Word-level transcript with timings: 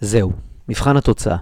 זהו, 0.00 0.32
מבחן 0.68 0.96
התוצאה. 0.96 1.36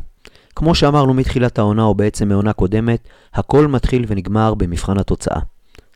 כמו 0.57 0.75
שאמרנו 0.75 1.15
מתחילת 1.15 1.59
העונה, 1.59 1.83
או 1.83 1.95
בעצם 1.95 2.29
מעונה 2.29 2.53
קודמת, 2.53 3.09
הכל 3.35 3.67
מתחיל 3.67 4.05
ונגמר 4.09 4.55
במבחן 4.55 4.99
התוצאה. 4.99 5.41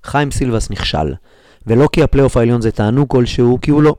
חיים 0.05 0.31
סילבס 0.31 0.71
נכשל, 0.71 1.15
ולא 1.67 1.89
כי 1.93 2.03
הפלייאוף 2.03 2.37
העליון 2.37 2.61
זה 2.61 2.71
תענוג 2.71 3.09
כלשהו, 3.09 3.59
כי 3.63 3.71
הוא 3.71 3.83
לא. 3.83 3.97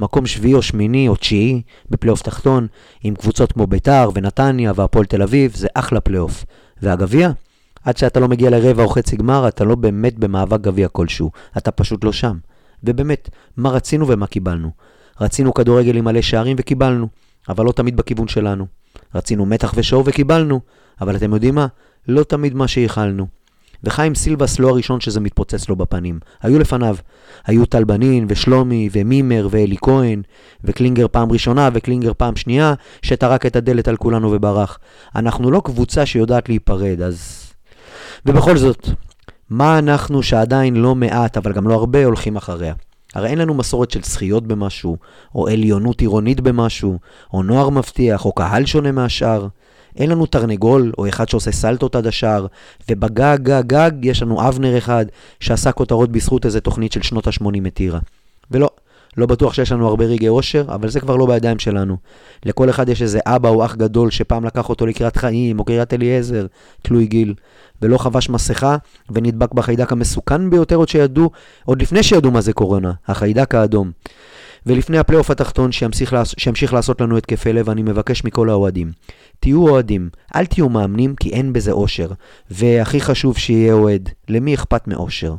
מקום 0.00 0.26
שביעי 0.26 0.54
או 0.54 0.62
שמיני 0.62 1.08
או 1.08 1.16
תשיעי 1.16 1.62
בפלייאוף 1.90 2.22
תחתון, 2.22 2.66
עם 3.02 3.14
קבוצות 3.14 3.52
כמו 3.52 3.66
ביתר 3.66 4.10
ונתניה 4.14 4.72
והפועל 4.76 5.04
תל 5.04 5.22
אביב, 5.22 5.54
זה 5.54 5.68
אחלה 5.74 6.00
פלייאוף. 6.00 6.44
והגביע? 6.82 7.30
עד 7.84 7.96
שאתה 7.96 8.20
לא 8.20 8.28
מגיע 8.28 8.50
לרבע 8.50 8.82
או 8.82 8.88
חצי 8.88 9.16
גמר, 9.16 9.48
אתה 9.48 9.64
לא 9.64 9.74
באמת 9.74 10.18
במאבק 10.18 10.60
גביע 10.60 10.88
כלשהו, 10.88 11.30
אתה 11.56 11.70
פשוט 11.70 12.04
לא 12.04 12.12
שם. 12.12 12.38
ובאמת, 12.84 13.28
מה 13.56 13.70
רצינו 13.70 14.08
ומה 14.08 14.26
קיבלנו? 14.26 14.70
רצינו 15.20 15.54
כדורגל 15.54 15.96
עם 15.96 16.04
מלא 16.04 16.22
שערים 16.22 16.56
וקיבלנו, 16.60 17.08
אבל 17.48 17.64
לא 17.64 17.72
תמיד 17.72 17.96
בכיוון 17.96 18.28
שלנו. 18.28 18.66
רצינו 19.14 19.46
מתח 19.46 19.72
ושואו 19.76 20.04
וקיבלנו, 20.04 20.60
אבל 21.00 21.16
אתם 21.16 21.34
יודעים 21.34 21.54
מה? 21.54 21.66
לא 22.08 22.22
תמיד 22.22 22.54
מה 22.54 22.68
שייחלנו. 22.68 23.26
וחיים 23.84 24.14
סילבס 24.14 24.58
לא 24.58 24.68
הראשון 24.68 25.00
שזה 25.00 25.20
מתפוצץ 25.20 25.68
לו 25.68 25.76
בפנים. 25.76 26.18
היו 26.42 26.58
לפניו. 26.58 26.96
היו 27.46 27.66
טל 27.66 27.84
בנין 27.84 28.26
ושלומי 28.28 28.88
ומימר 28.92 29.48
ואלי 29.50 29.76
כהן 29.82 30.22
וקלינגר 30.64 31.06
פעם 31.10 31.32
ראשונה 31.32 31.68
וקלינגר 31.74 32.12
פעם 32.16 32.36
שנייה, 32.36 32.74
שטרק 33.02 33.46
את 33.46 33.56
הדלת 33.56 33.88
על 33.88 33.96
כולנו 33.96 34.32
וברח. 34.32 34.78
אנחנו 35.16 35.50
לא 35.50 35.62
קבוצה 35.64 36.06
שיודעת 36.06 36.48
להיפרד, 36.48 37.00
אז... 37.00 37.48
ובכל 38.26 38.56
זאת, 38.56 38.88
מה 39.50 39.78
אנחנו 39.78 40.22
שעדיין 40.22 40.76
לא 40.76 40.94
מעט, 40.94 41.36
אבל 41.36 41.52
גם 41.52 41.68
לא 41.68 41.74
הרבה, 41.74 42.04
הולכים 42.04 42.36
אחריה? 42.36 42.74
הרי 43.14 43.28
אין 43.28 43.38
לנו 43.38 43.54
מסורת 43.54 43.90
של 43.90 44.02
זכיות 44.02 44.46
במשהו, 44.46 44.96
או 45.34 45.48
עליונות 45.48 46.00
עירונית 46.00 46.40
במשהו, 46.40 46.98
או 47.32 47.42
נוער 47.42 47.70
מבטיח, 47.70 48.24
או 48.24 48.32
קהל 48.32 48.66
שונה 48.66 48.92
מהשאר. 48.92 49.48
אין 49.96 50.10
לנו 50.10 50.26
תרנגול, 50.26 50.92
או 50.98 51.08
אחד 51.08 51.28
שעושה 51.28 51.52
סלטות 51.52 51.96
עד 51.96 52.06
השער, 52.06 52.46
ובגג, 52.90 53.38
גג, 53.42 53.62
גג, 53.66 53.90
יש 54.02 54.22
לנו 54.22 54.48
אבנר 54.48 54.78
אחד, 54.78 55.06
שעשה 55.40 55.72
כותרות 55.72 56.12
בזכות 56.12 56.46
איזה 56.46 56.60
תוכנית 56.60 56.92
של 56.92 57.02
שנות 57.02 57.26
ה-80 57.26 57.60
מטירה. 57.60 57.98
לא 59.16 59.26
בטוח 59.26 59.54
שיש 59.54 59.72
לנו 59.72 59.88
הרבה 59.88 60.04
רגעי 60.04 60.28
אושר, 60.28 60.64
אבל 60.68 60.88
זה 60.88 61.00
כבר 61.00 61.16
לא 61.16 61.26
בידיים 61.26 61.58
שלנו. 61.58 61.96
לכל 62.44 62.70
אחד 62.70 62.88
יש 62.88 63.02
איזה 63.02 63.20
אבא 63.26 63.48
או 63.48 63.64
אח 63.64 63.74
גדול 63.74 64.10
שפעם 64.10 64.44
לקח 64.44 64.68
אותו 64.68 64.86
לקריאת 64.86 65.16
חיים, 65.16 65.58
או 65.58 65.64
קריאת 65.64 65.94
אליעזר, 65.94 66.46
תלוי 66.82 67.06
גיל, 67.06 67.34
ולא 67.82 67.98
חבש 67.98 68.28
מסכה, 68.28 68.76
ונדבק 69.10 69.52
בחיידק 69.52 69.92
המסוכן 69.92 70.50
ביותר 70.50 70.76
עוד 70.76 70.88
שידעו, 70.88 71.30
עוד 71.64 71.82
לפני 71.82 72.02
שידעו 72.02 72.30
מה 72.30 72.40
זה 72.40 72.52
קורונה, 72.52 72.92
החיידק 73.06 73.54
האדום. 73.54 73.90
ולפני 74.66 74.98
הפלייאוף 74.98 75.30
התחתון 75.30 75.72
שימשיך, 75.72 76.16
שימשיך 76.38 76.72
לעשות 76.72 77.00
לנו 77.00 77.16
התקפי 77.16 77.52
לב, 77.52 77.70
אני 77.70 77.82
מבקש 77.82 78.24
מכל 78.24 78.50
האוהדים. 78.50 78.92
תהיו 79.40 79.68
אוהדים, 79.68 80.08
אל 80.36 80.46
תהיו 80.46 80.68
מאמנים 80.68 81.16
כי 81.16 81.30
אין 81.30 81.52
בזה 81.52 81.72
אושר. 81.72 82.10
והכי 82.50 83.00
חשוב 83.00 83.38
שיהיה 83.38 83.72
אוהד, 83.72 84.08
למי 84.28 84.54
אכפת 84.54 84.88
מאושר? 84.88 85.34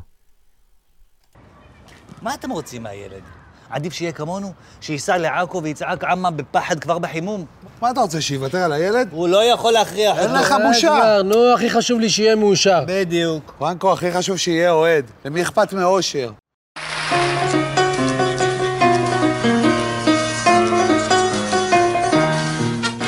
מה 2.21 2.33
אתם 2.33 2.51
רוצים 2.51 2.83
מהילד? 2.83 3.42
עדיף 3.73 3.93
שיהיה 3.93 4.11
כמונו, 4.11 4.51
שייסע 4.81 5.17
לעכו 5.17 5.63
ויצעק 5.63 6.03
עמה 6.03 6.31
בפחד 6.31 6.79
כבר 6.79 6.99
בחימום. 6.99 7.45
מה 7.81 7.91
אתה 7.91 8.01
רוצה, 8.01 8.21
שיוותר 8.21 8.57
על 8.57 8.71
הילד? 8.71 9.07
הוא 9.11 9.27
לא 9.27 9.43
יכול 9.43 9.71
להכריח 9.71 10.19
אין 10.19 10.33
לך 10.33 10.55
בושה. 10.67 11.21
נו, 11.25 11.53
הכי 11.53 11.69
חשוב 11.69 11.99
לי 11.99 12.09
שיהיה 12.09 12.35
מאושר. 12.35 12.83
בדיוק. 12.87 13.53
פרנקו, 13.57 13.93
הכי 13.93 14.11
חשוב 14.11 14.37
שיהיה 14.37 14.71
אוהד. 14.71 15.05
למי 15.25 15.41
אכפת 15.41 15.73
מאושר? 15.73 16.31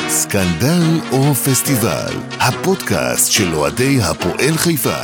סקנדל 0.10 1.00
או 1.12 1.36
פסטיבל, 1.36 2.14
הפודקאסט 2.40 3.32
של 3.32 3.56
אוהדי 3.56 4.00
הפועל 4.02 4.58
חיפה. 4.58 5.04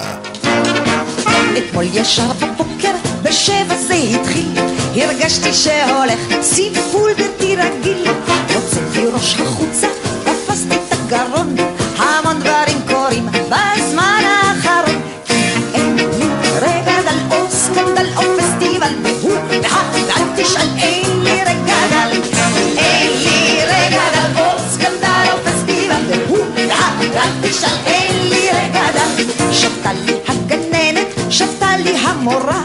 אתמול 1.57 1.85
ישר 1.93 2.27
בבוקר, 2.33 2.91
בשבע 3.23 3.75
זה 3.75 3.94
התחיל, 3.94 4.51
הרגשתי 4.96 5.53
שהולך 5.53 6.19
סיפול 6.41 7.13
בלתי 7.13 7.56
רגיל. 7.56 8.07
הוצאתי 8.56 9.06
ראש 9.13 9.35
החוצה, 9.40 9.88
תפסתי 10.24 10.75
את 10.75 10.91
הגרון, 10.91 11.56
המון 11.97 12.40
דברים 12.40 12.81
קורים 12.88 13.25
בזמן 13.25 14.24
האחרון. 14.25 15.01
אין 15.74 15.96
לי 15.96 16.03
רגע 16.62 17.01
דל 17.01 17.35
או 17.35 17.50
סקנדל 17.50 18.06
או 18.18 18.22
פסטיבל, 18.38 18.94
והוא 19.03 19.38
והא, 19.50 19.84
ואל 19.94 20.44
תשאל, 20.44 20.68
אין 20.78 21.24
לי 21.24 21.41
רגע 21.41 21.75
דל. 21.91 22.22
אין 22.78 23.12
לי 23.24 23.62
רגע 23.66 24.01
דל 24.13 24.40
או 24.41 24.59
סקנדל 24.72 25.25
או 25.31 25.38
פסטיבל, 25.46 26.01
והוא 26.28 26.46
והא, 26.56 26.91
ואל 27.00 27.50
תשאל, 27.50 27.75
אין 27.85 28.30
לי 28.30 28.50
רגע 28.50 28.84
דל. 28.94 29.24
שבתה 29.53 29.91
לי 30.06 30.13
הגננת, 30.28 31.07
שבתה 31.30 31.78
לי 31.78 31.97
המורה, 31.97 32.62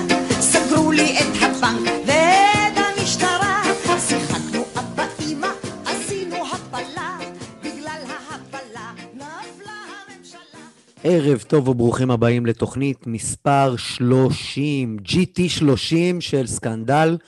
ערב 11.09 11.43
טוב 11.43 11.69
וברוכים 11.69 12.11
הבאים 12.11 12.47
לתוכנית 12.47 13.07
מספר 13.07 13.77
30, 13.77 14.97
GT 15.05 15.49
30 15.49 16.21
של 16.21 16.47
סקנדל 16.47 17.19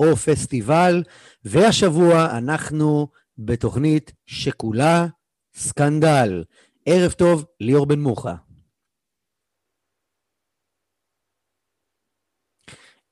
או 0.00 0.16
פסטיבל, 0.16 1.02
והשבוע 1.44 2.38
אנחנו 2.38 3.08
בתוכנית 3.38 4.12
שכולה 4.26 5.06
סקנדל. 5.54 6.44
ערב 6.86 7.12
טוב, 7.12 7.44
ליאור 7.60 7.86
בן 7.86 8.00
מוחה. 8.00 8.34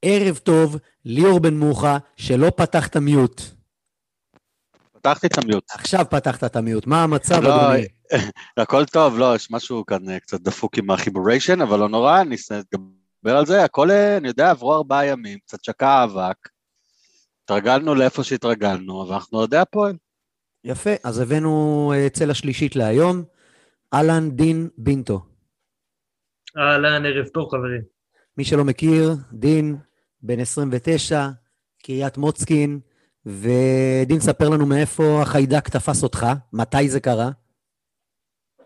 ערב 0.03 0.37
טוב, 0.37 0.77
ליאור 1.05 1.41
בן 1.41 1.55
מוחה, 1.55 1.99
שלא 2.17 2.53
פתח 2.57 2.87
את 2.87 2.97
המיוט. 2.97 3.56
פתחתי 5.07 5.27
את 5.27 5.39
המיוט. 5.39 5.65
עכשיו 5.71 6.05
פתחת 6.11 6.45
את 6.45 6.57
המיוט, 6.57 6.87
מה 6.87 7.03
המצב, 7.03 7.43
לא, 7.43 7.57
אדוני? 7.57 7.87
הכל 8.57 8.85
טוב, 8.85 9.19
לא, 9.19 9.35
יש 9.35 9.51
משהו 9.51 9.87
כאן 9.87 10.09
אה, 10.09 10.21
קצת 10.21 10.41
דפוק 10.41 10.79
עם 10.79 10.91
החיבוריישן, 10.91 11.61
אבל 11.61 11.79
לא 11.79 11.89
נורא, 11.89 12.21
אני 12.21 12.37
אדבר 12.53 13.37
על 13.37 13.47
זה, 13.47 13.65
הכל, 13.65 13.91
אה, 13.91 14.17
אני 14.17 14.29
יודע, 14.29 14.51
עברו 14.51 14.75
ארבעה 14.75 15.07
ימים, 15.07 15.39
קצת 15.39 15.65
שקע 15.65 16.05
אבק, 16.05 16.49
התרגלנו 17.45 17.95
לאיפה 17.95 18.25
שהתרגלנו, 18.25 19.03
אבל 19.03 19.15
אנחנו 19.15 19.39
אוהדי 19.39 19.57
הפועל. 19.57 19.97
יפה, 20.65 20.91
אז 21.05 21.19
הבאנו 21.19 21.93
אה, 21.97 22.09
צלע 22.11 22.35
שלישית 22.35 22.77
להיום, 22.77 23.23
אהלן 23.95 24.31
דין 24.31 24.69
בינטו. 24.79 25.21
אהלן, 26.57 27.07
ערב 27.07 27.27
טוב, 27.27 27.51
חברים. 27.51 27.83
מי 28.39 28.45
שלא 28.45 28.65
מכיר, 28.65 29.15
דין, 29.33 29.77
בן 30.23 30.41
29, 30.41 31.29
קריית 31.83 32.17
מוצקין, 32.17 32.81
ודין, 33.27 34.21
ספר 34.21 34.49
לנו 34.49 34.67
מאיפה 34.67 35.23
החיידק 35.23 35.69
תפס 35.69 36.03
אותך, 36.03 36.27
מתי 36.53 36.89
זה 36.89 37.01
קרה? 37.01 37.31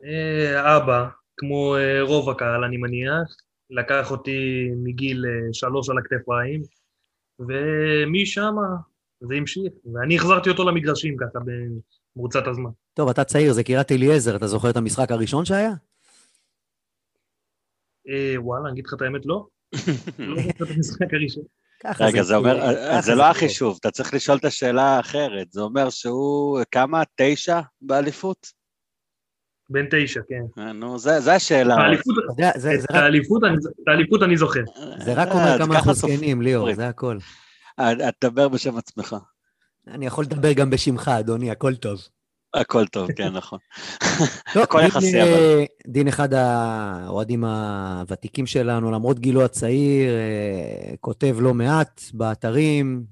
אה, 0.04 0.76
אבא, 0.76 1.09
כמו 1.37 1.76
אה, 1.76 2.03
רוב 2.03 2.31
הקהל, 2.31 2.65
אני 2.65 2.76
מניח, 2.76 3.37
לקח 3.71 4.10
אותי 4.10 4.71
מגיל 4.76 5.25
אה, 5.26 5.48
שלוש 5.53 5.91
על 5.91 5.98
הכתפיים, 5.98 6.62
ומשם 7.38 8.54
זה 9.21 9.34
המשיך. 9.34 9.72
ואני 9.94 10.16
החזרתי 10.16 10.50
אותו 10.50 10.71
למגרשים 10.71 11.16
ככה 11.16 11.38
במרוצת 12.16 12.47
הזמן. 12.47 12.71
טוב, 12.94 13.09
אתה 13.09 13.25
צעיר, 13.25 13.53
זה 13.53 13.65
קריית 13.65 13.92
אליעזר, 13.92 14.37
אתה 14.37 14.47
זוכר 14.47 14.71
את 14.71 14.77
המשחק 14.77 15.10
הראשון 15.10 15.44
שהיה? 15.44 15.72
אה, 18.09 18.34
וואלה, 18.37 18.65
אני 18.65 18.72
אגיד 18.72 18.87
לך 18.87 18.94
את 18.94 19.03
האמת, 19.03 19.27
לא. 19.27 19.47
לא 20.19 20.42
זוכר 20.42 20.65
את 20.65 20.71
המשחק 20.71 21.15
הראשון. 21.15 21.44
ככה 21.83 22.05
רגע, 22.05 22.23
זה 22.23 22.37
אומר, 22.37 22.61
ככה 22.91 23.01
זה 23.01 23.15
לא 23.15 23.23
החישוב, 23.31 23.77
אתה 23.81 23.91
צריך 23.91 24.15
לשאול 24.15 24.39
את 24.39 24.45
השאלה 24.45 24.83
האחרת, 24.83 25.53
זה 25.53 25.61
אומר 25.61 25.91
שהוא, 25.91 26.61
כמה? 26.71 27.03
תשע 27.17 27.61
באליפות? 27.83 28.47
בן 29.71 29.87
תשע, 29.91 30.21
כן. 30.28 30.63
אה, 30.63 30.72
נו, 30.72 30.99
זה 30.99 31.21
זה 31.21 31.34
השאלה. 31.34 31.75
את 31.75 31.78
האליפות- 31.81 32.15
זה, 32.37 32.51
זה, 32.60 32.71
אני- 32.71 32.81
זוכר. 32.81 33.04
זה 35.04 35.13
רק 35.15 35.28
אה, 35.28 35.33
אומר 35.33 35.53
אז 35.54 35.60
כמה 35.60 35.75
אנחנו. 35.75 35.93
זקנים, 35.95 36.43
ליאור, 36.43 36.75
זה 36.75 36.89
הכל. 36.89 37.19
אה, 37.78 37.93
תדבר 38.21 38.49
בשם 38.49 38.77
עצמך. 38.77 39.16
אני 39.89 40.07
יכול 40.07 40.25
לדבר 40.25 40.53
גם 40.53 40.71
בשמך, 40.71 41.09
אדוני, 41.09 41.51
הכל 41.51 41.75
טוב. 41.75 42.01
הכל 42.55 42.87
טוב, 42.87 43.13
כן, 43.13 43.29
נכון. 43.33 43.59
טוב, 44.53 44.63
הכל 44.63 44.81
יחסי, 44.87 45.21
אה, 45.21 45.23
אבל. 45.23 45.65
דין 45.87 46.09
אחד 46.09 46.35
האוהדים 46.35 47.45
הוותיקים 47.45 48.47
שלנו, 48.47 48.91
למרות 48.91 49.19
גילו 49.19 49.45
הצעיר, 49.45 50.11
אה, 50.11 50.97
כותב 51.01 51.37
לא 51.41 51.55
מעט 51.55 52.03
באתרים, 52.15 53.03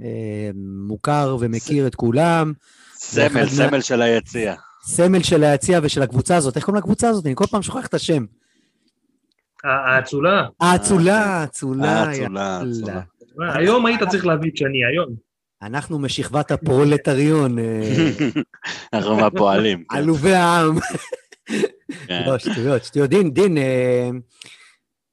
אה, 0.00 0.50
מוכר 0.88 1.36
ומכיר 1.40 1.86
את 1.86 1.94
כולם, 1.94 2.52
סמל, 2.94 3.46
סמל 3.46 3.80
של 3.80 4.02
היציע. 4.02 4.54
סמל 4.82 5.22
של 5.22 5.44
היציע 5.44 5.80
ושל 5.82 6.02
הקבוצה 6.02 6.36
הזאת. 6.36 6.56
איך 6.56 6.64
קוראים 6.64 6.82
לקבוצה 6.82 7.08
הזאת? 7.08 7.26
אני 7.26 7.34
כל 7.34 7.46
פעם 7.46 7.62
שוכח 7.62 7.86
את 7.86 7.94
השם. 7.94 8.24
האצולה. 9.64 10.46
האצולה, 10.60 11.24
האצולה, 11.24 12.02
האצולה. 12.02 12.58
האצולה. 12.58 13.00
היום 13.38 13.86
היית 13.86 14.02
צריך 14.10 14.26
להביא 14.26 14.50
את 14.50 14.56
שני, 14.56 14.84
היום. 14.92 15.25
אנחנו 15.62 15.98
משכבת 15.98 16.50
הפרולטריון, 16.50 17.58
אה, 17.58 18.10
אנחנו 18.92 19.16
מהפועלים. 19.16 19.84
כן. 19.88 19.96
עלובי 19.96 20.34
העם. 20.34 20.74
כן. 22.06 22.22
לא, 22.26 22.38
שטויות, 22.38 22.84
שטויות. 22.84 23.10
דין, 23.10 23.30
דין, 23.30 23.58
אה, 23.58 24.10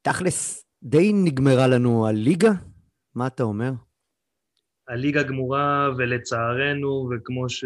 תכלס, 0.01 0.65
די 0.83 1.11
נגמרה 1.13 1.67
לנו 1.67 2.07
הליגה? 2.07 2.51
מה 3.15 3.27
אתה 3.27 3.43
אומר? 3.43 3.71
הליגה 4.87 5.23
גמורה, 5.23 5.89
ולצערנו, 5.97 7.09
וכמו 7.11 7.49
ש... 7.49 7.65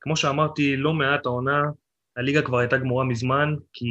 כמו 0.00 0.16
שאמרתי 0.16 0.76
לא 0.76 0.92
מעט 0.92 1.26
העונה, 1.26 1.62
הליגה 2.16 2.42
כבר 2.42 2.58
הייתה 2.58 2.78
גמורה 2.78 3.04
מזמן, 3.04 3.54
כי 3.72 3.86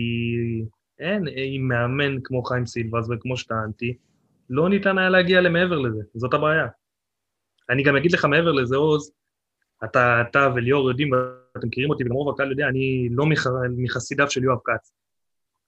אין 0.99 1.23
עם 1.35 1.67
מאמן 1.67 2.17
כמו 2.23 2.43
חיים 2.43 2.65
סילבס, 2.65 3.07
וכמו 3.09 3.37
שטענתי, 3.37 3.97
לא 4.49 4.69
ניתן 4.69 4.97
היה 4.97 5.09
להגיע 5.09 5.41
למעבר 5.41 5.79
לזה, 5.79 6.01
זאת 6.15 6.33
הבעיה. 6.33 6.67
אני 7.69 7.83
גם 7.83 7.95
אגיד 7.95 8.11
לך 8.11 8.25
מעבר 8.25 8.51
לזה, 8.51 8.75
עוז, 8.75 9.11
אתה, 9.83 10.21
אתה 10.21 10.49
וליאור 10.55 10.89
יודעים, 10.89 11.11
ואתם 11.11 11.67
מכירים 11.67 11.89
אותי, 11.89 12.03
וגם 12.03 12.13
רוב 12.13 12.33
הקהל 12.33 12.51
יודע, 12.51 12.67
אני 12.67 13.07
לא 13.11 13.25
מח, 13.25 13.47
מחסידיו 13.77 14.29
של 14.29 14.43
יואב 14.43 14.57
כץ, 14.65 14.91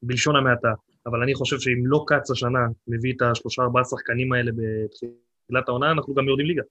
בלשון 0.03 0.35
המעטה. 0.35 0.71
אבל 1.05 1.23
אני 1.23 1.35
חושב 1.35 1.59
שאם 1.59 1.81
לא 1.85 2.05
כץ 2.07 2.31
השנה 2.31 2.59
מביא 2.87 3.13
את 3.13 3.21
השלושה 3.21 3.61
ארבעה 3.61 3.83
שחקנים 3.83 4.33
האלה 4.33 4.51
בתחילת 4.51 5.67
העונה, 5.69 5.91
אנחנו 5.91 6.13
גם 6.13 6.27
יורדים 6.27 6.45
ליגה. 6.45 6.61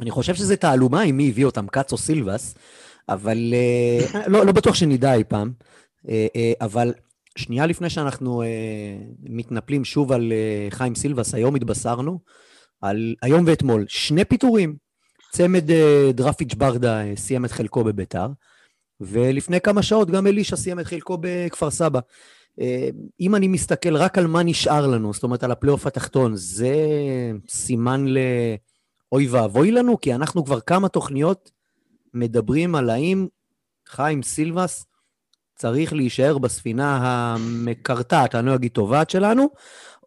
אני 0.00 0.10
חושב 0.10 0.34
שזה 0.34 0.56
תעלומה 0.56 1.02
עם 1.02 1.16
מי 1.16 1.28
הביא 1.28 1.44
אותם, 1.44 1.66
כץ 1.66 1.92
או 1.92 1.98
סילבס, 1.98 2.54
אבל 3.08 3.38
אה, 3.54 4.28
לא, 4.28 4.46
לא 4.46 4.52
בטוח 4.52 4.74
שנדע 4.74 5.14
אי 5.14 5.24
פעם. 5.24 5.52
אה, 6.08 6.26
אה, 6.36 6.52
אבל 6.60 6.92
שנייה 7.38 7.66
לפני 7.66 7.90
שאנחנו 7.90 8.42
מתנפלים 9.22 9.84
שוב 9.84 10.12
על 10.12 10.32
חיים 10.70 10.94
סילבס, 10.94 11.34
היום 11.34 11.54
התבשרנו, 11.54 12.18
על 12.80 13.14
היום 13.22 13.44
ואתמול, 13.46 13.84
שני 13.88 14.24
פיטורים. 14.24 14.76
צמד 15.30 15.70
אה, 15.70 16.10
דרפיץ' 16.14 16.54
ברדה 16.54 17.02
אה, 17.02 17.12
סיים 17.16 17.44
את 17.44 17.50
חלקו 17.50 17.84
בביתר, 17.84 18.26
ולפני 19.00 19.60
כמה 19.60 19.82
שעות 19.82 20.10
גם 20.10 20.26
אלישע 20.26 20.56
סיים 20.56 20.80
את 20.80 20.86
חלקו 20.86 21.18
בכפר 21.20 21.70
סבא. 21.70 22.00
אה, 22.60 22.88
אם 23.20 23.34
אני 23.34 23.48
מסתכל 23.48 23.96
רק 23.96 24.18
על 24.18 24.26
מה 24.26 24.42
נשאר 24.42 24.86
לנו, 24.86 25.12
זאת 25.12 25.22
אומרת 25.22 25.44
על 25.44 25.50
הפלייאוף 25.50 25.86
התחתון, 25.86 26.36
זה 26.36 26.74
סימן 27.48 28.04
לאוי 28.06 29.28
ואבוי 29.28 29.70
לנו, 29.70 30.00
כי 30.00 30.14
אנחנו 30.14 30.44
כבר 30.44 30.60
כמה 30.60 30.88
תוכניות 30.88 31.50
מדברים 32.14 32.74
על 32.74 32.90
האם 32.90 33.26
חיים 33.88 34.22
סילבס 34.22 34.84
צריך 35.56 35.92
להישאר 35.92 36.38
בספינה 36.38 36.98
המקרטעת, 37.02 38.34
אני 38.34 38.46
לא 38.46 38.54
אגיד 38.54 38.72
טובעת 38.72 39.10
שלנו, 39.10 39.48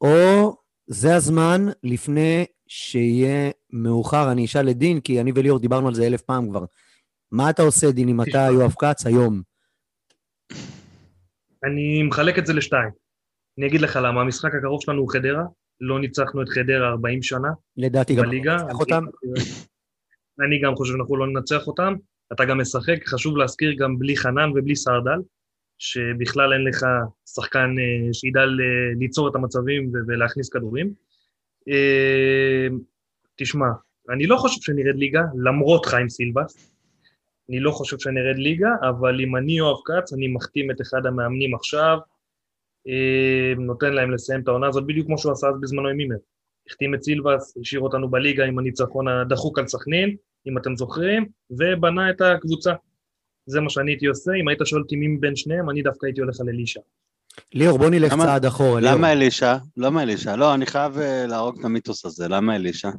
או 0.02 0.56
זה 0.88 1.16
הזמן 1.16 1.66
לפני 1.84 2.46
שיהיה 2.76 3.52
מאוחר, 3.74 4.32
אני 4.32 4.46
אשאל 4.46 4.70
את 4.70 4.78
דין, 4.78 5.00
כי 5.00 5.22
אני 5.22 5.32
וליאור 5.36 5.60
דיברנו 5.60 5.88
על 5.88 5.94
זה 5.94 6.08
אלף 6.08 6.22
פעם 6.22 6.50
כבר. 6.50 6.66
מה 7.32 7.50
אתה 7.50 7.62
עושה, 7.62 7.92
דין, 7.92 8.10
אם 8.10 8.22
אתה 8.22 8.48
יואב 8.54 8.74
כץ 8.80 9.06
היום? 9.06 9.42
אני 11.64 12.04
מחלק 12.04 12.40
את 12.40 12.46
זה 12.46 12.54
לשתיים. 12.54 12.90
אני 13.58 13.68
אגיד 13.68 13.82
לך 13.82 14.00
למה, 14.04 14.22
המשחק 14.22 14.56
הקרוב 14.56 14.82
שלנו 14.82 15.02
הוא 15.02 15.12
חדרה, 15.12 15.44
לא 15.82 16.00
ניצחנו 16.00 16.42
את 16.42 16.50
חדרה 16.50 16.90
40 16.90 17.24
שנה 17.24 17.48
לדעתי 17.78 18.16
גם 18.16 18.24
בליגה. 18.24 18.56
נצטרך 18.56 18.80
אותם. 18.80 19.04
אני 20.48 20.62
גם 20.62 20.76
חושב 20.76 20.94
שאנחנו 20.94 21.18
לא 21.18 21.28
ננצח 21.28 21.68
אותם. 21.68 21.94
אתה 22.34 22.46
גם 22.46 22.62
משחק, 22.62 22.98
חשוב 23.08 23.38
להזכיר, 23.38 23.74
גם 23.80 24.00
בלי 24.00 24.18
חנן 24.18 24.50
ובלי 24.56 24.76
סרדל, 24.76 25.20
שבכלל 25.78 26.54
אין 26.54 26.64
לך 26.64 26.86
שחקן 27.36 27.76
אה, 27.80 28.14
שידע 28.14 28.46
ל- 28.46 29.00
ליצור 29.00 29.30
את 29.30 29.36
המצבים 29.36 29.92
ולהכניס 30.08 30.50
כדורים. 30.50 30.94
אה, 31.70 32.68
תשמע, 33.36 33.68
אני 34.10 34.28
לא 34.28 34.38
חושב 34.38 34.62
שנרד 34.62 34.96
ליגה, 34.96 35.22
למרות 35.44 35.86
חיים 35.86 36.10
סילבס. 36.10 36.74
אני 37.50 37.60
לא 37.60 37.72
חושב 37.72 38.00
שנרד 38.00 38.38
ליגה, 38.38 38.70
אבל 38.90 39.22
אם 39.22 39.36
אני 39.36 39.58
יואב 39.58 39.78
כץ, 39.86 40.14
אני 40.14 40.28
מחתים 40.28 40.72
את 40.72 40.82
אחד 40.82 41.06
המאמנים 41.06 41.56
עכשיו, 41.56 41.98
אה, 42.88 43.54
נותן 43.58 43.94
להם 43.94 44.12
לסיים 44.12 44.42
את 44.42 44.48
העונה 44.48 44.68
הזאת, 44.68 44.86
בדיוק 44.88 45.08
כמו 45.08 45.18
שהוא 45.18 45.32
עשה 45.32 45.48
אז 45.48 45.56
בזמנו 45.62 45.88
עם 45.88 45.98
מימר. 45.98 46.16
החתים 46.68 46.96
את 46.96 47.04
סילבס, 47.04 47.58
השאיר 47.62 47.82
אותנו 47.82 48.10
בליגה 48.10 48.46
עם 48.46 48.60
הניצחון 48.60 49.08
הדחוק 49.08 49.60
על 49.60 49.68
סכנין, 49.68 50.16
אם 50.48 50.58
אתם 50.58 50.76
זוכרים, 50.76 51.26
ובנה 51.50 52.10
את 52.10 52.22
הקבוצה. 52.22 52.74
זה 53.46 53.62
מה 53.62 53.70
שאני 53.70 53.92
הייתי 53.92 54.06
עושה, 54.06 54.32
אם 54.42 54.48
היית 54.48 54.60
שואל 54.66 54.82
אותי 54.82 54.96
מי 54.96 55.08
מבין 55.08 55.36
שניהם, 55.36 55.70
אני 55.70 55.82
דווקא 55.82 56.06
הייתי 56.06 56.22
הולך 56.22 56.42
על 56.42 56.50
אלישע. 56.50 56.80
ליאור, 57.54 57.78
בוא 57.78 57.90
נלך 57.90 58.14
למה- 58.14 58.24
צעד 58.24 58.46
אחורה. 58.46 58.82
ליאור. 58.82 58.96
למה 58.96 59.12
אלישע? 59.12 59.56
למה 59.78 60.04
אלישע? 60.04 60.36
לא, 60.36 60.54
אני 60.54 60.66
חייב 60.66 60.98
אה, 60.98 61.26
להרוג 61.28 61.60
את 61.60 61.66
המיתוס 61.66 62.06
הזה, 62.06 62.28
למה 62.28 62.56
אלישע? 62.56 62.90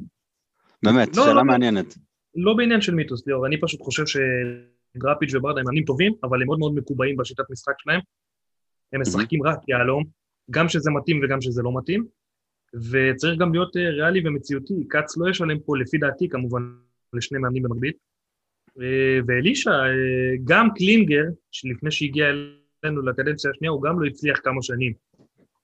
באמת, 0.83 1.07
לא, 1.17 1.23
שאלה 1.23 1.33
לא, 1.33 1.35
לא. 1.35 1.43
מעניינת. 1.43 1.95
לא 2.35 2.53
בעניין 2.53 2.81
של 2.81 2.95
מיתוס, 2.95 3.27
ליאור, 3.27 3.47
אני 3.47 3.61
פשוט 3.61 3.81
חושב 3.81 4.03
שדראפיץ' 4.05 5.33
וברדה 5.33 5.59
הם 5.59 5.65
מאמנים 5.65 5.83
טובים, 5.83 6.13
אבל 6.23 6.41
הם 6.41 6.47
מאוד 6.47 6.59
מאוד 6.59 6.75
מקובעים 6.75 7.17
בשיטת 7.17 7.43
משחק 7.51 7.73
שלהם. 7.77 7.99
הם 8.93 9.01
משחקים 9.01 9.43
רק 9.43 9.59
יהלום, 9.67 10.03
גם 10.51 10.69
שזה 10.69 10.91
מתאים 10.91 11.21
וגם 11.23 11.41
שזה 11.41 11.61
לא 11.61 11.71
מתאים, 11.77 12.05
וצריך 12.91 13.39
גם 13.39 13.53
להיות 13.53 13.77
אה, 13.77 13.89
ריאלי 13.89 14.27
ומציאותי. 14.27 14.73
כץ 14.89 15.17
לא 15.17 15.29
ישלם 15.29 15.59
פה, 15.59 15.77
לפי 15.77 15.97
דעתי 15.97 16.29
כמובן, 16.29 16.61
לשני 17.13 17.37
מאמנים 17.39 17.63
במקביל. 17.63 17.91
אה, 18.81 19.19
ואלישע, 19.27 19.71
גם 20.43 20.67
קלינגר, 20.75 21.23
שלפני 21.51 21.91
שהגיע 21.91 22.25
אלינו 22.85 23.01
לקדנציה 23.01 23.51
השנייה, 23.51 23.71
הוא 23.71 23.83
גם 23.83 23.99
לא 23.99 24.07
הצליח 24.07 24.39
כמה 24.43 24.61
שנים. 24.61 24.93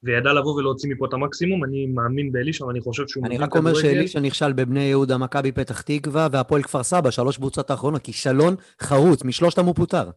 וידע 0.04 0.34
לבוא 0.34 0.56
ולהוציא 0.56 0.90
מפה 0.90 1.06
את 1.06 1.14
המקסימום, 1.14 1.64
אני 1.64 1.86
מאמין 1.86 2.32
באלישע 2.32 2.66
ואני 2.66 2.82
חושב 2.82 3.04
שהוא 3.08 3.26
אני 3.26 3.38
רק 3.38 3.56
אומר. 3.56 3.74
שאלישע 3.74 4.20
נכשל 4.20 4.54
בבני 4.54 4.84
יהודה, 4.84 5.18
מכבי 5.18 5.52
פתח 5.52 5.82
תקווה 5.82 6.28
והפועל 6.32 6.64
כפר 6.64 6.84
סבא, 6.84 7.12
שלוש 7.12 7.38
קבוצות 7.38 7.70
האחרונות, 7.72 8.02
כישלון 8.02 8.56
חרוץ, 8.82 9.24
משלושתם 9.24 9.66
הוא 9.66 9.76
פוטר. 9.76 10.10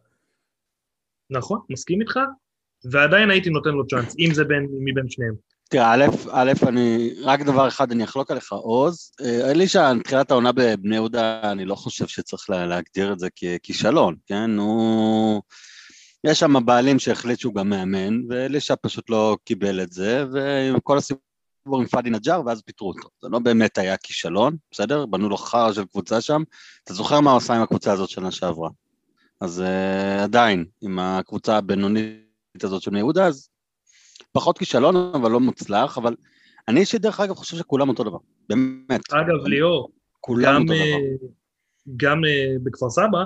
נכון, 1.29 1.59
מסכים 1.69 2.01
איתך, 2.01 2.19
ועדיין 2.91 3.29
הייתי 3.31 3.49
נותן 3.49 3.69
לו 3.69 3.87
צ'אנס, 3.87 4.15
אם 4.19 4.33
זה 4.33 4.43
בין, 4.43 4.67
מבין 4.79 5.09
שניהם. 5.09 5.33
תראה, 5.69 5.93
א', 5.93 6.05
א', 6.31 6.51
אני, 6.67 7.13
רק 7.23 7.41
דבר 7.41 7.67
אחד, 7.67 7.91
אני 7.91 8.03
אחלוק 8.03 8.31
עליך, 8.31 8.51
עוז. 8.53 9.11
אה, 9.21 9.51
אלישע, 9.51 9.93
תחילת 10.03 10.31
העונה 10.31 10.51
בבני 10.51 10.95
יהודה, 10.95 11.51
אני 11.51 11.65
לא 11.65 11.75
חושב 11.75 12.07
שצריך 12.07 12.49
לה- 12.49 12.65
להגדיר 12.65 13.13
את 13.13 13.19
זה 13.19 13.27
ככישלון, 13.29 14.15
כן? 14.27 14.57
הוא... 14.57 15.41
יש 16.25 16.39
שם 16.39 16.65
בעלים 16.65 16.99
שהחליט 16.99 17.39
שהוא 17.39 17.53
גם 17.53 17.69
מאמן, 17.69 18.21
ואלישע 18.29 18.75
פשוט 18.81 19.09
לא 19.09 19.37
קיבל 19.43 19.81
את 19.81 19.91
זה, 19.91 20.25
ועם 20.31 20.79
כל 20.79 20.97
הסיפור 20.97 21.21
עם 21.79 21.85
פאדי 21.85 22.09
נג'אר, 22.09 22.41
ואז 22.45 22.61
פיטרו 22.61 22.87
אותו. 22.87 23.09
זה 23.21 23.27
לא 23.29 23.39
באמת 23.39 23.77
היה 23.77 23.97
כישלון, 23.97 24.55
בסדר? 24.71 25.05
בנו 25.05 25.29
לו 25.29 25.37
חרא 25.37 25.73
של 25.73 25.85
קבוצה 25.85 26.21
שם. 26.21 26.43
אתה 26.83 26.93
זוכר 26.93 27.19
מה 27.19 27.31
הוא 27.31 27.37
עשה 27.37 27.53
עם 27.53 27.61
הקבוצה 27.61 27.93
הזאת 27.93 28.09
שנה 28.09 28.31
שעברה. 28.31 28.69
אז 29.41 29.63
uh, 29.65 30.23
עדיין, 30.23 30.65
עם 30.81 30.99
הקבוצה 30.99 31.57
הבינונית 31.57 32.63
הזאת 32.63 32.81
של 32.81 32.91
בני 32.91 32.99
יהודה, 32.99 33.27
אז 33.27 33.49
פחות 34.31 34.57
כישלון, 34.57 34.95
אבל 34.95 35.31
לא 35.31 35.39
מוצלח, 35.39 35.97
אבל 35.97 36.15
אני 36.67 36.79
אישית 36.79 37.01
דרך 37.01 37.19
אגב 37.19 37.35
חושב 37.35 37.57
שכולם 37.57 37.89
אותו 37.89 38.03
דבר, 38.03 38.17
באמת. 38.49 39.13
אגב, 39.13 39.45
ליאור, 39.45 39.91
כולם 40.19 40.43
גם, 40.43 40.61
אותו 40.61 40.73
דבר. 40.73 40.75
אה, 40.75 41.27
גם 41.97 42.25
אה, 42.25 42.55
בכפר 42.63 42.89
סבא, 42.89 43.23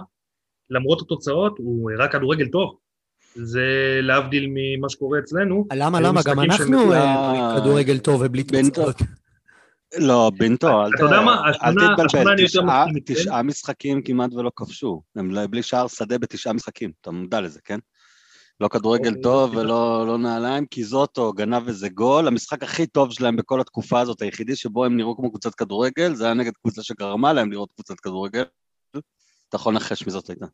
למרות 0.69 1.01
התוצאות, 1.01 1.57
הוא 1.57 1.91
הראה 1.91 2.07
כדורגל 2.07 2.47
טוב. 2.47 2.77
זה 3.43 3.99
להבדיל 4.01 4.45
ממה 4.49 4.89
שקורה 4.89 5.19
אצלנו. 5.19 5.65
למה, 5.73 6.01
למה? 6.01 6.21
גם 6.25 6.39
אנחנו 6.39 6.93
אה, 6.93 6.99
אה, 6.99 7.59
כדורגל 7.61 7.97
טוב 7.97 8.21
ובלי 8.25 8.43
תוצאות. 8.43 8.95
לא, 9.97 10.31
בנטו, 10.37 10.83
אל 10.83 10.89
תתבלבל, 11.95 12.35
תשעה- 13.05 13.43
משחקים 13.43 14.01
כמעט 14.01 14.33
ולא 14.33 14.51
כבשו, 14.55 15.01
הם 15.15 15.31
לא- 15.31 15.47
בלי 15.47 15.63
שער 15.63 15.87
שדה 15.87 16.17
בתשעה 16.17 16.53
משחקים, 16.53 16.91
אתה 17.01 17.11
מודע 17.11 17.41
לזה, 17.41 17.59
כן? 17.65 17.79
לא 18.61 18.67
כדורגל 18.67 19.07
אוקיי, 19.09 19.21
טוב. 19.21 19.55
ולא 19.55 20.07
לא 20.07 20.17
נעליים, 20.17 20.65
כי 20.65 20.83
זוטו 20.83 21.33
גנב 21.33 21.67
איזה 21.67 21.89
גול, 21.89 22.27
המשחק 22.27 22.63
הכי 22.63 22.87
טוב 22.87 23.11
שלהם 23.11 23.35
בכל 23.35 23.61
התקופה 23.61 23.99
הזאת, 23.99 24.21
היחידי 24.21 24.55
שבו 24.55 24.85
הם 24.85 24.97
נראו 24.97 25.15
כמו 25.17 25.29
קבוצת 25.29 25.55
כדורגל, 25.55 26.13
זה 26.15 26.25
היה 26.25 26.33
נגד 26.33 26.51
קבוצה 26.61 26.83
שגרמה 26.83 27.33
להם 27.33 27.51
לראות 27.51 27.71
קבוצת 27.71 27.99
כדורגל. 27.99 28.43
אתה 29.49 29.55
יכול 29.55 29.73
לנחש 29.73 30.05
מי 30.05 30.11
זאת 30.11 30.29
הייתה. 30.29 30.45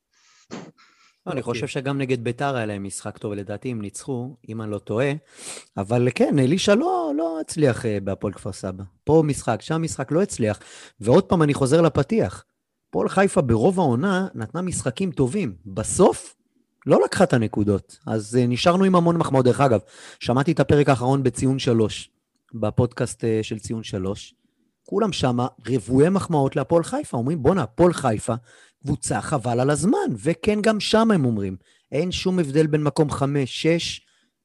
לא, 1.25 1.32
אני 1.32 1.41
אוקיי. 1.41 1.53
חושב 1.53 1.67
שגם 1.67 1.98
נגד 1.98 2.24
ביתר 2.24 2.55
היה 2.55 2.65
להם 2.65 2.84
משחק 2.84 3.17
טוב, 3.17 3.32
ולדעתי 3.32 3.72
הם 3.72 3.82
ניצחו, 3.82 4.36
אם 4.50 4.62
אני 4.62 4.72
לא 4.72 4.77
טועה. 4.77 5.12
אבל 5.77 6.08
כן, 6.15 6.39
אלישע 6.39 6.75
לא, 6.75 7.12
לא 7.17 7.39
הצליח 7.41 7.86
אה, 7.86 7.98
בהפועל 8.03 8.34
כפר 8.34 8.51
סבא. 8.51 8.84
פה 9.03 9.24
משחק, 9.25 9.62
שם 9.62 9.82
משחק, 9.82 10.12
לא 10.12 10.22
הצליח. 10.22 10.60
ועוד 11.00 11.24
פעם 11.24 11.44
אני 11.44 11.53
חוזר 11.53 11.82
לפתיח. 11.82 12.46
הפועל 12.89 13.10
חיפה 13.10 13.41
ברוב 13.41 13.79
העונה 13.79 14.27
נתנה 14.36 14.62
משחקים 14.62 15.12
טובים. 15.12 15.55
בסוף, 15.65 16.36
לא 16.86 17.00
לקחה 17.05 17.24
את 17.24 17.34
הנקודות. 17.34 18.00
אז 18.08 18.38
אה, 18.41 18.48
נשארנו 18.48 18.84
עם 18.84 18.96
המון 18.96 19.17
מחמאות. 19.17 19.46
דרך 19.46 19.62
אגב, 19.62 19.79
שמעתי 20.20 20.51
את 20.51 20.60
הפרק 20.60 20.89
האחרון 20.89 21.24
בציון 21.24 21.60
שלוש, 21.60 22.10
בפודקאסט 22.53 23.24
אה, 23.24 23.39
של 23.44 23.60
ציון 23.60 23.84
שלוש. 23.84 24.34
כולם 24.86 25.12
שמה 25.12 25.48
רבויי 25.68 26.10
מחמאות 26.10 26.56
להפועל 26.56 26.84
חיפה. 26.84 27.18
אומרים, 27.18 27.44
בואנה, 27.44 27.63
הפועל 27.63 27.94
חיפה 27.94 28.34
קבוצה 28.84 29.22
חבל 29.22 29.60
על 29.60 29.70
הזמן, 29.70 29.98
וכן, 30.24 30.62
גם 30.62 30.80
שם 30.80 31.12
הם 31.12 31.25
אומרים, 31.25 31.58
אין 31.92 32.12
שום 32.12 32.39
הבדל 32.39 32.68
בין 32.68 32.84
מקום 32.84 33.10
5-6 33.10 33.15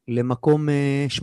למקום 0.08 0.68
אה, 0.68 1.06
8-9. 1.18 1.22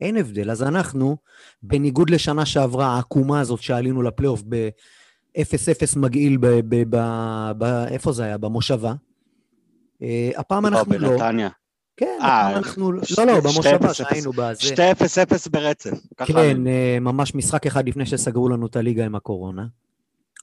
אין 0.00 0.16
הבדל. 0.16 0.50
אז 0.50 0.62
אנחנו, 0.62 1.16
בניגוד 1.62 2.10
לשנה 2.10 2.46
שעברה, 2.46 2.86
העקומה 2.86 3.40
הזאת 3.40 3.62
שעלינו 3.62 4.02
לפלייאוף 4.02 4.42
ב-0-0 4.48 5.98
מגעיל, 5.98 6.36
ב- 6.36 6.46
ב- 6.46 6.96
ב- 6.96 7.52
ב- 7.58 7.86
איפה 7.88 8.12
זה 8.12 8.24
היה? 8.24 8.38
במושבה. 8.38 8.94
אה, 10.02 10.30
הפעם 10.36 10.66
אנחנו 10.66 10.98
לא. 10.98 11.08
בנתניה. 11.08 11.48
כן, 12.00 12.18
אה, 12.22 12.56
אנחנו... 12.56 12.92
לא, 12.92 13.00
לא, 13.26 13.40
במושבה 13.40 13.76
אפס 13.76 13.92
שהיינו 13.92 14.32
בזה. 14.32 14.62
שתי 14.62 14.92
0-0 14.92 15.50
ברצף. 15.50 15.90
ככה 16.16 16.32
כן, 16.32 16.66
אה, 16.66 16.98
ממש 17.00 17.34
משחק 17.34 17.66
אחד 17.66 17.88
לפני 17.88 18.06
שסגרו 18.06 18.48
לנו 18.48 18.66
את 18.66 18.76
הליגה 18.76 19.04
עם 19.04 19.14
הקורונה. 19.14 19.66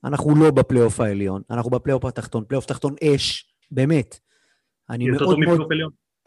אנחנו 0.04 0.36
לא 0.36 0.52
בפלייאוף 0.52 1.00
העליון, 1.00 1.42
אנחנו 1.52 1.72
בפלייאוף 1.72 2.06
התחתון, 2.06 2.44
פלייאוף 2.48 2.66
תחתון 2.66 2.96
אש, 3.04 3.46
באמת. 3.72 4.20
אני 4.90 5.10
מאוד 5.10 5.40
מאוד. 5.40 5.62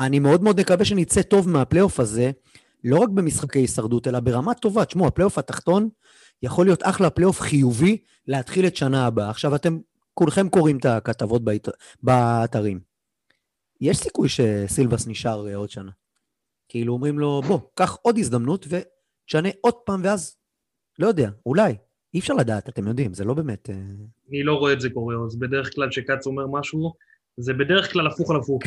אני 0.01 0.19
מאוד 0.19 0.43
מאוד 0.43 0.61
מקווה 0.61 0.85
שנצא 0.85 1.23
טוב 1.23 1.49
מהפלייאוף 1.49 2.01
הזה, 2.01 2.31
לא 2.85 2.99
רק 2.99 3.09
במשחקי 3.09 3.59
הישרדות, 3.59 4.09
אלא 4.09 4.21
ברמה 4.21 4.55
טובה. 4.55 4.85
תשמעו, 4.85 5.07
הפלייאוף 5.07 5.39
התחתון 5.39 5.89
יכול 6.43 6.67
להיות 6.67 6.81
אחלה 6.83 7.11
פלייאוף 7.11 7.41
חיובי 7.41 7.99
להתחיל 8.27 8.67
את 8.67 8.77
שנה 8.77 9.07
הבאה. 9.07 9.31
עכשיו, 9.31 9.55
אתם 9.55 9.79
כולכם 10.15 10.49
קוראים 10.49 10.77
את 10.77 10.85
הכתבות. 10.85 11.43
באתרים. 12.03 12.90
יש 13.81 13.97
סיכוי 13.99 14.29
שסילבס 14.29 15.07
נשאר 15.07 15.49
אה, 15.49 15.57
עוד 15.57 15.71
שנה. 15.71 15.91
כאילו 16.69 16.93
אומרים 16.93 17.19
לו, 17.19 17.43
בוא, 17.49 17.59
קח 17.75 17.97
עוד 18.03 18.19
הזדמנות 18.19 18.67
ותשנה 18.69 19.49
עוד 19.61 19.75
פעם, 19.75 20.01
ואז, 20.05 20.37
לא 20.99 21.07
יודע, 21.07 21.31
אולי. 21.47 21.75
אי 22.15 22.19
אפשר 22.21 22.35
לדעת, 22.35 22.69
אתם 22.69 22.89
יודעים, 22.89 23.15
זה 23.15 23.25
לא 23.25 23.35
באמת... 23.35 23.71
אה, 23.71 23.75
אני 24.31 24.43
לא 24.43 24.55
רואה 24.55 24.73
את 24.73 24.81
זה 24.81 24.91
קורה, 24.91 25.15
אז 25.27 25.37
בדרך 25.39 25.75
כלל 25.75 25.89
כשכץ 25.91 26.27
אומר 26.27 26.47
משהו, 26.47 26.93
זה 27.37 27.53
בדרך 27.55 27.93
כלל 27.93 28.07
הפוך 28.07 28.31
על 28.31 28.37
הפוך. 28.37 28.63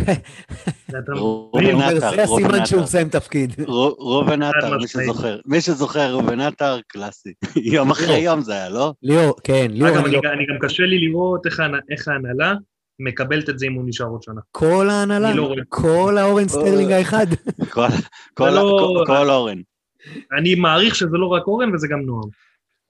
עטר, 1.82 2.00
זה 2.16 2.24
הסימן 2.24 2.66
שהוא. 2.66 2.82
מסיים 2.82 3.10
תפקיד. 3.10 3.54
רו- 3.68 3.96
ראובן 4.00 4.42
עטר, 4.42 4.78
מי. 4.78 4.88
שזוכר. 4.88 5.40
מי 5.46 5.62
שזוכר, 5.62 6.12
ראובן 6.12 6.40
עטר, 6.40 6.80
קלאסי. 6.88 7.34
יום 7.56 7.92
אחרי 7.92 8.18
יום 8.20 8.42
זה 8.42 8.54
היה, 8.54 8.70
לא? 8.70 8.94
ליאור, 9.04 9.36
כן, 9.44 9.68
ליאור, 9.72 9.90
אגב, 9.96 10.04
אני 10.06 10.14
לא... 10.14 10.22
גם- 10.22 10.60
קשה 10.62 10.84
לי 10.84 11.00
לראות 11.08 11.42
איך 11.90 12.08
ההנהלה 12.08 12.54
מקבלת 13.00 13.50
את 13.50 13.60
זה 13.60 13.66
אם 13.66 13.74
הוא 13.74 13.84
נשאר 13.88 14.06
עוד 14.08 14.24
שנה. 14.24 14.42
כל 14.52 14.90
ההנהלה, 14.90 15.34
לא. 15.34 15.54
כל 15.70 16.18
האורן 16.18 16.48
סטרלינג 16.48 16.92
האחד. 16.92 17.28
כל- 17.70 17.88
כל- 18.34 18.50
לא- 18.50 19.04
כל 19.08 19.30
אורן. 19.30 19.58
אני 20.40 20.56
מעריך 20.56 20.96
שזה 20.96 21.18
לא 21.18 21.28
רק 21.28 21.48
אורן 21.48 21.76
וזה 21.76 21.88
גם 21.88 22.00
נועם. 22.00 22.30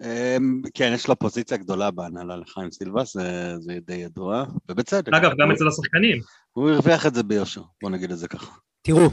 אמ, 0.01 0.61
כן, 0.73 0.91
יש 0.95 1.07
לו 1.07 1.19
פוזיציה 1.19 1.57
גדולה 1.57 1.91
בהנהלה 1.91 2.35
לחיים 2.37 2.71
סילבס, 2.71 3.13
זה- 3.13 3.55
זה 3.59 3.77
די 3.87 3.93
ידוע, 3.93 4.43
ובצדק. 4.69 5.13
אגב, 5.13 5.31
גם 5.39 5.51
אצל 5.51 5.67
השחקנים. 5.67 6.17
הוא 6.53 6.69
הרוויח 6.69 7.05
את 7.05 7.15
זה 7.15 7.23
ביושר, 7.23 7.61
בוא 7.81 7.89
נגיד 7.89 8.11
את 8.11 8.17
זה 8.17 8.27
ככה. 8.27 8.51
תראו, 8.81 9.09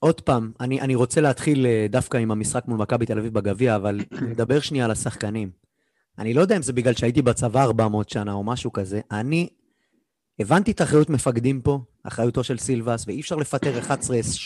עוד 0.00 0.20
פעם, 0.20 0.52
אני, 0.60 0.80
אני 0.80 0.94
רוצה 0.94 1.20
להתחיל 1.20 1.66
אה, 1.66 1.86
דווקא 1.90 2.16
עם 2.16 2.30
המשחק 2.30 2.64
מול 2.68 2.78
מכבי 2.78 3.06
תל 3.06 3.18
אביב 3.18 3.34
בגביע, 3.34 3.76
אבל 3.76 4.00
נדבר 4.22 4.60
שנייה 4.60 4.84
על 4.84 4.90
השחקנים. 4.90 5.50
אני 6.18 6.34
לא 6.34 6.40
יודע 6.40 6.56
אם 6.56 6.62
זה 6.62 6.72
בגלל 6.72 6.94
שהייתי 6.94 7.22
בצבא 7.22 7.62
400 7.62 8.08
שנה 8.10 8.32
או 8.32 8.44
משהו 8.44 8.72
כזה. 8.72 9.00
אני 9.10 9.48
הבנתי 10.38 10.70
את 10.70 10.82
אחריות 10.82 11.10
מפקדים 11.10 11.60
פה, 11.60 11.80
אחריותו 12.02 12.44
של 12.44 12.58
סילבס, 12.58 13.04
ואי 13.06 13.20
אפשר 13.20 13.36
לפטר 13.36 13.80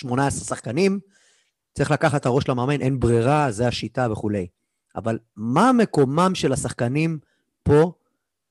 11-18 0.04 0.30
שחקנים. 0.30 1.00
צריך 1.74 1.90
לקחת 1.90 2.20
את 2.20 2.26
הראש 2.26 2.48
למאמן, 2.48 2.80
אין 2.80 3.00
ברירה, 3.00 3.52
זה 3.52 3.68
השיטה 3.68 4.12
וכולי. 4.12 4.46
אבל 4.96 5.18
מה 5.36 5.72
מקומם 5.72 6.34
של 6.34 6.52
השחקנים 6.52 7.18
פה 7.62 7.92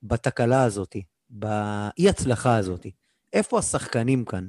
בתקלה 0.03 0.63
הזאת, 0.63 0.95
באי-הצלחה 1.29 2.57
הזאת? 2.57 2.85
איפה 3.33 3.59
השחקנים 3.59 4.25
כאן? 4.25 4.47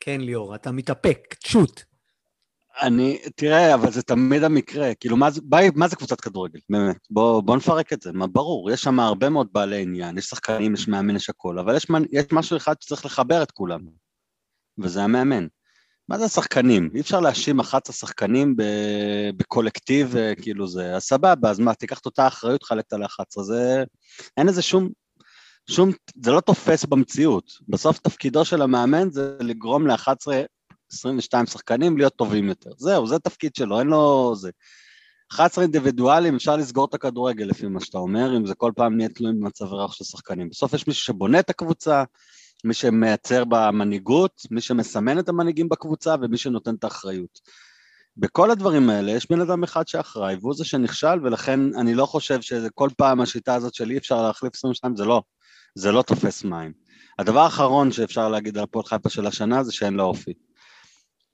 כן, 0.00 0.20
ליאור, 0.20 0.54
אתה 0.54 0.72
מתאפק, 0.72 1.36
שוט. 1.44 1.82
אני, 2.80 3.18
תראה, 3.36 3.74
אבל 3.74 3.90
זה 3.92 4.02
תמיד 4.02 4.44
המקרה, 4.44 4.94
כאילו, 4.94 5.16
מה, 5.16 5.28
מה, 5.50 5.58
מה 5.74 5.88
זה 5.88 5.96
קבוצת 5.96 6.20
כדורגל, 6.20 6.60
באמת? 6.70 7.06
בוא, 7.10 7.40
בוא 7.40 7.56
נפרק 7.56 7.92
את 7.92 8.02
זה, 8.02 8.12
מה, 8.12 8.26
ברור, 8.26 8.70
יש 8.70 8.82
שם 8.82 9.00
הרבה 9.00 9.28
מאוד 9.28 9.48
בעלי 9.52 9.82
עניין, 9.82 10.18
יש 10.18 10.24
שחקנים, 10.24 10.74
יש 10.74 10.88
מאמן, 10.88 11.16
יש 11.16 11.30
הכל, 11.30 11.58
אבל 11.58 11.76
יש, 11.76 11.86
יש 12.12 12.24
משהו 12.32 12.56
אחד 12.56 12.74
שצריך 12.80 13.04
לחבר 13.04 13.42
את 13.42 13.50
כולם, 13.50 13.80
וזה 14.78 15.02
המאמן. 15.02 15.46
מה 16.08 16.18
זה 16.18 16.24
השחקנים? 16.24 16.90
אי 16.94 17.00
אפשר 17.00 17.20
להאשים 17.20 17.60
11 17.60 17.96
שחקנים 17.96 18.56
ב- 18.56 19.30
בקולקטיב, 19.36 20.16
אה, 20.16 20.34
כאילו 20.34 20.66
זה, 20.66 20.96
אז 20.96 21.02
סבבה, 21.02 21.50
אז 21.50 21.58
מה, 21.58 21.74
תיקח 21.74 21.98
את 21.98 22.06
אותה 22.06 22.26
אחריות, 22.26 22.62
חלק 22.62 22.92
על 22.92 23.02
ה-11, 23.02 23.42
זה, 23.42 23.84
אין 24.36 24.46
לזה 24.46 24.62
שום, 24.62 24.88
שום, 25.70 25.90
זה 26.22 26.30
לא 26.30 26.40
תופס 26.40 26.84
במציאות. 26.84 27.52
בסוף 27.68 27.98
תפקידו 27.98 28.44
של 28.44 28.62
המאמן 28.62 29.10
זה 29.10 29.36
לגרום 29.40 29.86
ל-11 29.86 30.26
22 30.92 31.46
שחקנים 31.46 31.96
להיות 31.96 32.16
טובים 32.16 32.48
יותר. 32.48 32.70
זהו, 32.76 33.06
זה 33.06 33.16
התפקיד 33.16 33.54
שלו, 33.54 33.78
אין 33.78 33.86
לו... 33.86 34.32
זה. 34.36 34.50
11 35.32 35.64
אינדיבידואלים, 35.64 36.36
אפשר 36.36 36.56
לסגור 36.56 36.84
את 36.84 36.94
הכדורגל 36.94 37.44
לפי 37.44 37.66
מה 37.66 37.80
שאתה 37.80 37.98
אומר, 37.98 38.36
אם 38.36 38.46
זה 38.46 38.54
כל 38.54 38.72
פעם 38.76 38.96
נהיה 38.96 39.08
תלויים 39.08 39.40
במצב 39.40 39.64
רך 39.64 39.94
של 39.94 40.04
שחקנים. 40.04 40.48
בסוף 40.48 40.74
יש 40.74 40.86
מישהו 40.86 41.04
שבונה 41.04 41.40
את 41.40 41.50
הקבוצה, 41.50 42.04
מי 42.64 42.74
שמייצר 42.74 43.44
במנהיגות, 43.44 44.42
מי 44.50 44.60
שמסמן 44.60 45.18
את 45.18 45.28
המנהיגים 45.28 45.68
בקבוצה 45.68 46.14
ומי 46.22 46.36
שנותן 46.36 46.74
את 46.74 46.84
האחריות. 46.84 47.40
בכל 48.16 48.50
הדברים 48.50 48.90
האלה 48.90 49.12
יש 49.12 49.30
בן 49.30 49.40
אדם 49.40 49.62
אחד 49.62 49.88
שאחראי, 49.88 50.36
והוא 50.40 50.54
זה 50.54 50.64
שנכשל, 50.64 51.18
ולכן 51.22 51.60
אני 51.74 51.94
לא 51.94 52.06
חושב 52.06 52.40
שכל 52.40 52.88
פעם 52.96 53.20
השיטה 53.20 53.54
הזאת 53.54 53.74
של 53.74 53.90
אי 53.90 53.98
אפשר 53.98 54.22
להחליף 54.22 54.54
22, 54.54 54.96
זה 54.96 55.04
לא, 55.04 55.22
זה 55.74 55.92
לא 55.92 56.02
תופס 56.02 56.44
מים. 56.44 56.72
הדבר 57.18 57.40
האחרון 57.40 57.92
שאפשר 57.92 58.28
להגיד 58.28 58.58
על 58.58 58.64
הפועל 58.64 58.84
חיפה 58.84 59.08
של 59.08 59.26
השנה 59.26 59.62
זה 59.62 59.72
שאין 59.72 59.94
לה 59.94 60.02
אופי. 60.02 60.32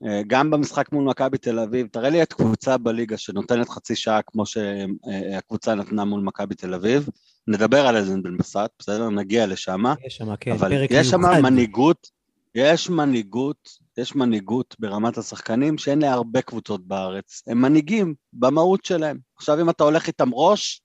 אה, 0.07 0.23
גם 0.26 0.50
במשחק 0.50 0.93
מול 0.93 1.05
מכבי 1.05 1.38
תל 1.38 1.59
אביב, 1.59 1.87
תראה 1.87 2.11
לי 2.11 2.23
את 2.23 2.33
קבוצה 2.33 2.78
בליגה 2.78 3.17
שנותנת 3.17 3.69
חצי 3.69 3.97
שעה 3.97 4.21
כמו 4.23 4.45
שהקבוצה 4.47 5.75
נתנה 5.75 6.05
מול 6.05 6.21
מכבי 6.21 6.55
תל 6.55 6.75
אביב. 6.75 7.09
נדבר 7.49 7.87
על 7.87 7.97
איזה 7.97 8.14
בן 8.23 8.37
בסט, 8.37 8.57
בסדר? 8.78 9.11
נגיע 9.11 9.47
לשם. 9.47 9.83
יש 10.07 10.17
שם, 10.17 10.37
כן, 10.37 10.52
אבל 10.52 10.69
פרק 10.69 10.90
יש 10.90 11.07
שם. 11.11 11.21
מנהיגות, 11.43 12.11
יש 12.55 12.90
מנהיגות, 12.90 13.69
יש 13.99 14.14
מנהיגות 14.17 14.76
ברמת 14.78 15.19
השחקנים 15.19 15.78
שאין 15.78 15.99
להרבה 16.02 16.43
קבוצות 16.43 16.87
בארץ. 16.87 17.43
הם 17.47 17.62
מנהיגים 17.62 18.14
במהות 18.33 18.85
שלהם. 18.85 19.19
עכשיו 19.37 19.61
אם 19.61 19.71
אתה 19.71 19.85
הולך 19.85 20.07
איתם 20.07 20.31
ראש, 20.35 20.83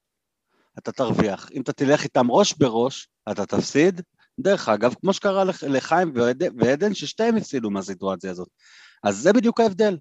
אתה 0.78 0.92
תרוויח. 0.92 1.50
אם 1.54 1.62
אתה 1.62 1.74
תלך 1.74 2.04
איתם 2.04 2.32
ראש 2.32 2.54
בראש, 2.58 3.08
אתה 3.32 3.46
תפסיד. 3.46 4.02
דרך 4.40 4.70
אגב, 4.70 4.94
כמו 5.02 5.14
שקרה 5.14 5.44
לח- 5.44 5.64
לחיים 5.64 6.12
ועד- 6.16 6.44
ועדן, 6.58 6.94
ששתיהם 6.94 7.36
הפסידו 7.38 7.70
מהסיטואציה 7.70 8.32
הזאת. 8.32 8.48
אז 9.04 9.18
זה 9.18 9.34
בדיוק 9.34 9.60
ההבדל. 9.60 9.98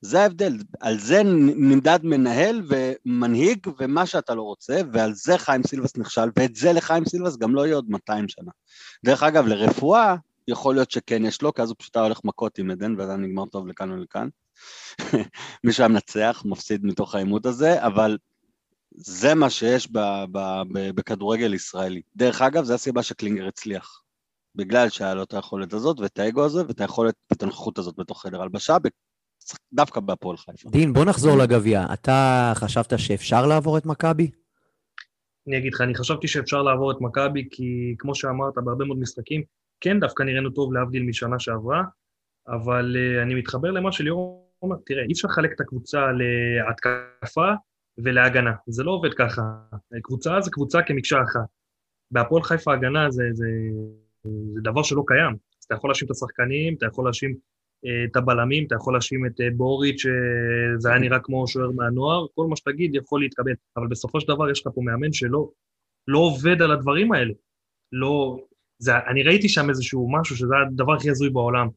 זה 0.00 0.20
ההבדל, 0.20 0.56
על 0.80 0.98
זה 0.98 1.22
נמדד 1.56 1.98
מנהל 2.02 2.62
ומנהיג 2.68 3.66
ומה 3.78 4.06
שאתה 4.06 4.34
לא 4.34 4.42
רוצה, 4.42 4.80
ועל 4.92 5.14
זה 5.14 5.38
חיים 5.38 5.62
סילבס 5.62 5.96
נכשל, 5.96 6.30
ואת 6.36 6.56
זה 6.56 6.72
לחיים 6.72 7.04
סילבס 7.04 7.36
גם 7.36 7.54
לא 7.54 7.66
יהיה 7.66 7.76
עוד 7.76 7.90
200 7.90 8.28
שנה. 8.28 8.50
דרך 9.04 9.22
אגב, 9.22 9.46
לרפואה, 9.46 10.14
יכול 10.48 10.74
להיות 10.74 10.90
שכן 10.90 11.24
יש 11.24 11.42
לו, 11.42 11.54
כי 11.54 11.62
אז 11.62 11.68
הוא 11.68 11.76
פשוט 11.78 11.96
הולך 11.96 12.20
מכות 12.24 12.58
עם 12.58 12.70
עדן, 12.70 13.00
וזה 13.00 13.16
נגמר 13.16 13.46
טוב 13.46 13.66
לכאן 13.66 13.90
ולכאן. 13.90 14.28
מישהו 15.64 15.82
היה 15.82 15.88
מנצח, 15.88 16.42
מפסיד 16.44 16.84
מתוך 16.84 17.14
העימות 17.14 17.46
הזה, 17.46 17.86
אבל 17.86 18.18
זה 18.96 19.34
מה 19.34 19.50
שיש 19.50 19.88
בכדורגל 20.94 21.54
ישראלי. 21.54 22.02
דרך 22.16 22.42
אגב, 22.42 22.64
זו 22.64 22.74
הסיבה 22.74 23.02
שקלינגר 23.02 23.48
הצליח. 23.48 24.03
בגלל 24.54 24.88
שהיה 24.88 25.14
לו 25.14 25.22
את 25.22 25.34
היכולת 25.34 25.72
הזאת, 25.72 26.00
ואת 26.00 26.18
האגו 26.18 26.44
הזה, 26.44 26.66
ואת 26.68 26.80
היכולת, 26.80 27.14
ואת 27.30 27.42
הנוכחות 27.42 27.78
הזאת 27.78 27.94
בתוך 27.98 28.22
חדר 28.22 28.42
הלבשה, 28.42 28.76
דווקא 29.72 30.00
בהפועל 30.00 30.36
חיפה. 30.36 30.70
דין, 30.70 30.92
בוא 30.92 31.04
נחזור 31.04 31.38
לגביע. 31.38 31.86
אתה 31.92 32.52
חשבת 32.54 32.98
שאפשר 32.98 33.46
לעבור 33.46 33.78
את 33.78 33.86
מכבי? 33.86 34.30
אני 35.48 35.58
אגיד 35.58 35.74
לך, 35.74 35.80
אני 35.80 35.94
חשבתי 35.94 36.28
שאפשר 36.28 36.62
לעבור 36.62 36.92
את 36.92 36.96
מכבי, 37.00 37.48
כי 37.50 37.94
כמו 37.98 38.14
שאמרת, 38.14 38.54
בהרבה 38.64 38.84
מאוד 38.84 38.98
משחקים, 38.98 39.42
כן 39.80 40.00
דווקא 40.00 40.22
נראינו 40.22 40.50
טוב 40.50 40.72
להבדיל 40.72 41.02
משנה 41.02 41.38
שעברה, 41.38 41.82
אבל 42.48 42.96
uh, 42.96 43.22
אני 43.22 43.34
מתחבר 43.34 43.70
למה 43.70 43.92
שליאור 43.92 44.50
אומר, 44.62 44.76
תראה, 44.86 45.02
אי 45.02 45.12
אפשר 45.12 45.28
לחלק 45.28 45.52
את 45.52 45.60
הקבוצה 45.60 46.00
להתקפה 46.12 47.48
ולהגנה, 47.98 48.52
זה 48.66 48.82
לא 48.82 48.90
עובד 48.90 49.14
ככה. 49.14 49.42
קבוצה 50.02 50.40
זה 50.40 50.50
קבוצה 50.50 50.82
כמקשה 50.82 51.22
אחת. 51.22 51.48
בהפועל 52.10 52.42
חיפה 52.42 52.74
הגנה 52.74 53.10
זה, 53.10 53.22
זה, 53.32 53.46
זה 54.24 54.60
דבר 54.62 54.82
שלא 54.82 55.02
קיים. 55.06 55.32
אז 55.32 55.64
אתה 55.66 55.74
יכול 55.74 55.90
להאשים 55.90 56.06
את 56.06 56.10
השחקנים, 56.10 56.74
אתה 56.74 56.86
יכול 56.86 57.04
להאשים 57.04 57.34
אה, 57.86 58.04
את 58.10 58.16
הבלמים, 58.16 58.66
אתה 58.66 58.74
יכול 58.74 58.94
להאשים 58.94 59.26
את 59.26 59.40
אה, 59.40 59.46
בוריץ', 59.56 60.00
שזה 60.00 60.88
היה 60.88 60.98
נראה 60.98 61.18
כמו 61.20 61.48
שוער 61.48 61.70
מהנוער, 61.70 62.26
כל 62.34 62.46
מה 62.46 62.56
שתגיד 62.56 62.94
יכול 62.94 63.20
להתקבל. 63.20 63.52
אבל 63.76 63.86
בסופו 63.86 64.20
של 64.20 64.28
דבר 64.28 64.50
יש 64.50 64.66
לך 64.66 64.72
פה 64.74 64.80
מאמן 64.80 65.12
שלא 65.12 65.48
לא 66.08 66.18
עובד 66.18 66.62
על 66.62 66.70
הדברים 66.70 67.12
האלה. 67.12 67.34
לא... 67.92 68.38
זה, 68.78 68.92
אני 69.10 69.22
ראיתי 69.22 69.48
שם 69.48 69.70
איזשהו 69.70 70.12
משהו 70.12 70.36
שזה 70.36 70.54
הדבר 70.66 70.92
הכי 70.92 71.10
הזוי 71.10 71.30
בעולם. 71.30 71.68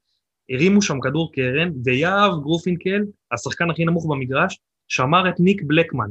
הרימו 0.50 0.82
שם 0.82 1.00
כדור 1.00 1.32
קרן, 1.34 1.72
ויהב 1.84 2.32
גרפינקל, 2.42 3.04
השחקן 3.32 3.70
הכי 3.70 3.86
נמוך 3.86 4.06
במגרש, 4.10 4.60
שמר 4.88 5.30
את 5.30 5.40
ניק 5.40 5.62
בלקמן. 5.66 6.10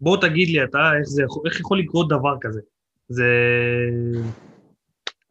בוא 0.00 0.16
תגיד 0.16 0.48
לי 0.48 0.64
אתה, 0.64 0.78
איך, 0.98 1.08
זה, 1.08 1.22
איך 1.46 1.60
יכול 1.60 1.78
לקרות 1.78 2.08
דבר 2.08 2.36
כזה? 2.40 2.60
זה 3.08 3.26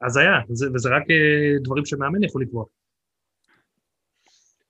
הזיה, 0.06 0.32
זה, 0.50 0.68
וזה 0.75 0.89
רק 0.89 1.03
אה, 1.10 1.60
דברים 1.63 1.86
שמאמן 1.86 2.24
יכול 2.24 2.41
לקבוע. 2.41 2.65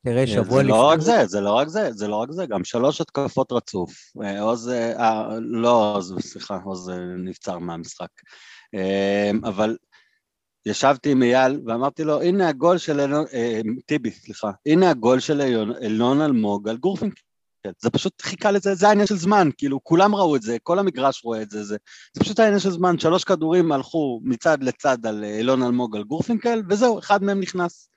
תראה, 0.06 0.28
שבוע 0.28 0.44
זה 0.44 0.56
לפני... 0.58 0.68
לא 0.70 0.88
רק 0.90 1.00
זה, 1.00 1.26
זה 1.26 1.42
לא 1.42 1.54
רק 1.54 1.68
זה, 1.68 1.90
זה 1.94 2.08
לא 2.08 2.16
רק 2.16 2.32
זה, 2.32 2.46
גם 2.46 2.64
שלוש 2.64 3.02
התקפות 3.02 3.52
רצוף. 3.52 3.92
אה, 4.24 4.42
עוז, 4.42 4.70
אה, 4.70 5.28
לא 5.40 5.96
עוז, 5.96 6.16
סליחה, 6.20 6.58
עוז 6.66 6.90
אה, 6.90 6.96
נבצר 7.00 7.58
מהמשחק. 7.58 8.08
אה, 8.76 9.32
אבל 9.44 9.78
ישבתי 10.66 11.12
עם 11.12 11.24
אייל 11.24 11.62
ואמרתי 11.66 12.04
לו, 12.04 12.22
הנה 12.22 12.50
הגול 12.50 12.78
של 12.78 13.00
אלון, 13.00 13.26
אה, 13.34 13.62
טיבי, 13.86 14.12
סליחה, 14.12 14.52
הנה 14.66 14.90
הגול 14.90 15.20
של 15.20 15.42
אלון- 15.42 15.76
אלון 15.84 16.22
אלמוג 16.22 16.70
על 16.70 16.78
גורפינקל. 16.78 17.22
זה 17.80 17.90
פשוט 17.90 18.22
חיכה 18.22 18.52
לזה, 18.52 18.76
זה 18.76 18.88
העניין 18.88 19.08
של 19.08 19.16
זמן, 19.16 19.50
כאילו, 19.58 19.84
כולם 19.84 20.16
ראו 20.16 20.36
את 20.36 20.42
זה, 20.42 20.58
כל 20.64 20.80
המגרש 20.80 21.24
רואה 21.24 21.42
את 21.42 21.50
זה, 21.50 21.64
זה, 21.64 21.78
זה 22.14 22.22
פשוט 22.24 22.40
העניין 22.40 22.60
של 22.60 22.70
זמן, 22.70 23.00
שלוש 23.00 23.24
כדורים 23.24 23.72
הלכו 23.72 24.22
מצד 24.24 24.64
לצד 24.64 25.06
על 25.06 25.24
אה, 25.24 25.40
אלון 25.40 25.64
אלמוג 25.64 25.96
על 25.96 26.04
גורפינקל, 26.04 26.62
וזהו, 26.70 27.00
אחד 27.00 27.24
מהם 27.24 27.40
נכנס. 27.40 27.90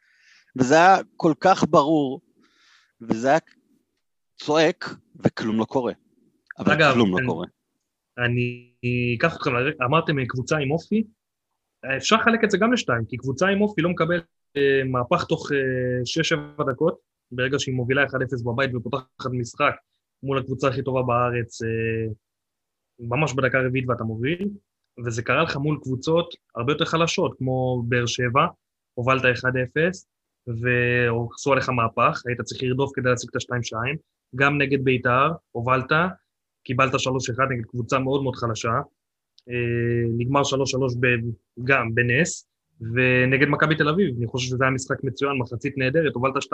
וזה 0.56 0.74
היה 0.74 0.96
כל 1.16 1.32
כך 1.40 1.64
ברור, 1.70 2.20
וזה 3.00 3.28
היה 3.28 3.38
צועק, 4.36 4.94
וכלום 5.24 5.58
לא 5.58 5.64
קורה. 5.64 5.92
אבל 6.58 6.72
אגב, 6.72 6.92
כלום 6.94 7.10
לא 7.12 7.18
אני- 7.18 7.26
קורה. 7.26 7.46
אני 8.18 8.72
אקח 9.18 9.36
אתכם, 9.36 9.50
אמרתם 9.84 10.18
אה, 10.18 10.26
קבוצה 10.26 10.56
עם 10.56 10.70
אופי, 10.70 11.04
אפשר 11.96 12.16
לחלק 12.16 12.44
את 12.44 12.50
זה 12.50 12.58
גם 12.58 12.72
לשתיים, 12.72 13.04
כי 13.08 13.16
קבוצה 13.16 13.46
עם 13.48 13.60
אופי 13.60 13.82
לא 13.82 13.90
מקבל 13.90 14.20
אה, 14.56 14.84
מהפך 14.84 15.24
תוך 15.24 15.48
6-7 16.60 16.64
דקות, 16.72 17.11
ברגע 17.32 17.58
שהיא 17.58 17.74
מובילה 17.74 18.04
1-0 18.04 18.08
בבית 18.44 18.74
ופותחת 18.74 19.30
משחק 19.32 19.74
מול 20.22 20.38
הקבוצה 20.38 20.68
הכי 20.68 20.82
טובה 20.82 21.02
בארץ, 21.02 21.62
אה, 21.62 22.12
ממש 22.98 23.34
בדקה 23.34 23.58
הרביעית 23.58 23.88
ואתה 23.88 24.04
מוביל, 24.04 24.48
וזה 25.06 25.22
קרה 25.22 25.42
לך 25.42 25.56
מול 25.56 25.78
קבוצות 25.82 26.34
הרבה 26.54 26.72
יותר 26.72 26.84
חלשות, 26.84 27.34
כמו 27.38 27.82
באר 27.88 28.06
שבע, 28.06 28.46
הובלת 28.94 29.22
1-0, 29.22 30.06
ועשו 30.46 31.52
עליך 31.52 31.68
מהפך, 31.68 32.22
היית 32.26 32.40
צריך 32.40 32.62
לרדוף 32.62 32.90
כדי 32.94 33.10
להשיג 33.10 33.30
את 33.30 33.36
ה-2-2, 33.36 33.96
גם 34.36 34.58
נגד 34.62 34.84
בית"ר, 34.84 35.30
הובלת, 35.52 35.92
קיבלת 36.64 36.94
3-1 36.94 36.96
נגד 37.50 37.66
קבוצה 37.66 37.98
מאוד 37.98 38.22
מאוד 38.22 38.36
חלשה, 38.36 38.72
אה, 39.48 40.08
נגמר 40.18 40.42
3-3 40.44 40.96
ב- 41.00 41.06
גם 41.64 41.94
בנס, 41.94 42.51
ונגד 42.94 43.48
מכבי 43.48 43.76
תל 43.76 43.88
אביב, 43.88 44.14
אני 44.18 44.26
חושב 44.26 44.48
שזה 44.48 44.64
היה 44.64 44.70
משחק 44.70 45.04
מצוין, 45.04 45.32
מחצית 45.38 45.78
נהדרת, 45.78 46.14
הובלת 46.14 46.36
2-0, 46.36 46.48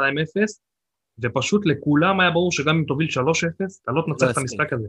ופשוט 1.18 1.66
לכולם 1.66 2.20
היה 2.20 2.30
ברור 2.30 2.52
שגם 2.52 2.76
אם 2.76 2.84
תוביל 2.84 3.08
3-0, 3.08 3.20
אתה 3.82 3.92
לא 3.92 4.02
תנצח 4.06 4.24
את 4.24 4.30
יספיק. 4.30 4.38
המשחק 4.38 4.72
הזה. 4.72 4.88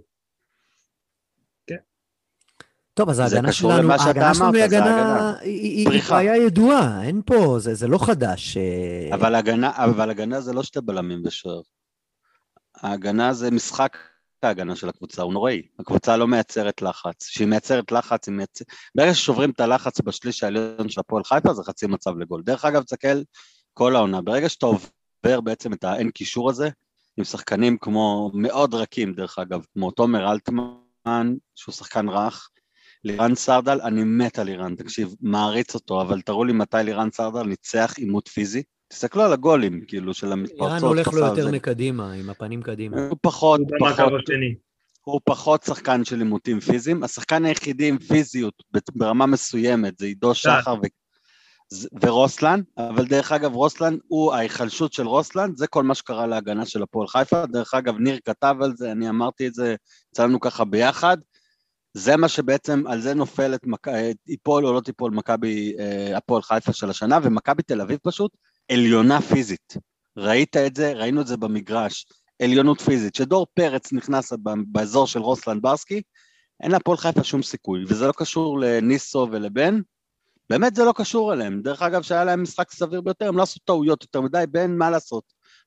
טוב, 2.99 3.09
אז 3.09 3.19
ההגנה 3.19 3.51
שלנו, 3.51 3.91
ההגנה 3.91 4.33
שלנו 4.33 4.53
היא 4.53 4.63
הגנה. 4.63 5.33
היא-. 5.41 5.87
בעיה 6.09 6.37
ידועה, 6.37 7.03
אין 7.03 7.21
פה, 7.25 7.55
זה 7.59 7.73
זה 7.73 7.87
לא 7.87 7.97
חדש. 8.05 8.57
אה, 8.57 9.15
אבל 9.15 9.35
הגנה, 9.35 9.71
אבל 9.75 10.09
הגנה 10.09 10.41
זה 10.41 10.53
לא 10.53 10.63
שתי 10.63 10.79
בלמים 10.81 11.21
ושוער. 11.25 11.61
ההגנה 12.75 13.33
זה 13.33 13.51
משחק 13.51 13.97
ההגנה 14.43 14.75
של 14.75 14.89
הקבוצה, 14.89 15.21
הוא 15.21 15.33
נוראי. 15.33 15.61
הקבוצה 15.79 16.17
לא 16.17 16.27
מייצרת 16.27 16.81
לחץ. 16.81 17.27
כשהיא 17.27 17.47
מייצרת 17.47 17.91
לחץ, 17.91 18.27
היא 18.27 18.35
מייצרת... 18.35 18.67
ברגע 18.95 19.13
ששוברים 19.13 19.49
את 19.51 19.59
הלחץ 19.59 20.01
בשליש 20.01 20.43
העליון 20.43 20.89
של 20.89 20.99
הפועל 20.99 21.23
חיפה, 21.23 21.53
זה 21.53 21.63
חצי 21.63 21.87
מצב 21.87 22.17
לגול. 22.17 22.41
דרך 22.45 22.65
אגב, 22.65 22.83
תסתכל 22.83 23.21
כל 23.73 23.95
העונה, 23.95 24.21
ברגע 24.21 24.49
שאתה 24.49 24.65
עובר 24.65 25.41
בעצם 25.41 25.73
את 25.73 25.83
האין 25.83 26.11
קישור 26.11 26.49
הזה, 26.49 26.69
עם 27.17 27.23
שחקנים 27.23 27.77
כמו, 27.77 28.31
מאוד 28.33 28.73
רכים 28.73 29.13
דרך 29.13 29.39
אגב, 29.39 29.65
כמו 29.73 29.91
תומר 29.91 30.31
אלטמן, 30.31 31.35
שהוא 31.55 31.73
שחקן 31.73 32.09
רך, 32.09 32.49
לירן 33.03 33.35
סרדל, 33.35 33.81
אני 33.81 34.03
מת 34.03 34.39
על 34.39 34.45
לירן, 34.45 34.75
תקשיב, 34.75 35.15
מעריץ 35.21 35.75
אותו, 35.75 36.01
אבל 36.01 36.21
תראו 36.21 36.43
לי 36.43 36.53
מתי 36.53 36.77
לירן 36.83 37.11
סרדל 37.11 37.43
ניצח 37.43 37.93
עימות 37.97 38.27
פיזי. 38.27 38.63
תסתכלו 38.89 39.23
על 39.23 39.33
הגולים, 39.33 39.81
כאילו, 39.87 40.13
של 40.13 40.31
המתפרצות. 40.31 40.67
איראן 40.67 40.81
הולך 40.81 41.07
לו 41.07 41.19
יותר 41.19 41.43
זה. 41.43 41.51
מקדימה, 41.51 42.11
עם 42.13 42.29
הפנים 42.29 42.61
קדימה. 42.61 43.07
הוא 43.07 43.17
פחות, 43.21 43.61
פחות. 43.79 44.23
הוא 45.03 45.21
פחות 45.23 45.63
שחקן 45.63 46.05
של 46.05 46.19
עימותים 46.19 46.59
פיזיים. 46.59 47.03
השחקן 47.03 47.45
היחידי 47.45 47.89
עם 47.89 47.97
פיזיות 47.97 48.63
ברמה 48.95 49.25
מסוימת 49.25 49.97
זה 49.97 50.05
עידו 50.05 50.35
שחר 50.35 50.75
ו... 50.75 50.87
ורוסלן, 52.01 52.61
אבל 52.77 53.05
דרך 53.05 53.31
אגב 53.31 53.53
רוסלן 53.53 53.97
הוא 54.07 54.33
ההיחלשות 54.33 54.93
של 54.93 55.07
רוסלן, 55.07 55.51
זה 55.55 55.67
כל 55.67 55.83
מה 55.83 55.95
שקרה 55.95 56.27
להגנה 56.27 56.65
של 56.65 56.83
הפועל 56.83 57.07
חיפה. 57.07 57.45
דרך 57.45 57.73
אגב 57.73 57.97
ניר 57.99 58.19
כתב 58.25 58.55
על 58.61 58.73
זה, 58.75 58.91
אני 58.91 59.09
אמרתי 59.09 59.47
את 59.47 59.53
זה, 59.53 59.75
יצאנו 60.11 60.39
ככה 60.39 60.65
ביחד. 60.65 61.17
זה 61.93 62.17
מה 62.17 62.27
שבעצם, 62.27 62.83
על 62.87 63.01
זה 63.01 63.13
נופלת, 63.13 63.59
מק... 63.65 63.87
ייפול 64.27 64.65
או 64.65 64.73
לא 64.73 64.81
תיפול 64.81 65.11
מכבי, 65.11 65.75
אה, 65.79 66.17
הפועל 66.17 66.41
חיפה 66.41 66.73
של 66.73 66.89
השנה, 66.89 67.19
ומכבי 67.23 67.63
תל 67.63 67.81
אביב 67.81 67.99
פשוט 68.03 68.31
עליונה 68.71 69.21
פיזית. 69.21 69.73
ראית 70.17 70.57
את 70.57 70.75
זה, 70.75 70.93
ראינו 70.93 71.21
את 71.21 71.27
זה 71.27 71.37
במגרש, 71.37 72.05
עליונות 72.41 72.81
פיזית. 72.81 73.13
כשדור 73.13 73.47
פרץ 73.53 73.93
נכנס 73.93 74.33
באזור 74.67 75.07
של 75.07 75.19
רוסלן 75.19 75.61
ברסקי, 75.61 76.01
אין 76.63 76.71
להפועל 76.71 76.97
חיפה 76.97 77.23
שום 77.23 77.43
סיכוי, 77.43 77.83
וזה 77.87 78.07
לא 78.07 78.11
קשור 78.17 78.59
לניסו 78.59 79.27
ולבן, 79.31 79.79
באמת 80.49 80.75
זה 80.75 80.83
לא 80.83 80.93
קשור 80.95 81.33
אליהם. 81.33 81.61
דרך 81.61 81.81
אגב, 81.81 82.01
שהיה 82.01 82.23
להם 82.23 82.43
משחק 82.43 82.71
סביר 82.71 83.01
ביותר, 83.01 83.27
הם 83.27 83.37
לא 83.37 83.43
עשו 83.43 83.59
טעויות 83.65 84.03
יותר 84.03 84.21
מדי, 84.21 84.43
בן, 84.51 84.77
מה 84.77 84.89
לעשות? 84.89 85.23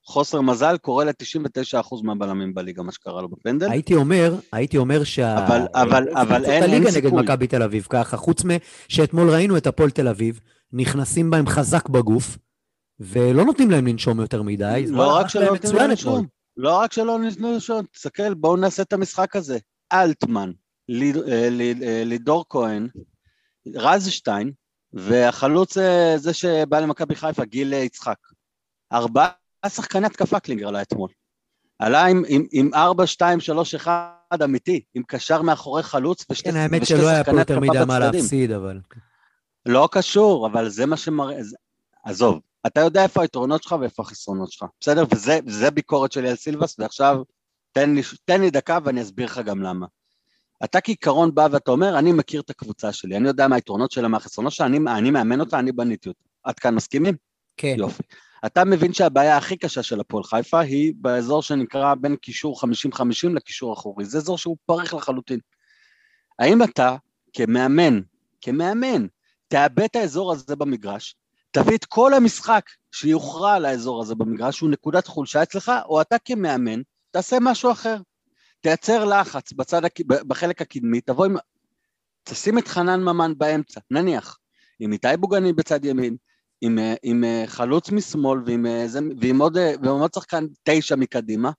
חוסר 0.07 0.41
מזל 0.41 0.77
קורה 0.79 1.05
ל-99% 1.05 1.97
מהבלמים 2.03 2.55
בליגה, 2.55 2.83
מה 2.83 2.93
שקרה 2.93 3.23
לו 3.23 3.29
בפנדל. 3.29 3.71
הייתי 3.71 3.95
אומר, 3.95 4.35
הייתי 4.53 4.79
אומר 4.79 5.05
שה... 5.05 5.47
אבל- 5.47 5.67
אבל- 5.75 6.09
אבל 6.15 6.45
אין- 6.45 6.53
אין 6.53 6.63
הליגה 6.63 6.79
נגד 6.91 6.91
סיכוי. 6.91 7.23
מכבי 7.23 7.47
תל 7.47 7.63
אביב 7.63 7.87
ככה, 7.91 8.17
חוץ 8.17 8.43
משאתמול 8.45 9.31
ראינו 9.31 9.57
את 9.57 9.67
הפועל 9.67 9.91
תל 9.91 10.09
אביב, 10.09 10.41
נכנסים 10.73 11.31
בהם 11.31 11.47
חזק 11.47 11.89
בגוף, 11.89 12.39
ולא 13.03 13.45
נותנים 13.45 13.71
להם 13.71 13.87
לנשום 13.87 14.21
יותר 14.21 14.43
מדי. 14.43 14.85
לא 14.89 15.17
רק 15.17 15.29
שלא 15.29 15.43
להם 15.43 15.55
נותנים 15.55 15.77
להם. 15.77 15.91
לשום. 15.91 16.27
לא 16.57 16.79
רק 16.79 16.93
שלא 16.93 17.19
נתנו 17.19 17.57
לשום, 17.57 17.87
תסתכל, 17.93 18.35
בואו 18.35 18.57
נעשה 18.57 18.83
את 18.83 18.93
המשחק 18.93 19.37
הזה. 19.37 19.59
אלטמן, 19.93 20.53
אה, 20.91 21.49
אה, 21.83 22.03
לידור 22.05 22.45
כהן, 22.49 22.89
רזשטיין, 23.75 24.53
והחלוץ 24.93 25.79
אה, 25.79 26.15
זה 26.17 26.35
שבא 26.35 26.81
למכבי 26.81 27.15
חיפה, 27.15 27.45
גיל 27.45 27.73
יצחק. 27.73 28.19
ארבעה 28.93 29.29
שחקני 29.69 30.07
התקפה 30.07 30.41
קלינגר 30.41 30.69
עלה 30.69 30.83
אתמול. 30.83 31.11
עלה 31.79 32.07
עם, 32.07 32.23
עם, 32.29 32.47
עם 32.53 32.71
4, 32.75 33.07
2, 33.07 33.41
3, 33.41 33.75
1 33.75 33.93
אמיתי, 34.45 34.81
עם 34.95 35.03
קשר 35.07 35.43
מאחורי 35.43 35.83
חלוץ 35.83 36.25
ושתי 36.31 36.51
כן, 36.51 36.57
האמת 36.57 36.87
שלא 36.87 37.09
היה 37.09 37.25
פה 37.25 37.31
שחקני 37.31 37.41
יותר 37.41 37.59
התקפה 37.59 37.71
מדי 37.71 37.85
מה 37.85 38.01
בצדדים. 38.01 38.21
להפסיד, 38.21 38.51
אבל... 38.51 38.81
לא 39.67 39.89
קשור, 39.93 40.47
אבל 40.47 40.69
זה 40.69 40.87
מה 40.87 40.97
שמראה... 40.97 41.37
עזוב, 42.05 42.41
אתה 42.67 42.81
יודע 42.81 43.03
איפה 43.03 43.23
היתרונות 43.23 43.63
שלך 43.63 43.77
ואיפה 43.81 44.03
החסרונות 44.03 44.53
שלך, 44.53 44.65
בסדר? 44.81 45.05
וזה, 45.47 45.71
ביקורת 45.71 46.13
שלי 46.13 46.29
על 46.29 46.37
סילבס, 46.37 46.77
ועכשיו 46.79 47.23
תן 47.73 47.95
לי, 47.95 48.03
תן 48.25 48.41
לי 48.41 48.51
דקה 48.51 48.79
ואני 48.85 49.03
אסביר 49.03 49.27
לך 49.27 49.39
גם 49.39 49.63
למה. 49.63 49.87
אתה 50.65 50.81
כעיקרון 50.81 51.35
בא 51.35 51.49
ואתה 51.53 51.71
אומר, 51.71 51.99
אני 51.99 52.13
מכיר 52.13 52.41
את 52.41 52.51
הקבוצה 52.51 52.93
שלי, 52.93 53.17
אני 53.17 53.29
יודע 53.29 53.49
מה 53.49 53.55
היתרונות 53.55 53.91
שלה, 53.91 54.09
מה 54.09 54.17
החסרונות 54.17 54.53
שלה, 54.53 54.67
אני, 54.67 54.79
אני 54.97 55.11
מאמן 55.11 55.41
אותה, 55.41 55.59
אני 55.59 55.73
בניתי 55.73 56.09
אותה. 56.09 56.21
עד 56.43 56.59
כאן 56.59 56.75
מסכימים? 56.75 57.15
כן. 57.57 57.75
יופי. 57.79 58.03
אתה 58.47 58.65
מבין 58.65 58.93
שהבעיה 58.93 59.37
הכי 59.37 59.57
קשה 59.57 59.83
של 59.83 60.01
הפועל 60.01 60.25
חיפה 60.25 60.61
היא 60.61 60.95
באזור 60.97 61.43
שנקרא 61.43 61.95
בין 61.95 62.17
קישור 62.17 62.61
50-50 62.61 63.29
לקישור 63.35 63.75
אחורי. 63.75 64.05
זה 64.05 64.19
אזור 64.19 64.39
שהוא 64.39 64.57
פרך 64.67 64.95
לחלוטין. 64.95 65.39
האם 66.39 66.63
אתה, 66.63 66.97
כמאמן, 67.33 68.01
כמאמן, 68.41 69.07
תאבד 69.49 69.85
את 69.85 69.97
האזור 69.97 70.33
הזה 70.33 70.57
במגרש, 70.57 71.17
תביא 71.53 71.77
את 71.77 71.85
כל 71.85 72.15
המשחק 72.15 72.65
שיוכרע 72.93 73.55
על 73.55 73.65
האזור 73.65 74.03
הזה 74.03 74.15
במגרש, 74.15 74.57
שהוא 74.57 74.71
נקודת 74.71 75.07
חולשה 75.07 75.43
אצלך, 75.43 75.73
או 75.85 76.01
אתה 76.01 76.17
כמאמן, 76.25 76.81
תעשה 77.11 77.37
משהו 77.41 77.73
אחר. 77.73 77.97
תייצר 78.61 79.05
לחץ 79.05 79.53
בצד, 79.53 79.83
בחלק 80.07 80.63
הקדמי, 80.63 81.01
תבוא 81.01 81.27
עם... 81.27 81.37
תשים 82.25 82.59
את 82.59 82.69
חנן 82.69 83.01
ממן 83.01 83.33
באמצע, 83.39 83.81
נניח, 83.91 84.39
עם 84.81 84.93
איתי 84.93 85.09
בוגני 85.19 85.53
בצד 85.53 85.85
ימין, 85.85 86.17
עם, 86.61 86.79
אה, 86.79 86.95
עם 87.03 87.25
אה, 87.25 87.45
חלוץ 87.47 87.91
משמאל 87.91 88.41
ועם, 88.47 88.67
אה, 88.67 88.87
ועם, 89.21 89.41
עוד, 89.41 89.57
ועם 89.57 90.01
עוד 90.01 90.15
שחקן 90.15 90.47
תשע 90.63 90.97
מקדימה, 90.97 91.51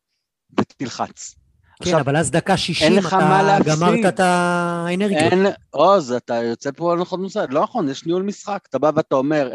ותלחץ. 0.59 1.35
כן, 1.83 1.95
אבל 1.95 2.17
אז 2.17 2.31
דקה 2.31 2.57
60 2.57 2.93
לך 2.93 3.07
אתה. 3.07 3.57
גמרת 3.65 4.05
את 4.07 4.19
האנרגיות. 4.19 5.21
אין, 5.21 5.45
עוז, 5.69 6.11
אתה 6.11 6.35
יוצא 6.35 6.69
פה 6.75 6.91
על 6.91 6.99
נכון 6.99 7.21
מוסד, 7.21 7.47
לא 7.53 7.63
נכון, 7.63 7.89
יש 7.89 8.05
ניהול 8.05 8.23
משחק, 8.23 8.59
אתה 8.69 8.79
בא 8.79 8.91
ואתה 8.95 9.15
אומר 9.15 9.51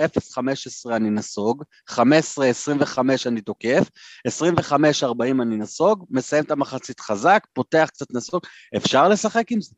0-15 0.89 0.97
אני 0.97 1.11
נסוג, 1.11 1.63
15-25 1.91 1.95
אני 3.27 3.41
תוקף, 3.41 3.91
25-40 4.29 4.33
אני 5.43 5.57
נסוג, 5.57 6.05
מסיים 6.11 6.45
את 6.45 6.51
המחצית 6.51 7.01
חזק, 7.01 7.47
פותח 7.53 7.89
קצת 7.93 8.15
נסוג, 8.15 8.43
אפשר 8.77 9.09
לשחק 9.09 9.53
עם 9.53 9.61
זה. 9.61 9.75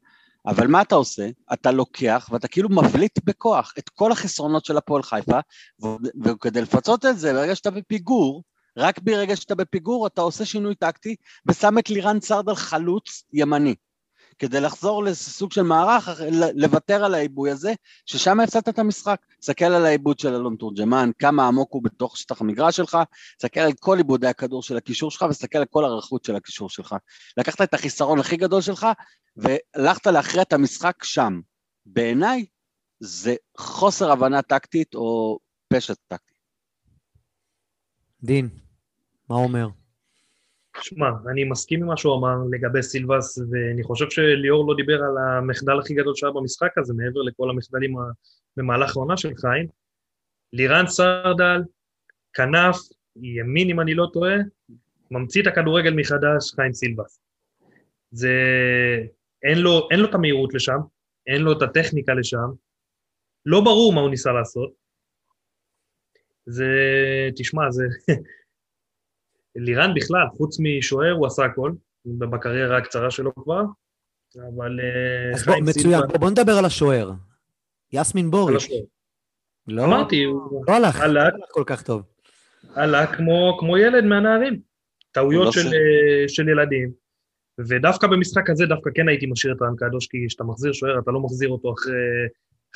אבל 0.47 0.67
מה 0.67 0.83
אתה 0.83 0.95
עושה? 0.95 1.29
אתה 1.53 1.71
לוקח 1.71 2.29
ואתה 2.33 2.49
כאילו 2.49 2.69
מבליט 2.69 3.19
בכוח 3.25 3.73
את 3.79 3.89
כל 3.89 4.13
החסרונות 4.13 4.65
של 4.65 4.77
הפועל 4.77 5.03
חיפה, 5.03 5.39
וכדי 6.25 6.61
לפצות 6.61 7.07
את 7.07 7.19
זה, 7.19 7.33
ברגע 7.33 7.55
שאתה 7.55 7.71
בפיגור, 7.71 8.43
רק 8.81 8.99
ברגע 8.99 9.37
שאתה 9.37 9.55
בפיגור 9.55 10.07
אתה 10.07 10.21
עושה 10.21 10.45
שינוי 10.45 10.75
טקטי 10.75 11.17
ושם 11.47 11.79
את 11.79 11.91
לירן 11.91 12.21
סרדל 12.21 12.55
חלוץ 12.55 13.25
ימני. 13.33 13.75
כדי 14.39 14.61
לחזור 14.61 15.05
לסוג 15.05 15.53
של 15.53 15.63
מערך, 15.63 16.09
לוותר 16.55 17.05
על 17.05 17.15
העיבוי 17.15 17.51
הזה, 17.51 17.73
ששם 18.07 18.41
הפסדת 18.41 18.69
את 18.69 18.79
המשחק. 18.79 19.21
תסתכל 19.41 19.65
על 19.65 19.87
העיבוד 19.87 20.19
של 20.19 20.35
אלון 20.35 20.57
תורג'מן, 20.57 21.11
כמה 21.19 21.47
עמוק 21.47 21.73
הוא 21.73 21.83
בתוך 21.83 22.17
שטח 22.17 22.41
המגרש 22.41 22.77
שלך, 22.77 22.99
תסתכל 23.39 23.61
על 23.61 23.73
כל 23.81 23.97
עיבודי 23.97 24.27
הכדור 24.27 24.63
של 24.63 24.77
הקישור 24.77 25.11
שלך, 25.11 25.23
ותסתכל 25.23 25.59
על 25.59 25.65
כל 25.71 25.85
הרכות 25.85 26.25
של 26.25 26.37
הקישור 26.37 26.69
שלך. 26.71 26.95
לקחת 27.37 27.61
את 27.61 27.75
החיסרון 27.75 28.19
הכי 28.19 28.37
גדול 28.37 28.61
שלך, 28.61 28.87
והלכת 29.37 30.07
להכריע 30.07 30.43
את 30.43 30.53
המשחק 30.53 31.05
שם. 31.05 31.41
בעיניי, 31.87 32.47
זה 33.01 33.35
חוסר 33.57 34.13
הבנה 34.13 34.43
טקטית 34.43 34.95
או 34.95 35.39
פשע 35.69 35.95
טקטי. 36.09 36.35
דין, 38.23 38.49
מה 39.31 39.37
אומר? 39.37 39.67
שמע, 40.81 41.07
אני 41.31 41.45
מסכים 41.45 41.81
עם 41.83 41.87
מה 41.87 41.97
שהוא 41.97 42.19
אמר 42.19 42.35
לגבי 42.51 42.83
סילבס, 42.83 43.39
ואני 43.39 43.83
חושב 43.83 44.11
שליאור 44.11 44.69
לא 44.69 44.77
דיבר 44.77 45.03
על 45.03 45.19
המחדל 45.19 45.79
הכי 45.79 45.95
גדול 45.95 46.15
שהיה 46.15 46.33
במשחק 46.33 46.79
הזה, 46.79 46.95
מעבר 46.95 47.23
לכל 47.23 47.51
המחדלים 47.51 47.95
במהלך 48.57 48.97
העונה 48.97 49.17
של 49.17 49.35
חיים. 49.37 49.67
לירן 50.53 50.87
סרדל, 50.87 51.63
כנף, 52.33 52.77
ימין 53.17 53.71
אם 53.71 53.81
אני 53.81 53.95
לא 53.95 54.07
טועה, 54.13 54.35
ממציא 55.11 55.43
את 55.43 55.47
הכדורגל 55.47 55.95
מחדש, 55.95 56.53
חיים 56.55 56.73
סילבס. 56.73 57.21
זה... 58.11 58.35
אין 59.43 59.59
לו, 59.59 59.89
אין 59.91 60.01
לו 60.01 60.09
את 60.09 60.15
המהירות 60.15 60.55
לשם, 60.55 60.79
אין 61.27 61.43
לו 61.43 61.53
את 61.53 61.63
הטכניקה 61.63 62.15
לשם, 62.15 62.51
לא 63.47 63.61
ברור 63.61 63.93
מה 63.93 64.01
הוא 64.01 64.11
ניסה 64.11 64.33
לעשות. 64.33 64.73
זה, 66.47 66.69
תשמע, 67.37 67.71
זה... 67.71 67.85
לירן 69.65 69.95
בכלל, 69.95 70.27
חוץ 70.37 70.57
משוער, 70.61 71.13
הוא 71.13 71.27
עשה 71.27 71.45
הכל, 71.45 71.73
בקריירה 72.07 72.79
הקצרה 72.79 73.11
שלו 73.11 73.35
כבר, 73.35 73.63
אבל 74.37 74.81
אה, 74.81 75.35
אז 75.35 75.45
בוא, 75.45 75.55
מצוין. 75.57 76.01
בוא, 76.09 76.19
בוא 76.19 76.31
נדבר 76.31 76.53
על 76.53 76.65
השוער. 76.65 77.13
יסמין. 77.93 78.31
השוער. 78.57 78.81
לא, 79.69 79.85
אמרתי, 79.85 80.25
הוא 80.25 80.65
לא 80.69 80.73
הלך, 80.73 81.01
הלך. 81.01 81.15
לא 81.15 81.21
הלך 81.21 81.35
כל 81.51 81.63
כך 81.67 81.83
טוב. 81.83 82.03
עלה 82.75 83.07
כמו, 83.07 83.57
כמו 83.61 83.79
ילד 83.79 84.05
מהנערים. 84.05 84.61
טעויות 85.13 85.45
לא 85.45 85.53
של, 85.53 85.67
אה, 85.67 86.29
של 86.29 86.49
ילדים. 86.49 86.91
ודווקא 87.69 88.07
במשחק 88.07 88.51
הזה, 88.51 88.67
דווקא 88.67 88.91
כן 88.95 89.09
הייתי 89.09 89.27
משאיר 89.27 89.53
את 89.53 89.63
רן 89.63 89.77
קדוש, 89.77 90.07
כי 90.07 90.19
כשאתה 90.29 90.45
מחזיר 90.45 90.73
שוער, 90.73 90.99
אתה 90.99 91.11
לא 91.11 91.21
מחזיר 91.21 91.49
אותו 91.49 91.73
אחרי 91.73 91.95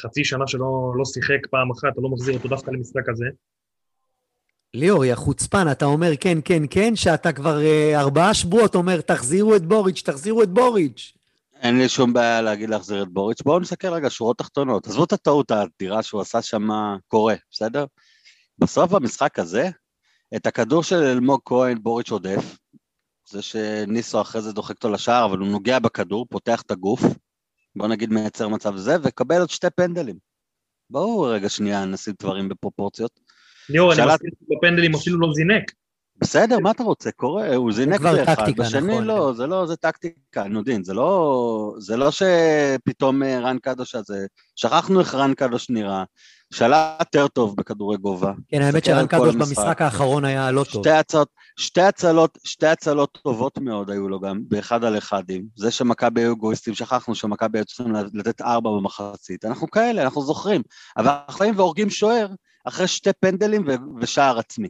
חצי 0.00 0.24
שנה 0.24 0.46
שלא 0.46 0.92
לא 0.96 1.04
שיחק 1.04 1.46
פעם 1.50 1.70
אחת, 1.70 1.92
אתה 1.92 2.00
לא 2.00 2.08
מחזיר 2.08 2.34
אותו 2.34 2.48
דווקא 2.48 2.70
למשחק 2.70 3.08
הזה. 3.08 3.26
ליאור, 4.74 5.04
יא 5.04 5.14
חוצפן, 5.14 5.70
אתה 5.70 5.84
אומר 5.84 6.10
כן, 6.20 6.38
כן, 6.44 6.62
כן, 6.70 6.96
שאתה 6.96 7.32
כבר 7.32 7.60
אה, 7.62 8.00
ארבעה 8.00 8.34
שבועות 8.34 8.74
אומר, 8.74 9.00
תחזירו 9.00 9.56
את 9.56 9.66
בוריץ', 9.66 10.02
תחזירו 10.02 10.42
את 10.42 10.48
בוריץ'. 10.48 11.12
אין 11.54 11.78
לי 11.78 11.88
שום 11.88 12.12
בעיה 12.12 12.42
להגיד 12.42 12.70
להחזיר 12.70 13.02
את 13.02 13.08
בוריץ'. 13.08 13.42
בואו 13.42 13.60
נסתכל 13.60 13.88
רגע, 13.88 14.10
שורות 14.10 14.38
תחתונות. 14.38 14.86
עזבו 14.86 15.04
את 15.04 15.12
הטעות 15.12 15.50
האדירה 15.50 16.02
שהוא 16.02 16.20
עשה 16.20 16.42
שם 16.42 16.68
קורה, 17.08 17.34
בסדר? 17.50 17.84
בסוף 18.58 18.90
במשחק 18.90 19.38
הזה, 19.38 19.70
את 20.36 20.46
הכדור 20.46 20.82
של 20.82 20.96
אלמוג 20.96 21.40
כהן 21.44 21.78
בוריץ' 21.82 22.10
עודף, 22.10 22.56
זה 23.30 23.42
שניסו 23.42 24.20
אחרי 24.20 24.42
זה 24.42 24.52
דוחק 24.52 24.74
אותו 24.76 24.90
לשער, 24.90 25.24
אבל 25.24 25.38
הוא 25.38 25.48
נוגע 25.48 25.78
בכדור, 25.78 26.26
פותח 26.30 26.62
את 26.62 26.70
הגוף, 26.70 27.00
בוא 27.76 27.88
נגיד 27.88 28.10
מייצר 28.10 28.48
מצב 28.48 28.76
זה, 28.76 28.96
וקבל 29.02 29.40
עוד 29.40 29.50
שתי 29.50 29.70
פנדלים. 29.76 30.16
בואו 30.90 31.20
רגע 31.20 31.48
שנייה 31.48 31.84
נשים 31.84 32.14
דברים 32.22 32.48
בפרופורציות. 32.48 33.20
ליאור, 33.70 33.92
אני 33.92 34.02
מסכים 34.06 34.30
שבפנדלים 34.40 34.94
אפילו 34.94 35.20
לא 35.20 35.28
זינק. 35.34 35.72
בסדר, 36.16 36.58
מה 36.58 36.70
אתה 36.70 36.82
רוצה? 36.82 37.10
קורה, 37.10 37.54
הוא 37.54 37.72
זינק 37.72 37.98
כבר 37.98 38.12
באחד, 38.12 38.34
טקטיקה, 38.34 38.62
בשני 38.62 38.92
נכון. 38.92 39.04
לא, 39.04 39.32
זה 39.36 39.46
לא, 39.46 39.66
זה 39.66 39.76
טקטיקה, 39.76 40.44
נו 40.44 40.62
דין, 40.62 40.84
זה 40.84 40.94
לא, 40.94 41.74
זה 41.78 41.96
לא 41.96 42.10
שפתאום 42.10 43.22
אה, 43.22 43.40
רן 43.40 43.58
קדוש 43.58 43.94
הזה, 43.94 44.26
שכחנו 44.56 45.00
איך 45.00 45.14
רן 45.14 45.34
קדוש 45.34 45.70
נראה, 45.70 46.04
שלט 46.54 47.14
יותר 47.14 47.28
טוב 47.28 47.56
בכדורי 47.56 47.96
גובה. 47.96 48.32
כן, 48.48 48.62
האמת 48.62 48.84
שרן 48.84 49.06
קדוש. 49.06 49.34
במשחק 49.34 49.82
האחרון 49.82 50.24
היה 50.24 50.50
לא 50.50 50.64
טוב. 50.64 50.82
שתי 50.82 50.90
הצלות, 50.90 51.28
שתי 51.56 51.80
הצלות, 51.80 52.38
שתי 52.44 52.66
הצלות 52.66 53.18
טובות 53.22 53.58
מאוד 53.58 53.90
היו 53.90 54.08
לו 54.08 54.20
גם, 54.20 54.40
באחד 54.48 54.84
על 54.84 54.98
אחדים. 54.98 55.44
זה 55.56 55.70
שמכבי 55.70 56.20
היו 56.20 56.32
אגואיסטים, 56.32 56.74
שכחנו 56.74 57.14
שמכבי 57.14 57.58
היו 57.58 57.64
צריכים 57.64 57.92
לתת 58.14 58.40
ארבע 58.40 58.70
במחצית. 58.70 59.44
אנחנו 59.44 59.70
כאלה, 59.70 60.02
אנחנו 60.02 60.22
זוכרים. 60.22 60.62
אבל 60.96 61.08
אנחנו 61.08 61.38
באים 61.38 61.54
והורגים 61.56 61.90
שוער 61.90 62.26
אחרי 62.64 62.88
שתי 62.88 63.10
פנדלים 63.20 63.64
ו- 63.68 64.00
ושער 64.00 64.38
עצמי. 64.38 64.68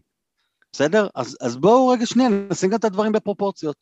בסדר? 0.73 1.09
אז, 1.15 1.37
אז 1.41 1.57
בואו 1.57 1.89
רגע 1.89 2.07
שנייה, 2.07 2.29
נשים 2.29 2.71
גם 2.71 2.79
את 2.79 2.85
הדברים 2.85 3.13
בפרופורציות. 3.13 3.77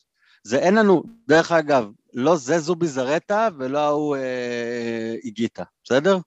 זה 0.45 0.59
אין 0.59 0.75
לנו, 0.75 1.03
דרך 1.29 1.53
אגב, 1.53 1.91
לא 2.15 2.37
זה 2.37 2.59
זובי 2.59 2.87
זרטה 2.87 3.49
ולא 3.59 3.79
ההוא 3.79 4.17
אה, 4.17 5.15
איגיטה, 5.25 5.65
בסדר? 5.85 6.19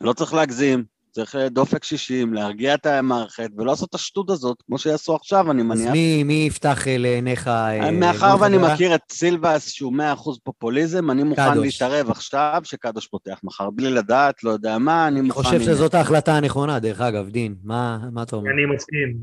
לא 0.00 0.12
צריך 0.12 0.34
להגזים, 0.34 0.84
צריך 1.14 1.36
אה, 1.36 1.48
דופק 1.48 1.84
60, 1.84 2.34
להרגיע 2.34 2.74
את 2.74 2.86
המערכת, 2.86 3.50
ולא 3.56 3.66
לעשות 3.66 3.88
את 3.88 3.94
השטות 3.94 4.30
הזאת, 4.30 4.62
כמו 4.66 4.78
שיעשו 4.78 5.14
עכשיו, 5.14 5.50
אני 5.50 5.62
אז 5.62 5.68
מניח. 5.68 5.92
מי, 5.92 6.24
מי 6.24 6.44
יפתח 6.48 6.88
אה, 6.88 6.98
לעיניך? 6.98 7.48
אה, 7.48 7.90
מאחר 7.90 8.36
ואני? 8.40 8.58
מכיר 8.58 8.94
את 8.94 9.00
סילבס, 9.10 9.70
שהוא 9.70 9.92
100% 9.92 10.00
פופוליזם, 10.44 11.10
אני 11.10 11.22
מוכן 11.22 11.50
קדוש. 11.50 11.66
להתערב 11.82 12.10
עכשיו 12.10 12.60
שקדוש 12.64 13.06
פותח 13.06 13.40
מחר, 13.44 13.70
בלי 13.70 13.90
לדעת, 13.90 14.44
לא 14.44 14.50
יודע 14.50 14.78
מה, 14.78 15.08
אני 15.08 15.20
אני 15.20 15.28
מוכן... 15.28 15.42
חושב 15.42 15.56
הנה. 15.56 15.64
שזאת 15.64 15.94
ההחלטה 15.94 16.36
הנכונה, 16.36 16.78
דרך 16.78 17.00
אגב, 17.00 17.28
דין. 17.28 17.54
מה 17.64 17.98
מה 18.12 18.22
אתה 18.22 18.36
אומר? 18.36 18.50
אני 18.50 18.76
מסכים. 18.76 19.16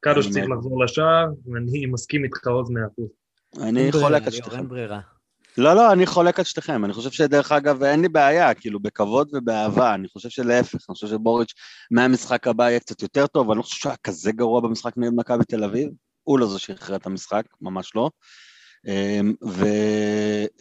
קדוש 0.00 0.26
אני 0.26 0.34
צריך. 0.34 0.46
לחזור 0.56 0.84
לשער, 0.84 1.26
ואני 1.52 1.86
מסכים 1.86 2.24
איתך 2.24 2.46
מאה 2.46 2.82
אחוז. 2.86 3.08
אני 3.68 3.80
אין 3.80 3.90
ברירה, 3.90 4.08
חולק 4.08 4.22
על 4.26 4.30
שתיכם. 4.30 4.56
אין 4.56 4.68
ברירה. 4.68 5.00
לא, 5.58 5.74
לא, 5.74 5.92
אני 5.92 6.06
חולק 6.06 6.38
על 6.38 6.44
שתיכם. 6.44 6.84
אני 6.84 6.92
חושב 6.92 7.10
שדרך 7.10 7.52
אגב, 7.52 7.82
אין 7.82 8.00
לי 8.00 8.08
בעיה, 8.08 8.54
כאילו, 8.54 8.80
בכבוד 8.80 9.30
ובאהבה. 9.32 9.94
אני 9.94 10.08
חושב 10.08 10.28
שלהפך, 10.28 10.74
אני 10.88 10.94
חושב 10.94 11.06
שבוריץ' 11.06 11.54
מהמשחק 11.90 12.46
הבא 12.46 12.68
יהיה 12.68 12.80
קצת 12.80 13.02
יותר 13.02 13.26
טוב, 13.26 13.50
אני 13.50 13.58
לא 13.58 13.62
חושב 13.62 13.76
שהוא 13.76 13.90
היה 13.90 13.96
כזה 13.96 14.32
גרוע 14.32 14.60
במשחק 14.60 14.92
נגד 14.96 15.12
מכבי 15.14 15.44
תל 15.44 15.64
אביב. 15.64 15.88
הוא 16.22 16.38
לא 16.38 16.46
זה 16.46 16.58
שהכריע 16.58 16.96
את 16.96 17.06
המשחק, 17.06 17.44
ממש 17.60 17.92
לא. 17.94 18.10
אמ, 18.86 19.34
ו, 19.44 19.66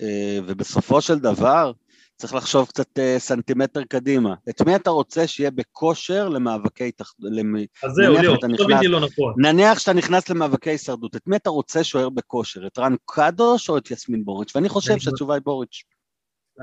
אה, 0.02 0.40
ובסופו 0.46 1.02
של 1.02 1.20
דבר, 1.20 1.72
צריך 2.18 2.34
לחשוב 2.34 2.68
קצת 2.68 3.00
אה, 3.00 3.16
סנטימטר 3.20 3.84
קדימה. 3.84 4.36
את 4.50 4.62
מי 4.62 4.76
אתה 4.76 4.90
רוצה 4.90 5.28
שיהיה 5.28 5.52
בכושר 5.52 6.30
למאבקי 6.30 6.92
תח... 6.92 7.14
למ... 7.20 7.56
אז 7.56 7.92
זהו, 7.96 8.14
ליאור, 8.22 8.36
נכנס- 8.48 8.86
לא 8.86 9.00
נכון. 9.00 9.34
נניח 9.38 9.80
שאתה 9.80 9.94
נכנס 9.94 10.30
למאבקי 10.30 10.70
הישרדות, 10.70 11.16
את 11.16 11.28
מי 11.28 11.36
אתה 11.36 11.50
רוצה 11.50 11.84
שוער 11.84 12.10
בכושר? 12.10 12.68
את 12.68 12.80
רן 12.80 12.96
קדוש 13.06 13.70
או 13.70 13.78
את 13.78 13.92
יסמין 13.92 14.26
בוריץ'? 14.26 14.56
ואני 14.56 14.70
חושב 14.70 15.00
שהתשובה 15.00 15.34
היא 15.34 15.42
בוריץ'. 15.46 15.84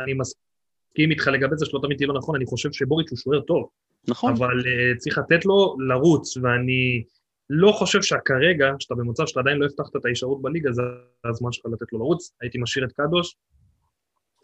אני 0.05 0.13
מסכים 0.15 1.11
איתך 1.11 1.27
לגבי 1.27 1.57
זה 1.57 1.67
שלא 1.67 1.81
תמיד 1.83 2.01
לא 2.01 2.15
נכון, 2.15 2.37
אני 2.37 2.47
חושב 2.47 2.73
שבוריץ' 2.73 3.11
הוא 3.11 3.19
שוער 3.19 3.41
טוב. 3.41 3.69
נכון. 4.09 4.33
אבל 4.33 4.61
uh, 4.61 4.99
צריך 4.99 5.19
לתת 5.19 5.45
לו 5.45 5.77
לרוץ, 5.89 6.37
ואני 6.37 7.05
לא 7.51 7.73
חושב 7.73 8.03
שכרגע, 8.03 8.67
שאתה 8.79 8.95
במצב 8.95 9.27
שאתה 9.27 9.41
עדיין 9.41 9.59
לא 9.59 9.67
הבטחת 9.67 9.97
את 9.97 10.05
ההישארות 10.05 10.43
בליגה, 10.43 10.73
זה 10.73 10.83
הזמן 11.25 11.53
שלך 11.53 11.67
לתת 11.73 11.93
לו 11.93 11.99
לרוץ. 11.99 12.33
הייתי 12.41 12.59
משאיר 12.59 12.85
את 12.85 12.93
קדוש, 12.93 13.37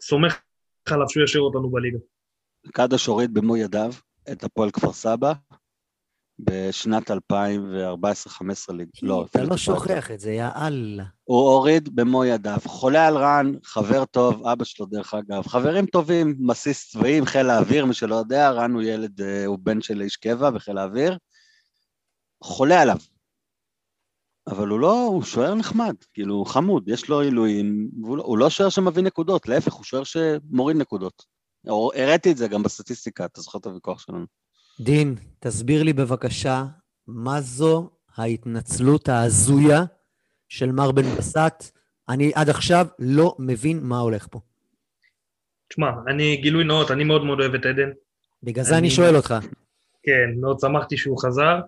סומך 0.01 0.39
עליו 0.91 1.09
שהוא 1.09 1.23
ישאיר 1.23 1.43
אותנו 1.43 1.69
בליגה. 1.69 1.97
קדוש 2.73 3.05
הוריד 3.05 3.33
במו 3.33 3.57
ידיו 3.57 3.93
את 4.31 4.43
הפועל 4.43 4.71
כפר 4.71 4.93
סבא 4.93 5.33
בשנת 6.39 7.11
2014-2015 7.11 7.15
ליג. 8.73 8.89
לא, 9.01 9.25
אתה 9.31 9.43
לא 9.43 9.57
שוכח 9.57 10.11
את 10.11 10.19
זה, 10.19 10.31
יא 10.31 10.47
אללה. 10.55 11.03
הוא 11.23 11.49
הוריד 11.49 11.95
במו 11.95 12.25
ידיו. 12.25 12.57
חולה 12.65 13.07
על 13.07 13.17
רן, 13.17 13.51
חבר 13.63 14.05
טוב, 14.05 14.47
אבא 14.47 14.63
שלו 14.63 14.85
דרך 14.85 15.13
אגב. 15.13 15.47
חברים 15.47 15.85
טובים, 15.85 16.47
בסיס 16.47 16.91
צבאי 16.91 17.17
עם 17.17 17.25
חיל 17.25 17.49
האוויר, 17.49 17.85
מי 17.85 17.93
שלא 17.93 18.15
יודע, 18.15 18.51
רן 18.51 18.71
הוא 18.71 18.81
ילד, 18.81 19.21
אה, 19.21 19.45
הוא 19.45 19.57
בן 19.61 19.81
של 19.81 20.01
איש 20.01 20.15
קבע 20.15 20.49
בחיל 20.49 20.77
האוויר. 20.77 21.17
חולה 22.43 22.81
עליו. 22.81 22.97
אבל 24.47 24.67
הוא 24.67 24.79
לא, 24.79 25.03
הוא 25.05 25.23
שוער 25.23 25.55
נחמד, 25.55 25.95
כאילו, 26.13 26.35
הוא 26.35 26.45
חמוד, 26.45 26.83
יש 26.89 27.09
לו 27.09 27.19
עילויים, 27.21 27.89
לא- 28.17 28.23
הוא 28.23 28.37
לא 28.37 28.49
שוער 28.49 28.69
שמביא 28.69 29.03
נקודות, 29.03 29.47
להפך, 29.47 29.73
הוא 29.73 29.83
שוער 29.83 30.03
שמוריד 30.03 30.77
נקודות. 30.77 31.25
או- 31.67 31.91
הראיתי 31.95 32.31
את 32.31 32.37
זה 32.37 32.47
גם 32.47 32.63
בסטטיסטיקה, 32.63 33.25
אתה 33.25 33.41
זוכר 33.41 33.59
את 33.59 33.65
הוויכוח 33.65 33.99
שלנו. 33.99 34.25
דין, 34.79 35.15
תסביר 35.39 35.83
לי 35.83 35.93
בבקשה, 35.93 36.65
מה 37.07 37.41
זו 37.41 37.89
ההתנצלות 38.15 39.09
ההזויה 39.09 39.83
של 40.49 40.71
מר 40.71 40.91
בן 40.91 41.15
בסט? 41.17 41.77
אני 42.09 42.31
עד 42.35 42.49
עכשיו 42.49 42.87
לא 42.99 43.35
מבין 43.39 43.79
מה 43.83 43.99
הולך 43.99 44.27
פה. 44.31 44.39
תשמע, 45.69 45.87
אני, 46.07 46.37
גילוי 46.37 46.63
נאות, 46.63 46.91
אני 46.91 47.03
מאוד 47.03 47.23
מאוד 47.25 47.39
אוהב 47.39 47.53
את 47.55 47.65
עדן. 47.65 47.89
בגלל 48.43 48.63
זה 48.65 48.71
אני 48.73 48.79
אני- 48.79 48.89
שואל 48.89 49.15
אותך. 49.15 49.35
כן, 50.03 50.39
מאוד 50.41 50.59
שמחתי 50.59 50.97
שהוא 50.97 51.17
חזר. 51.21 51.59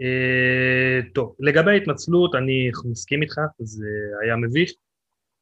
Uh, 0.00 1.12
טוב, 1.14 1.36
לגבי 1.40 1.70
ההתנצלות, 1.70 2.34
אני 2.34 2.70
מסכים 2.90 3.22
איתך, 3.22 3.40
זה 3.58 3.86
היה 4.22 4.36
מביך. 4.36 4.72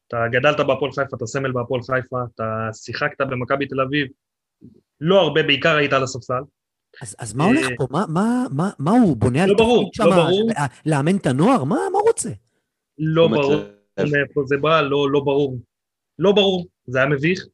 אתה 0.09 0.17
גדלת 0.33 0.61
בהפועל 0.61 0.93
חיפה, 0.93 1.17
אתה 1.17 1.27
סמל 1.27 1.53
בהפועל 1.53 1.83
חיפה, 1.83 2.17
אתה 2.35 2.69
שיחקת 2.73 3.21
במכבי 3.21 3.67
תל 3.67 3.81
אביב, 3.81 4.07
לא 5.01 5.21
הרבה, 5.21 5.43
בעיקר 5.43 5.77
היית 5.77 5.93
על 5.93 6.03
הספסל. 6.03 6.43
אז, 7.03 7.17
אז 7.19 7.35
מה 7.35 7.45
הולך 7.45 7.67
פה? 7.77 7.87
מה, 7.91 8.05
מה, 8.09 8.47
מה, 8.51 8.71
מה 8.79 8.91
הוא 8.91 9.17
בונה 9.17 9.43
על 9.43 9.51
לא 9.51 9.57
ברור, 9.57 9.91
תפקיד 9.91 10.07
לא? 10.07 10.17
ברור. 10.17 10.51
לאמן 10.87 11.17
את 11.17 11.27
הנוער? 11.27 11.65
מה, 11.65 11.77
מה 11.93 11.99
הוא 11.99 12.09
רוצה? 12.09 12.31
לא 12.99 13.27
תשומת 13.27 13.41
ברור. 13.41 13.61
מאיפה 13.99 14.43
זה 14.47 14.57
בא, 14.57 14.81
לא, 14.81 15.11
לא 15.11 15.21
ברור. 15.21 15.59
לא 16.19 16.33
ברור, 16.33 16.67
זה 16.87 16.99
היה 16.99 17.07
מביך. 17.07 17.47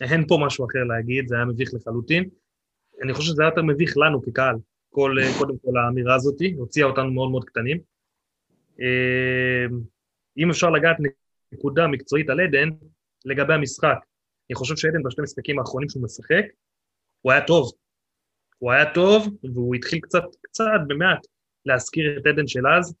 אין 0.00 0.26
פה 0.26 0.38
משהו 0.46 0.66
אחר 0.66 0.84
להגיד, 0.84 1.28
זה 1.28 1.36
היה 1.36 1.44
מביך 1.44 1.70
לחלוטין. 1.74 2.28
אני 3.02 3.14
חושב 3.14 3.32
שזה 3.32 3.42
היה 3.42 3.48
יותר 3.48 3.62
מביך 3.62 3.96
לנו 3.96 4.22
כקהל. 4.22 4.56
כל, 4.92 5.16
אה, 5.22 5.38
קודם 5.38 5.58
כל 5.58 5.78
האמירה 5.78 6.14
הזאת, 6.14 6.36
הוציאה 6.56 6.86
אותנו 6.86 7.10
מאוד 7.10 7.30
מאוד 7.30 7.44
קטנים. 7.44 7.78
אה, 8.80 9.66
אם 10.38 10.50
אפשר 10.50 10.70
לגעת 10.70 10.96
נקודה 11.52 11.86
מקצועית 11.86 12.30
על 12.30 12.40
עדן, 12.40 12.68
לגבי 13.24 13.54
המשחק. 13.54 13.98
אני 14.50 14.54
חושב 14.54 14.76
שעדן 14.76 15.02
בשני 15.02 15.22
המשחקים 15.22 15.58
האחרונים 15.58 15.88
שהוא 15.88 16.02
משחק, 16.02 16.44
הוא 17.20 17.32
היה 17.32 17.46
טוב. 17.46 17.72
הוא 18.58 18.72
היה 18.72 18.92
טוב, 18.94 19.28
והוא 19.54 19.74
התחיל 19.74 20.00
קצת, 20.00 20.22
קצת, 20.40 20.80
במעט, 20.86 21.26
להזכיר 21.66 22.18
את 22.18 22.26
עדן 22.26 22.46
של 22.46 22.66
אז. 22.66 22.94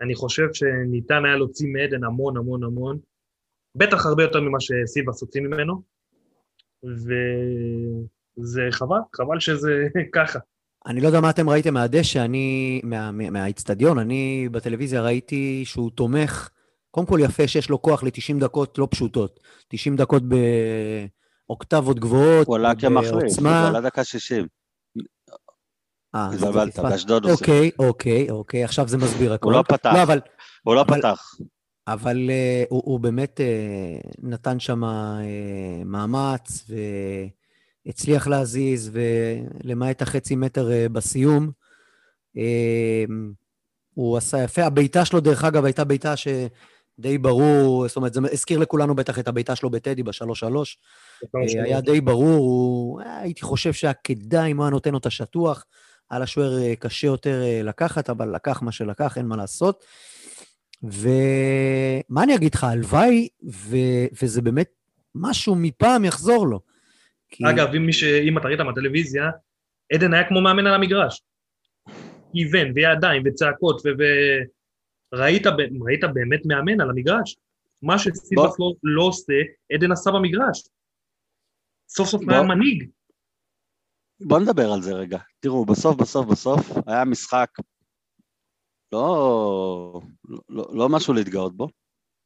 אני 0.00 0.14
חושב 0.14 0.48
שניתן 0.52 1.24
היה 1.24 1.36
להוציא 1.36 1.68
מעדן 1.68 2.04
המון 2.04 2.36
המון 2.36 2.64
המון, 2.64 2.98
בטח 3.74 4.06
הרבה 4.06 4.22
יותר 4.22 4.40
ממה 4.40 4.60
שסילבס 4.60 5.20
הוציא 5.20 5.40
ממנו, 5.40 5.82
וזה 6.84 8.62
חבל, 8.70 8.98
חבל 9.16 9.40
שזה 9.40 9.86
ככה. 10.16 10.38
אני 10.86 11.00
לא 11.00 11.06
יודע 11.06 11.20
מה 11.20 11.30
אתם 11.30 11.48
ראיתם 11.50 11.74
מהדשא, 11.74 12.24
אני, 12.24 12.80
מה- 12.84 13.10
מה- 13.12 13.30
מהאיצטדיון, 13.30 13.98
אני 13.98 14.48
בטלוויזיה 14.52 15.02
ראיתי 15.02 15.62
שהוא 15.64 15.90
תומך, 15.90 16.48
קודם 16.90 17.06
כל 17.06 17.18
יפה 17.22 17.48
שיש 17.48 17.70
לו 17.70 17.82
כוח 17.82 18.02
ל-90 18.02 18.40
דקות 18.40 18.78
לא 18.78 18.88
פשוטות. 18.90 19.40
90 19.68 19.96
דקות 19.96 20.22
באוקטבות 21.48 21.98
גבוהות, 22.00 22.46
הוא 22.46 22.56
עלה 22.56 22.74
כמחליף, 22.74 23.38
הוא. 23.38 23.48
עלה 23.48 23.80
דקה 23.80 24.04
60. 24.04 24.46
אה, 26.14 26.26
אז 26.28 26.34
התבלבלת. 26.42 26.78
באשדוד 26.78 27.24
עושים. 27.24 27.34
אוקיי, 27.36 27.70
אוקיי, 27.78 28.30
אוקיי, 28.30 28.64
עכשיו 28.64 28.88
זה 28.88 28.98
מסביר 28.98 29.32
הכול. 29.32 29.52
הוא 29.54 29.58
לא 29.58 29.64
פתח. 29.68 29.90
לא, 29.94 30.02
אבל, 30.02 30.20
הוא 30.62 30.74
לא 30.74 30.80
אבל- 30.82 30.98
פתח. 30.98 31.34
אבל 31.88 32.16
uh, 32.16 32.66
הוא, 32.68 33.00
באמת 33.00 33.40
uh, 33.40 34.10
נתן 34.22 34.60
שם 34.60 34.84
uh, 34.84 34.88
מאמץ 35.84 36.66
והצליח 37.86 38.26
להזיז, 38.26 38.90
ולמעט 38.92 40.02
החצי 40.02 40.36
מטר 40.36 40.68
uh, 40.68 40.92
בסיום, 40.92 41.50
uh, 42.36 42.40
הוא 43.94 44.16
עשה 44.16 44.42
יפה. 44.42 44.64
הבעיטה 44.64 45.04
שלו, 45.04 45.20
דרך 45.20 45.44
אגב, 45.44 45.64
הייתה 45.64 45.84
בעיטה 45.84 46.14
שדי 46.16 47.18
ברור, 47.18 47.88
זאת 47.88 47.96
אומרת, 47.96 48.14
זה 48.14 48.20
הזכיר 48.32 48.58
לכולנו 48.58 48.94
בטח 48.94 49.18
את 49.18 49.28
הבעיטה 49.28 49.56
שלו 49.56 49.70
בטדי 49.70 50.02
בשלוש-שלוש. 50.02 50.78
אה, 51.36 51.62
היה 51.64 51.80
די 51.80 52.00
ברור, 52.00 52.36
הוא, 52.36 53.00
אה, 53.00 53.18
הייתי 53.18 53.42
חושב 53.42 53.72
שהיה 53.72 53.92
כדאי 53.92 54.50
אם 54.50 54.56
הוא 54.56 54.64
היה 54.64 54.70
נותן 54.70 54.94
אותה 54.94 55.10
שטוח. 55.10 55.64
על 56.08 56.22
השוער 56.22 56.62
אה, 56.62 56.76
קשה 56.76 57.06
יותר 57.06 57.42
אה, 57.42 57.62
לקחת, 57.62 58.10
אבל 58.10 58.34
לקח 58.34 58.62
מה 58.62 58.72
שלקח, 58.72 59.18
אין 59.18 59.26
מה 59.26 59.36
לעשות. 59.36 59.84
ומה 60.82 62.22
אני 62.22 62.34
אגיד 62.34 62.54
לך, 62.54 62.64
הלוואי, 62.64 63.28
ו... 63.50 63.76
וזה 64.22 64.42
באמת 64.42 64.68
משהו 65.14 65.54
מפעם 65.54 66.04
יחזור 66.04 66.46
לו. 66.46 66.60
כי... 67.34 67.44
אגב, 67.50 67.74
אם, 67.74 67.92
ש... 67.92 68.04
אם 68.04 68.38
אתה 68.38 68.48
ראית 68.48 68.60
מהטלוויזיה, 68.60 69.30
עדן 69.94 70.14
היה 70.14 70.28
כמו 70.28 70.40
מאמן 70.40 70.66
על 70.66 70.74
המגרש. 70.74 71.22
כיוון, 72.32 72.72
וידיים, 72.74 73.22
וצעקות, 73.26 73.82
ו... 73.84 73.88
וראית 75.14 75.46
ב- 75.46 75.84
ראית 75.86 76.00
באמת 76.14 76.40
מאמן 76.46 76.80
על 76.80 76.90
המגרש. 76.90 77.36
מה 77.82 77.98
שסילבס 77.98 78.58
לא, 78.58 78.72
לא 78.82 79.02
עושה, 79.02 79.32
עדן 79.72 79.92
עשה 79.92 80.10
במגרש. 80.10 80.68
סוף 81.88 82.08
סוף 82.08 82.24
בוא. 82.24 82.32
היה 82.32 82.42
מנהיג. 82.42 82.90
בוא 84.20 84.38
נדבר 84.40 84.72
על 84.72 84.82
זה 84.82 84.92
רגע. 84.92 85.18
תראו, 85.40 85.64
בסוף, 85.64 85.96
בסוף, 85.96 86.26
בסוף, 86.26 86.60
היה 86.86 87.04
משחק 87.04 87.48
לא, 88.94 90.00
לא, 90.48 90.66
לא 90.72 90.88
משהו 90.88 91.14
להתגאות 91.14 91.56
בו, 91.56 91.68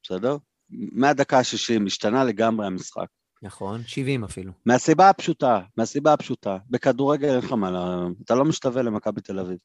בסדר? 0.03 0.37
מהדקה 0.71 1.39
ה-60 1.39 1.87
השתנה 1.87 2.25
לגמרי 2.25 2.67
המשחק. 2.67 3.07
נכון, 3.43 3.83
70 3.87 4.25
אפילו. 4.25 4.53
מהסיבה 4.67 5.11
הפשוטה, 5.11 5.61
מהסיבה 5.77 6.13
הפשוטה, 6.13 6.59
בכדורגל 6.71 7.29
אין 7.29 7.39
לך 7.39 7.53
מה, 7.53 8.07
אתה 8.25 8.35
לא 8.35 8.45
משתווה 8.45 8.83
למכבי 8.83 9.21
תל 9.21 9.39
אביב. 9.39 9.59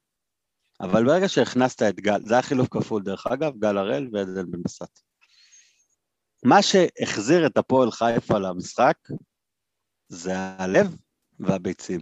אבל 0.81 1.05
ברגע 1.05 1.29
שהכנסת 1.29 1.81
את 1.81 1.99
גל, 1.99 2.21
זה 2.25 2.33
היה 2.33 2.41
חילוף 2.41 2.67
כפול 2.71 3.03
דרך 3.03 3.27
אגב, 3.27 3.53
גל 3.57 3.77
הראל 3.77 4.09
ועדן 4.11 4.51
בן 4.51 4.63
בסט. 4.63 4.99
מה 6.43 6.61
שהחזיר 6.61 7.45
את 7.45 7.57
הפועל 7.57 7.91
חיפה 7.91 8.37
למשחק 8.37 8.97
זה 10.07 10.37
הלב 10.37 10.95
והביצים. 11.39 11.99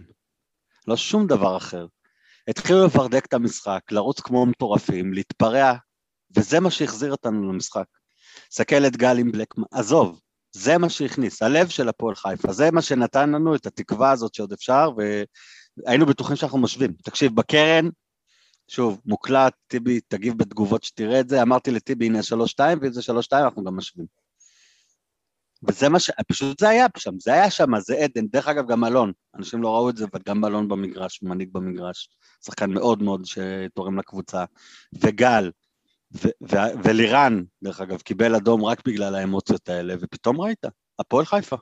לא 0.86 0.96
שום 0.96 1.26
דבר 1.26 1.56
אחר. 1.56 1.86
התחילו 2.48 2.86
לפרדק 2.86 3.26
את 3.26 3.34
המשחק, 3.34 3.80
לרוץ 3.90 4.20
כמו 4.20 4.46
מטורפים, 4.46 5.14
להתפרע, 5.14 5.72
וזה 6.36 6.60
מה 6.60 6.70
שהחזיר 6.70 7.12
אותנו 7.12 7.52
למשחק. 7.52 7.86
סתכל 8.52 8.86
את 8.86 8.96
גל 8.96 9.18
עם 9.18 9.32
בלקמן, 9.32 9.64
עזוב, 9.70 10.20
זה 10.52 10.78
מה 10.78 10.88
שהכניס, 10.88 11.42
הלב 11.42 11.68
של 11.68 11.88
הפועל 11.88 12.14
חיפה, 12.14 12.52
זה 12.52 12.70
מה 12.70 12.82
שנתן 12.82 13.30
לנו 13.30 13.54
את 13.54 13.66
התקווה 13.66 14.10
הזאת 14.10 14.34
שעוד 14.34 14.52
אפשר, 14.52 14.90
והיינו 15.86 16.06
בטוחים 16.06 16.36
שאנחנו 16.36 16.58
משווים. 16.58 16.92
תקשיב, 16.92 17.34
בקרן, 17.34 17.88
שוב, 18.68 19.00
מוקלט, 19.06 19.54
טיבי, 19.66 20.00
תגיב 20.08 20.38
בתגובות 20.38 20.84
שתראה 20.84 21.20
את 21.20 21.28
זה, 21.28 21.42
אמרתי 21.42 21.70
לטיבי, 21.70 22.06
הנה 22.06 22.22
שלוש 22.22 22.50
שתיים, 22.50 22.78
ואם 22.82 22.92
זה 22.92 23.02
שלוש 23.02 23.24
שתיים, 23.24 23.44
אנחנו 23.44 23.64
גם 23.64 23.76
משווים. 23.76 24.06
וזה 25.68 25.88
מה 25.88 26.00
ש... 26.00 26.10
פשוט 26.28 26.60
זה 26.60 26.68
היה 26.68 26.86
שם, 26.96 27.20
זה 27.20 27.32
היה 27.32 27.50
שם, 27.50 27.78
זה 27.78 27.96
עדן, 27.96 28.26
דרך 28.26 28.48
אגב, 28.48 28.68
גם 28.68 28.84
אלון, 28.84 29.12
אנשים 29.36 29.62
לא 29.62 29.74
ראו 29.74 29.90
את 29.90 29.96
זה, 29.96 30.04
אבל 30.12 30.20
גם 30.28 30.44
אלון 30.44 30.68
במגרש, 30.68 31.22
מנהיג 31.22 31.48
במגרש, 31.52 32.08
שחקן 32.46 32.70
מאוד 32.70 33.02
מאוד 33.02 33.24
שתורם 33.24 33.98
לקבוצה, 33.98 34.44
וגל, 34.94 35.50
ו- 36.14 36.72
ולירן, 36.84 37.42
דרך 37.62 37.80
אגב, 37.80 38.00
קיבל 38.00 38.34
אדום 38.34 38.64
רק 38.64 38.86
בגלל 38.86 39.14
האמוציות 39.14 39.68
האלה, 39.68 39.94
ופתאום 40.00 40.40
ראית, 40.40 40.64
הפועל 40.98 41.24
חיפה. 41.24 41.56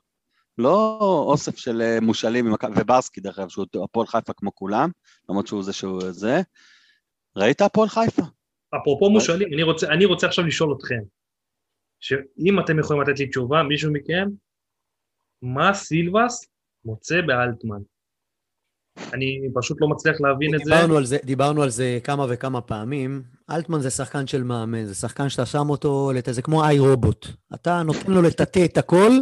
לא 0.58 0.98
אוסף 1.26 1.56
של 1.56 1.82
אה, 1.82 1.98
מושאלים, 2.00 2.52
וברסקי, 2.76 3.20
דרך 3.20 3.38
אגב, 3.38 3.48
שהוא 3.48 3.66
הפועל 3.84 4.06
חיפה 4.06 4.32
כמו 4.32 4.54
כולם, 4.54 4.90
למרות 5.28 5.46
שהוא 5.46 5.62
זה 5.62 5.72
שהוא 5.72 6.10
זה. 6.10 6.40
ראית 7.36 7.60
הפועל 7.60 7.88
חיפה? 7.88 8.22
אפרופו 8.76 9.10
מושאלים, 9.10 9.48
אני 9.54 9.62
רוצה, 9.62 9.88
אני 9.88 10.04
רוצה 10.04 10.26
עכשיו 10.26 10.46
לשאול 10.46 10.74
אתכם, 10.78 11.00
שאם 12.00 12.60
אתם 12.64 12.78
יכולים 12.78 13.02
לתת 13.02 13.18
לי 13.18 13.28
תשובה, 13.28 13.62
מישהו 13.62 13.92
מכם, 13.92 14.28
מה 15.42 15.74
סילבס 15.74 16.46
מוצא 16.84 17.20
באלטמן? 17.26 17.80
אני 19.12 19.40
פשוט 19.54 19.80
לא 19.80 19.88
מצליח 19.88 20.20
להבין 20.20 20.54
את 20.54 20.60
זה. 20.64 20.70
דיברנו 20.70 20.96
על 20.96 21.04
זה, 21.04 21.18
דיברנו 21.24 21.62
על 21.62 21.70
זה 21.70 21.98
כמה 22.04 22.26
וכמה 22.28 22.60
פעמים. 22.60 23.22
אלטמן 23.50 23.80
זה 23.80 23.90
שחקן 23.90 24.26
של 24.26 24.42
מאמן, 24.42 24.84
זה 24.84 24.94
שחקן 24.94 25.28
שאתה 25.28 25.46
שם 25.46 25.70
אותו, 25.70 26.10
זה 26.30 26.42
כמו 26.42 26.64
איי 26.64 26.78
רובוט. 26.78 27.26
אתה 27.54 27.82
נותן 27.82 28.12
לו 28.12 28.22
לטאטא 28.22 28.64
את 28.64 28.78
הכל, 28.78 29.12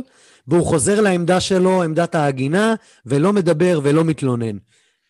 והוא 0.48 0.66
חוזר 0.66 1.00
לעמדה 1.00 1.40
שלו, 1.40 1.82
עמדת 1.82 2.14
ההגינה, 2.14 2.74
ולא 3.06 3.32
מדבר 3.32 3.80
ולא 3.82 4.04
מתלונן. 4.04 4.56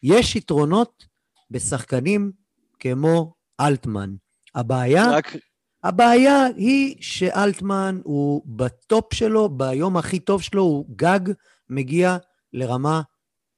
יש 0.03 0.37
יתרונות 0.37 1.05
בשחקנים 1.51 2.33
כמו 2.81 3.35
אלטמן. 3.61 4.15
הבעיה, 4.55 5.11
רק, 5.11 5.37
הבעיה 5.85 6.47
היא 6.57 6.97
שאלטמן 7.01 8.01
הוא 8.05 8.43
בטופ 8.47 9.15
שלו, 9.15 9.49
ביום 9.49 9.97
הכי 9.97 10.19
טוב 10.19 10.43
שלו, 10.43 10.63
הוא 10.63 10.85
גג 10.97 11.21
מגיע 11.71 12.17
לרמה 12.53 13.03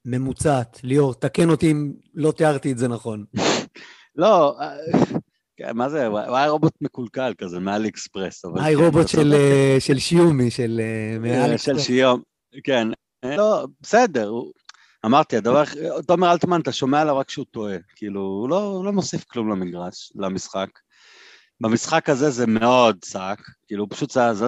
ממוצעת. 0.05 0.79
ליאור, 0.83 1.13
תקן 1.13 1.49
אותי 1.49 1.71
אם 1.71 1.93
לא 2.13 2.31
תיארתי 2.31 2.71
את 2.71 2.77
זה 2.77 2.87
נכון. 2.87 3.25
לא, 4.15 4.57
אה, 4.59 4.75
כן, 5.61 5.77
מה 5.77 5.89
זה, 5.89 6.05
הוא 6.05 6.19
היה 6.19 6.49
רובוט 6.49 6.73
מקולקל 6.81 7.33
כזה, 7.37 7.59
מאלי 7.59 7.89
אקספרס. 7.89 8.45
אבל 8.45 8.61
היי 8.61 8.75
כן, 8.75 8.83
רובוט 8.83 9.07
של. 9.07 9.33
אה, 9.33 9.75
של 9.79 9.99
שיומי, 9.99 10.51
של 10.51 10.81
אה, 10.83 11.13
אה, 11.13 11.19
מאלכס. 11.19 11.65
של 11.65 11.79
שיום, 11.79 12.21
כן. 12.63 12.87
לא, 13.25 13.67
בסדר, 13.81 14.33
אמרתי, 15.05 15.37
הדבר, 15.37 15.63
תומר 16.07 16.31
אלטמן, 16.31 16.61
אתה 16.61 16.71
שומע 16.71 17.01
עליו 17.01 17.17
רק 17.17 17.27
כשהוא 17.27 17.45
טועה. 17.51 17.77
כאילו, 17.95 18.21
הוא 18.21 18.49
לא, 18.49 18.81
לא 18.85 18.91
מוסיף 18.91 19.23
כלום 19.23 19.49
למגרש, 19.51 20.11
למשחק. 20.15 20.69
במשחק 21.61 22.09
הזה 22.09 22.29
זה 22.29 22.47
מאוד 22.47 22.97
צעק, 23.01 23.41
כאילו, 23.67 23.89
פשוט 23.89 24.11
זה, 24.11 24.47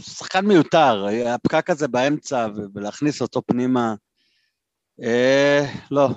שחקן 0.00 0.46
מיותר, 0.46 1.06
הפקק 1.26 1.70
הזה 1.70 1.88
באמצע, 1.88 2.48
ולהכניס 2.74 3.22
אותו 3.22 3.42
פנימה, 3.46 3.94
לא, 5.90 6.08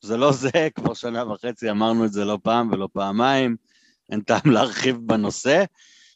זה 0.00 0.16
לא 0.16 0.32
זה, 0.32 0.50
כבר 0.76 0.94
שנה 0.94 1.32
וחצי 1.32 1.70
אמרנו 1.70 2.04
את 2.04 2.12
זה 2.12 2.24
לא 2.24 2.38
פעם 2.42 2.72
ולא 2.72 2.88
פעמיים, 2.92 3.56
אין 4.10 4.20
טעם 4.20 4.50
להרחיב 4.50 4.96
בנושא. 5.06 5.64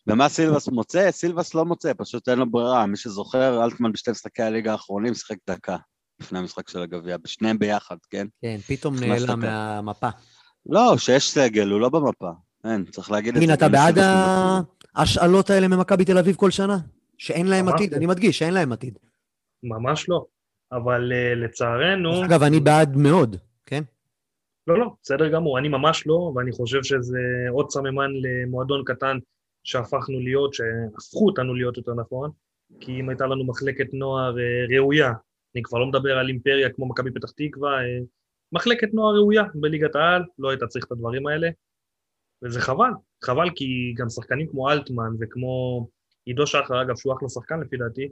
ומה 0.07 0.29
סילבס 0.29 0.69
מוצא? 0.69 1.11
סילבס 1.11 1.55
לא 1.55 1.65
מוצא, 1.65 1.93
פשוט 1.97 2.29
אין 2.29 2.39
לו 2.39 2.51
ברירה. 2.51 2.87
מי 2.87 2.97
שזוכר, 2.97 3.65
אלטמן 3.65 3.93
בשתי 3.93 4.11
משחקי 4.11 4.43
הליגה 4.43 4.73
האחרונים 4.73 5.15
שיחק 5.15 5.37
דקה 5.51 5.77
לפני 6.21 6.39
המשחק 6.39 6.69
של 6.69 6.83
הגביע, 6.83 7.17
בשניהם 7.17 7.59
ביחד, 7.59 7.97
כן? 8.11 8.27
כן, 8.43 8.57
פתאום 8.67 8.97
נעלם. 9.01 9.41
מהמפה. 9.41 10.09
לא, 10.67 10.99
שיש 10.99 11.31
סגל, 11.31 11.69
הוא 11.69 11.81
לא 11.81 11.89
במפה. 11.89 12.31
אין, 12.65 12.85
צריך 12.85 13.11
להגיד 13.11 13.35
את 13.37 13.41
זה. 13.41 13.45
הנה, 13.45 13.55
אתה 13.55 13.69
בעד. 13.69 13.99
ההשאלות 14.95 15.51
האלה 15.51 15.69
ממכבי 15.69 16.05
תל 16.05 16.19
אביב 16.19 16.37
כל 16.37 16.51
שנה? 16.51 16.79
שאין 17.19 17.47
להם 17.47 17.69
עתיד, 17.69 17.93
לא. 17.93 17.97
אני 17.97 18.07
מדגיש, 18.07 18.39
שאין 18.39 18.55
להם 18.55 18.73
עתיד. 18.73 18.99
ממש 19.63 20.09
לא. 20.09 20.25
אבל 20.73 21.13
uh, 21.13 21.39
לצערנו... 21.39 22.25
אגב, 22.25 22.43
אני 22.43 22.61
בעד 22.61 22.97
מאוד, 22.97 23.37
כן? 23.67 23.83
לא, 24.67 24.79
לא, 24.79 24.91
בסדר 25.03 25.29
גמור, 25.29 25.59
אני 25.59 25.69
ממש 25.69 26.07
לא, 26.07 26.33
ואני 26.35 26.53
חושב 26.53 26.83
שזה 26.83 27.19
עוד 27.51 27.71
סממן 27.71 28.11
למועדון 28.23 28.83
קטן 28.87 29.19
שהפכנו 29.65 30.21
להיות, 30.21 30.55
שהפכו 30.55 31.27
אותנו 31.27 31.55
להיות 31.55 31.77
יותר 31.77 31.95
נכון, 31.95 32.31
כי 32.81 33.01
אם 33.01 33.09
הייתה 33.09 33.27
לנו 33.27 33.45
מחלקת 33.45 33.87
נוער 33.93 34.39
אה, 34.39 34.77
ראויה, 34.77 35.13
אני 35.55 35.63
כבר 35.63 35.79
לא 35.79 35.87
מדבר 35.87 36.19
על 36.19 36.29
אימפריה 36.29 36.71
כמו 36.71 36.89
מכבי 36.89 37.11
פתח 37.11 37.31
תקווה, 37.31 37.71
אה, 37.71 37.99
מחלקת 38.53 38.95
נוער 38.95 39.15
ראויה 39.15 39.43
בליגת 39.55 39.97
העל, 39.97 40.23
לא 40.39 40.51
היית 40.51 40.65
צריך 40.65 40.85
את 40.85 40.93
הדברים 40.93 41.27
האלה, 41.27 41.49
וזה 42.43 42.61
חבל, 42.61 42.91
חבל 43.25 43.51
כי 43.55 43.95
גם 43.97 44.09
שחקנים 44.09 44.47
כמו 44.51 44.71
אלטמן 44.71 45.11
וכמו 45.21 45.87
עידו 46.25 46.47
שחר, 46.47 46.83
אגב, 46.83 46.97
שהוא 46.97 47.15
אחלה 47.17 47.29
שחקן 47.29 47.61
לפי 47.61 47.77
דעתי, 47.77 48.09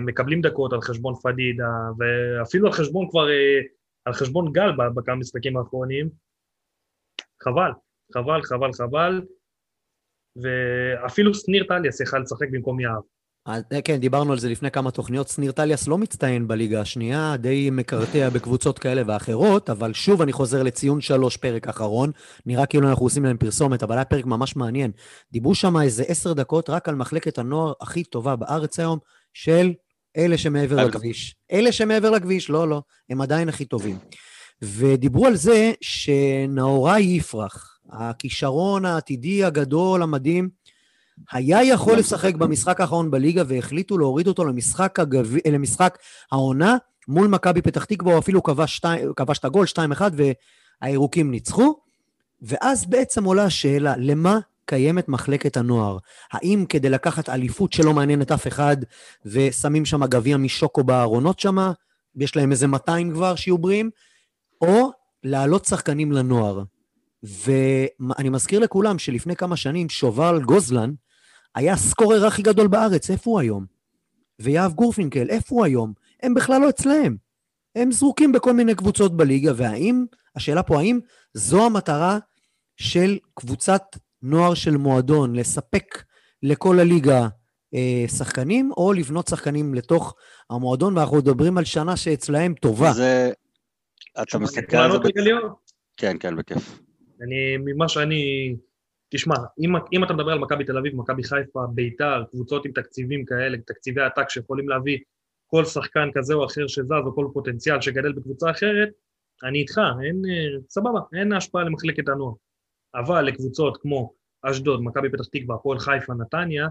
מקבלים 0.00 0.40
דקות 0.40 0.72
על 0.72 0.80
חשבון 0.80 1.14
פדידה, 1.14 1.72
ואפילו 1.98 2.66
על 2.66 2.72
חשבון 2.72 3.10
כבר, 3.10 3.28
אה, 3.30 3.60
על 4.04 4.12
חשבון 4.12 4.52
גל 4.52 4.70
בכמה 4.94 5.14
משחקים 5.14 5.56
האחרונים. 5.56 6.08
חבל, 7.42 7.70
חבל, 8.14 8.42
חבל, 8.42 8.72
חבל. 8.72 9.22
ואפילו 10.36 11.34
שניר 11.34 11.64
טליאס 11.68 12.00
יכל 12.00 12.18
לשחק 12.18 12.46
במקום. 12.50 12.78
אז, 13.46 13.62
אה, 13.72 13.82
כן, 13.82 13.96
דיברנו 13.96 14.32
על 14.32 14.38
זה 14.38 14.48
לפני 14.48 14.70
כמה 14.70 14.90
תוכניות. 14.90 15.28
שניר 15.28 15.52
טליאס 15.52 15.88
לא 15.88 15.98
מצטיין 15.98 16.48
בליגה 16.48 16.80
השנייה, 16.80 17.36
די 17.36 17.70
מקרטע 17.70 18.28
בקבוצות 18.28 18.78
כאלה 18.78 19.02
ואחרות, 19.06 19.70
אבל 19.70 19.92
שוב 19.92 20.22
אני 20.22 20.32
חוזר 20.32 20.62
לציון 20.62 21.00
שלוש, 21.00 21.36
פרק 21.36 21.68
אחרון. 21.68 22.10
נראה 22.46 22.66
כאילו 22.66 22.88
אנחנו 22.88 23.06
עושים 23.06 23.24
להם 23.24 23.36
פרסומת, 23.36 23.82
אבל 23.82 23.94
היה 23.94 24.04
פרק 24.04 24.26
ממש 24.26 24.56
מעניין. 24.56 24.90
דיברו 25.32 25.54
שם 25.54 25.76
איזה 25.76 26.02
עשר 26.08 26.32
דקות 26.32 26.70
רק 26.70 26.88
על 26.88 26.94
מחלקת 26.94 27.38
הנוער 27.38 27.72
הכי 27.80 28.04
טובה 28.04 28.36
בארץ 28.36 28.78
היום, 28.78 28.98
של 29.34 29.72
אלה 30.16 30.38
שמעבר. 30.38 30.84
לכביש. 30.84 31.36
אלה 31.52 31.72
שמעבר 31.72 32.10
לכביש, 32.10 32.50
לא, 32.50 32.68
לא, 32.68 32.82
הם 33.10 33.20
עדיין 33.20 33.48
הכי 33.48 33.64
טובים. 33.64 33.98
ודיברו 34.62 35.26
על 35.26 35.36
זה 35.36 35.72
שנאורי 35.80 37.00
יפרח, 37.00 37.78
הכישרון 37.90 38.84
העתידי 38.84 39.44
הגדול, 39.44 40.02
המדהים, 40.02 40.48
היה 41.32 41.64
יכול 41.64 41.98
לשחק 41.98 42.34
במשחק 42.34 42.80
האחרון 42.80 43.10
בליגה 43.10 43.42
והחליטו 43.46 43.98
להוריד 43.98 44.26
אותו 44.26 44.44
למשחק, 44.44 45.00
הגב... 45.00 45.34
למשחק 45.52 45.98
העונה 46.32 46.76
מול 47.08 47.28
מכבי 47.28 47.62
פתח 47.62 47.84
תקווה, 47.84 48.12
הוא 48.12 48.18
אפילו 48.18 48.42
כבש, 48.42 48.76
שתי... 48.76 48.88
כבש 49.16 49.38
את 49.38 49.44
הגול 49.44 49.66
2-1 49.66 50.02
והירוקים 50.82 51.30
ניצחו. 51.30 51.80
ואז 52.42 52.86
בעצם 52.86 53.24
עולה 53.24 53.44
השאלה, 53.44 53.94
למה 53.98 54.38
קיימת 54.66 55.08
מחלקת 55.08 55.56
הנוער? 55.56 55.98
האם 56.32 56.64
כדי 56.68 56.90
לקחת 56.90 57.28
אליפות 57.28 57.72
שלא 57.72 57.94
מעניינת 57.94 58.32
אף 58.32 58.46
אחד 58.46 58.76
ושמים 59.26 59.84
שם 59.84 60.04
גביע 60.04 60.36
משוקו 60.36 60.84
בארונות 60.84 61.40
שם, 61.40 61.72
יש 62.16 62.36
להם 62.36 62.50
איזה 62.50 62.66
200 62.66 63.12
כבר 63.12 63.34
שיהיו 63.34 63.58
בריאים, 63.58 63.90
או 64.60 64.90
להעלות 65.24 65.64
שחקנים 65.64 66.12
לנוער. 66.12 66.62
ואני 67.22 68.28
מזכיר 68.28 68.60
לכולם 68.60 68.98
שלפני 68.98 69.36
כמה 69.36 69.56
שנים 69.56 69.88
שובל 69.88 70.42
גוזלן 70.42 70.92
היה 71.54 71.72
הסקורר 71.72 72.26
הכי 72.26 72.42
גדול 72.42 72.66
בארץ, 72.66 73.10
איפה 73.10 73.30
הוא 73.30 73.40
היום? 73.40 73.66
ויהב 74.38 74.72
גורפינקל, 74.72 75.30
איפה 75.30 75.54
הוא 75.54 75.64
היום? 75.64 75.92
הם 76.22 76.34
בכלל 76.34 76.60
לא 76.60 76.68
אצלם. 76.68 77.16
הם 77.76 77.92
זרוקים 77.92 78.32
בכל 78.32 78.52
מיני 78.52 78.74
קבוצות 78.74 79.16
בליגה, 79.16 79.52
והאם, 79.56 80.04
השאלה 80.36 80.62
פה, 80.62 80.78
האם 80.78 80.98
זו 81.34 81.66
המטרה 81.66 82.18
של 82.76 83.18
קבוצת 83.34 83.82
נוער 84.24 84.54
של 84.54 84.76
מועדון, 84.76 85.36
לספק 85.36 86.04
לכל 86.42 86.80
הליגה 86.80 87.28
אה, 87.74 88.08
שחקנים, 88.08 88.70
או 88.76 88.92
לבנות 88.92 89.26
שחקנים 89.26 89.74
לתוך 89.74 90.14
המועדון, 90.50 90.98
ואנחנו 90.98 91.16
מדברים 91.16 91.58
על 91.58 91.64
שנה 91.64 91.96
שאצלהם 91.96 92.54
טובה. 92.54 92.92
זה... 92.92 93.32
אתה 94.22 94.38
מסתכל 94.38 94.76
על 94.76 94.92
זה... 94.92 94.98
ב- 94.98 95.06
רגע 95.06 95.22
ליאור? 95.22 95.48
כן, 95.96 96.16
כן, 96.20 96.36
בכיף. 96.36 96.80
אני, 97.22 97.56
ממה 97.64 97.88
שאני... 97.88 98.54
תשמע, 99.08 99.34
אם, 99.60 99.72
אם 99.92 100.04
אתה 100.04 100.12
מדבר 100.12 100.32
על 100.32 100.38
מכבי 100.38 100.64
תל 100.64 100.78
אביב, 100.78 100.96
מכבי 100.96 101.22
חיפה, 101.22 101.60
ביתר, 101.74 102.22
קבוצות 102.30 102.64
עם 102.64 102.72
תקציבים 102.72 103.24
כאלה, 103.24 103.58
תקציבי 103.66 104.00
עתק 104.00 104.30
שיכולים 104.30 104.68
להביא 104.68 104.98
כל 105.46 105.64
שחקן 105.64 106.08
כזה 106.14 106.34
או 106.34 106.44
אחר 106.44 106.66
שזז, 106.66 106.90
או 107.06 107.14
כל 107.14 107.26
פוטנציאל 107.32 107.80
שגדל 107.80 108.12
בקבוצה 108.12 108.50
אחרת, 108.50 108.88
אני 109.44 109.58
איתך, 109.58 109.80
אין, 110.04 110.22
אה, 110.30 110.60
סבבה, 110.68 111.00
אין 111.18 111.32
השפעה 111.32 111.64
למחלקת 111.64 112.08
הנוער. 112.08 112.32
אבל 112.94 113.22
לקבוצות 113.24 113.76
כמו 113.82 114.12
אשדוד, 114.42 114.80
מכבי 114.82 115.08
פתח 115.12 115.24
תקווה, 115.32 115.54
הפועל 115.56 115.78
חיפה, 115.78 116.14
נתניה, 116.14 116.66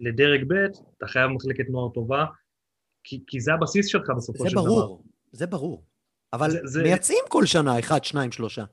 לדרג 0.00 0.44
ב', 0.48 0.54
אתה 0.98 1.06
חייב 1.06 1.30
מחלקת 1.30 1.64
נוער 1.70 1.88
טובה, 1.94 2.24
כי, 3.04 3.22
כי 3.26 3.40
זה 3.40 3.54
הבסיס 3.54 3.86
שלך 3.86 4.10
בסופו 4.16 4.44
זה 4.44 4.50
של 4.50 4.56
דבר. 4.56 4.64
ברור, 4.64 5.04
זה 5.32 5.46
ברור. 5.46 5.84
אבל 6.32 6.50
זה- 6.50 6.60
זה- 6.64 6.82
מייצאים 6.82 7.24
כל 7.28 7.46
שנה 7.46 7.78
אחד, 7.78 8.04
שניים, 8.04 8.32
שלושה. 8.32 8.64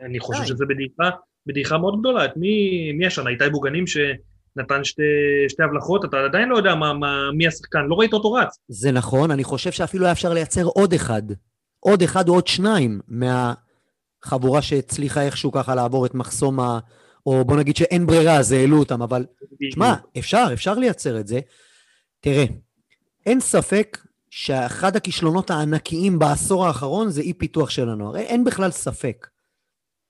אני 0.00 0.20
חושב 0.20 0.40
די. 0.40 0.46
שזה 0.46 0.64
בדיחה, 0.68 1.10
בדיחה 1.46 1.78
מאוד 1.78 2.00
גדולה. 2.00 2.24
את 2.24 2.36
מי, 2.36 2.48
מי 2.92 3.06
השנה? 3.06 3.30
איתי 3.30 3.44
בוגנים 3.50 3.84
שנתן 3.86 4.84
שתי, 4.84 5.02
שתי 5.48 5.62
הבלחות, 5.62 6.04
אתה 6.04 6.16
עדיין 6.24 6.48
לא 6.48 6.56
יודע 6.56 6.74
מה, 6.74 6.92
מה, 6.92 7.30
מי 7.36 7.46
השחקן, 7.46 7.86
לא 7.88 7.94
ראית 7.94 8.12
אותו 8.12 8.32
רץ. 8.32 8.56
זה 8.68 8.92
נכון, 8.92 9.30
אני 9.30 9.44
חושב 9.44 9.72
שאפילו 9.72 10.04
היה 10.04 10.12
אפשר 10.12 10.32
לייצר 10.32 10.64
עוד 10.64 10.92
אחד, 10.92 11.22
עוד 11.80 12.02
אחד 12.02 12.28
או 12.28 12.34
עוד 12.34 12.46
שניים 12.46 13.00
מהחבורה 14.24 14.62
שהצליחה 14.62 15.22
איכשהו 15.22 15.52
ככה 15.52 15.74
לעבור 15.74 16.06
את 16.06 16.14
מחסום 16.14 16.60
ה... 16.60 16.78
או 17.26 17.44
בוא 17.44 17.56
נגיד 17.56 17.76
שאין 17.76 18.06
ברירה, 18.06 18.36
אז 18.36 18.52
העלו 18.52 18.78
אותם, 18.78 19.02
אבל 19.02 19.26
שמע, 19.72 19.94
אפשר, 20.18 20.46
אפשר 20.52 20.74
לייצר 20.74 21.20
את 21.20 21.26
זה. 21.26 21.40
תראה, 22.20 22.44
אין 23.26 23.40
ספק 23.40 23.98
שאחד 24.30 24.96
הכישלונות 24.96 25.50
הענקיים 25.50 26.18
בעשור 26.18 26.66
האחרון 26.66 27.10
זה 27.10 27.20
אי 27.20 27.32
פיתוח 27.32 27.70
של 27.70 27.88
הנוער. 27.88 28.16
אין, 28.16 28.44
בכלל 28.44 28.70
ספק. 28.70 29.26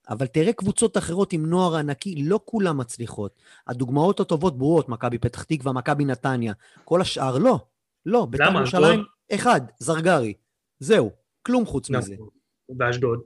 אבל 0.09 0.27
תראה 0.27 0.53
קבוצות 0.53 0.97
אחרות 0.97 1.33
עם 1.33 1.47
נוער 1.47 1.77
ענקי, 1.77 2.23
לא 2.23 2.41
כולן 2.45 2.77
מצליחות. 2.77 3.35
הדוגמאות 3.67 4.21
הטובות 4.21 4.59
ברורות, 4.59 4.89
מכבי 4.89 5.19
פתח 5.19 5.43
תקווה, 5.43 5.73
מכבי 5.73 6.05
נתניה. 6.05 6.53
כל 6.85 7.01
השאר 7.01 7.39
לא. 7.39 7.59
לא, 8.07 8.27
בית"ר? 8.31 8.53
ירושלים? 8.57 9.05
אחד, 9.33 9.61
זרגרי. 9.79 10.35
זהו, 10.79 11.11
כלום 11.43 11.67
חוץ 11.67 11.91
מזה. 11.91 12.15
נכון. 12.15 12.29
באשדוד. 12.69 13.21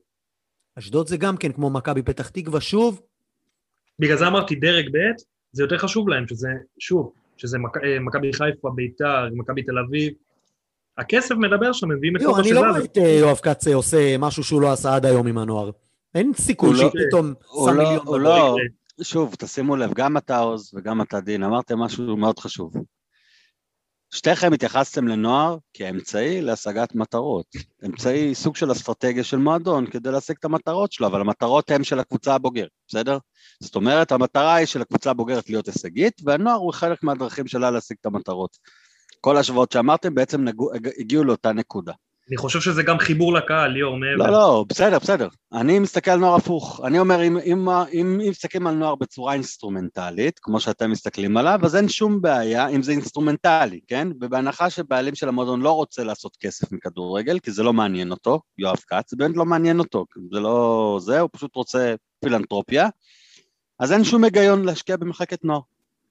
אשדוד 0.79 1.07
זה 1.09 1.17
גם 1.17 1.37
כן 1.37 1.53
כמו 1.53 1.71
מכבי 1.71 2.03
פתח 2.03 2.29
תקווה, 2.29 2.61
שוב, 2.61 3.01
בגלל 3.99 4.17
זה 4.19 4.27
אמרתי 4.27 4.55
דרג 4.55 4.89
ב', 4.93 4.99
זה 5.53 5.63
יותר 5.63 5.79
חשוב 5.79 6.09
להם, 6.09 6.29
שזה, 6.29 6.49
שוב, 6.79 7.13
שזה 7.37 7.59
אה, 7.85 8.01
מכבי 8.01 8.33
חיפה, 8.33 8.71
ביתר, 8.75 9.29
מכבי 9.33 9.63
תל 9.63 9.79
אביב. 9.79 10.13
הכסף 10.99 11.35
מדבר 11.35 11.73
שם, 11.73 11.89
מביאים 11.89 12.17
את 12.17 12.23
כל 12.23 12.41
אני 12.41 12.53
לא 12.53 12.61
רואה. 12.61 12.85
את 12.85 12.99
אה, 12.99 13.03
יואב 13.21 13.37
כץ 13.37 13.69
אה, 13.69 13.75
עושה 13.75 14.19
משהו 14.19 14.45
שהוא 14.45 14.63
לא 14.63 14.73
עשה 14.73 14.95
עד 14.95 15.07
היום 15.07 15.27
עם 15.27 15.39
הנוער. 15.39 15.71
אין 16.15 16.33
סיכוי 16.35 16.71
לא- 16.71 16.77
שפתאום 16.77 17.35
שם 17.53 17.67
לא- 17.67 17.73
מיליון 17.73 18.05
בבית. 18.07 18.23
לא, 18.23 18.57
שוב, 19.03 19.35
תשימו 19.39 19.77
לב, 19.77 19.91
גם 19.95 20.17
אתה 20.17 20.39
עוז 20.39 20.75
וגם 20.75 21.03
אתה 21.03 21.21
דין, 21.21 21.43
אמרתם 21.43 21.79
משהו 21.79 22.17
מאוד 22.17 22.39
חשוב. 22.39 22.73
שתיכם 24.15 24.53
התייחסתם 24.53 25.09
לנוער 25.09 25.57
כאמצעי 25.73 26.43
להשגת 26.43 26.95
מטרות. 26.95 27.47
אמצעי, 27.87 28.35
סוג 28.35 28.57
של 28.57 28.73
אסטרטגיה 28.73 29.25
של 29.25 29.37
מועדון 29.37 29.87
כדי 29.87 30.11
להשיג 30.11 30.37
את 30.39 30.45
המטרות 30.45 30.93
שלו, 30.93 31.07
אבל 31.07 31.21
המטרות 31.21 31.71
הן 31.71 31.85
של 31.85 31.99
הקבוצה 31.99 32.35
הבוגרת, 32.35 32.69
בסדר? 32.89 33.19
זאת 33.61 33.77
אומרת, 33.77 34.13
המטרה 34.13 34.55
היא 34.55 34.67
של 34.67 34.83
הקבוצה 34.83 35.11
הבוגרת 35.11 35.49
להיות 35.51 35.67
הישגית, 35.67 36.21
והנוער 36.25 36.57
הוא 36.57 36.73
חלק 36.73 37.03
מהדרכים 37.03 37.47
שלה 37.47 37.71
להשיג 37.71 37.97
את 38.01 38.07
המטרות. 38.07 38.57
כל 39.21 39.37
השוואות 39.37 39.73
שאמרתם 39.73 40.15
בעצם 40.15 40.45
נגעו, 40.45 40.71
הגיעו 40.99 41.25
לאותה 41.25 41.53
נקודה. 41.53 41.93
אני 42.29 42.37
חושב 42.37 42.61
שזה 42.61 42.83
גם 42.83 42.99
חיבור 42.99 43.35
לקהל, 43.35 43.71
ליאור, 43.71 43.97
מעבר. 43.97 44.27
לא, 44.27 44.33
לא, 44.33 44.65
בסדר, 44.69 44.99
בסדר. 44.99 45.29
אני 45.53 45.79
מסתכל 45.79 46.11
על 46.11 46.19
נוער 46.19 46.35
הפוך. 46.35 46.81
אני 46.85 46.99
אומר, 46.99 47.23
אם, 47.23 47.39
אם, 47.39 47.69
אם, 47.69 47.89
אם 47.93 48.19
מסתכלים 48.31 48.67
על 48.67 48.75
נוער 48.75 48.95
בצורה 48.95 49.33
אינסטרומנטלית, 49.33 50.39
כמו 50.39 50.61
שאתם 50.61 50.91
מסתכלים 50.91 51.37
עליו, 51.37 51.61
אז 51.63 51.77
אין 51.77 51.89
שום 51.89 52.21
בעיה 52.21 52.69
אם 52.69 52.83
זה 52.83 52.93
אינסטרומנטלי, 52.93 53.81
כן? 53.87 54.09
ובהנחה 54.21 54.71
שבעלים 54.71 55.15
של 55.15 55.29
המועדון 55.29 55.61
לא 55.61 55.73
רוצה 55.73 56.05
לעשות 56.05 56.37
כסף 56.41 56.73
מכדורגל, 56.73 57.39
כי 57.39 57.51
זה 57.51 57.63
לא 57.63 57.73
מעניין 57.73 58.11
אותו, 58.11 58.41
יואב 58.59 58.79
כץ, 58.87 59.11
זה 59.11 59.17
באמת 59.17 59.37
לא 59.37 59.45
מעניין 59.45 59.79
אותו, 59.79 60.07
זה 60.33 60.41
לא 60.41 60.99
זה, 61.01 61.21
הוא 61.21 61.31
פשוט 61.33 61.57
רוצה 61.57 61.95
פילנטרופיה, 62.21 62.89
אז 63.81 63.93
אין 63.93 64.05
שום 64.05 64.25
היגיון 64.25 64.65
להשקיע 64.65 64.97
במחלקת 64.97 65.45
נוער. 65.45 65.61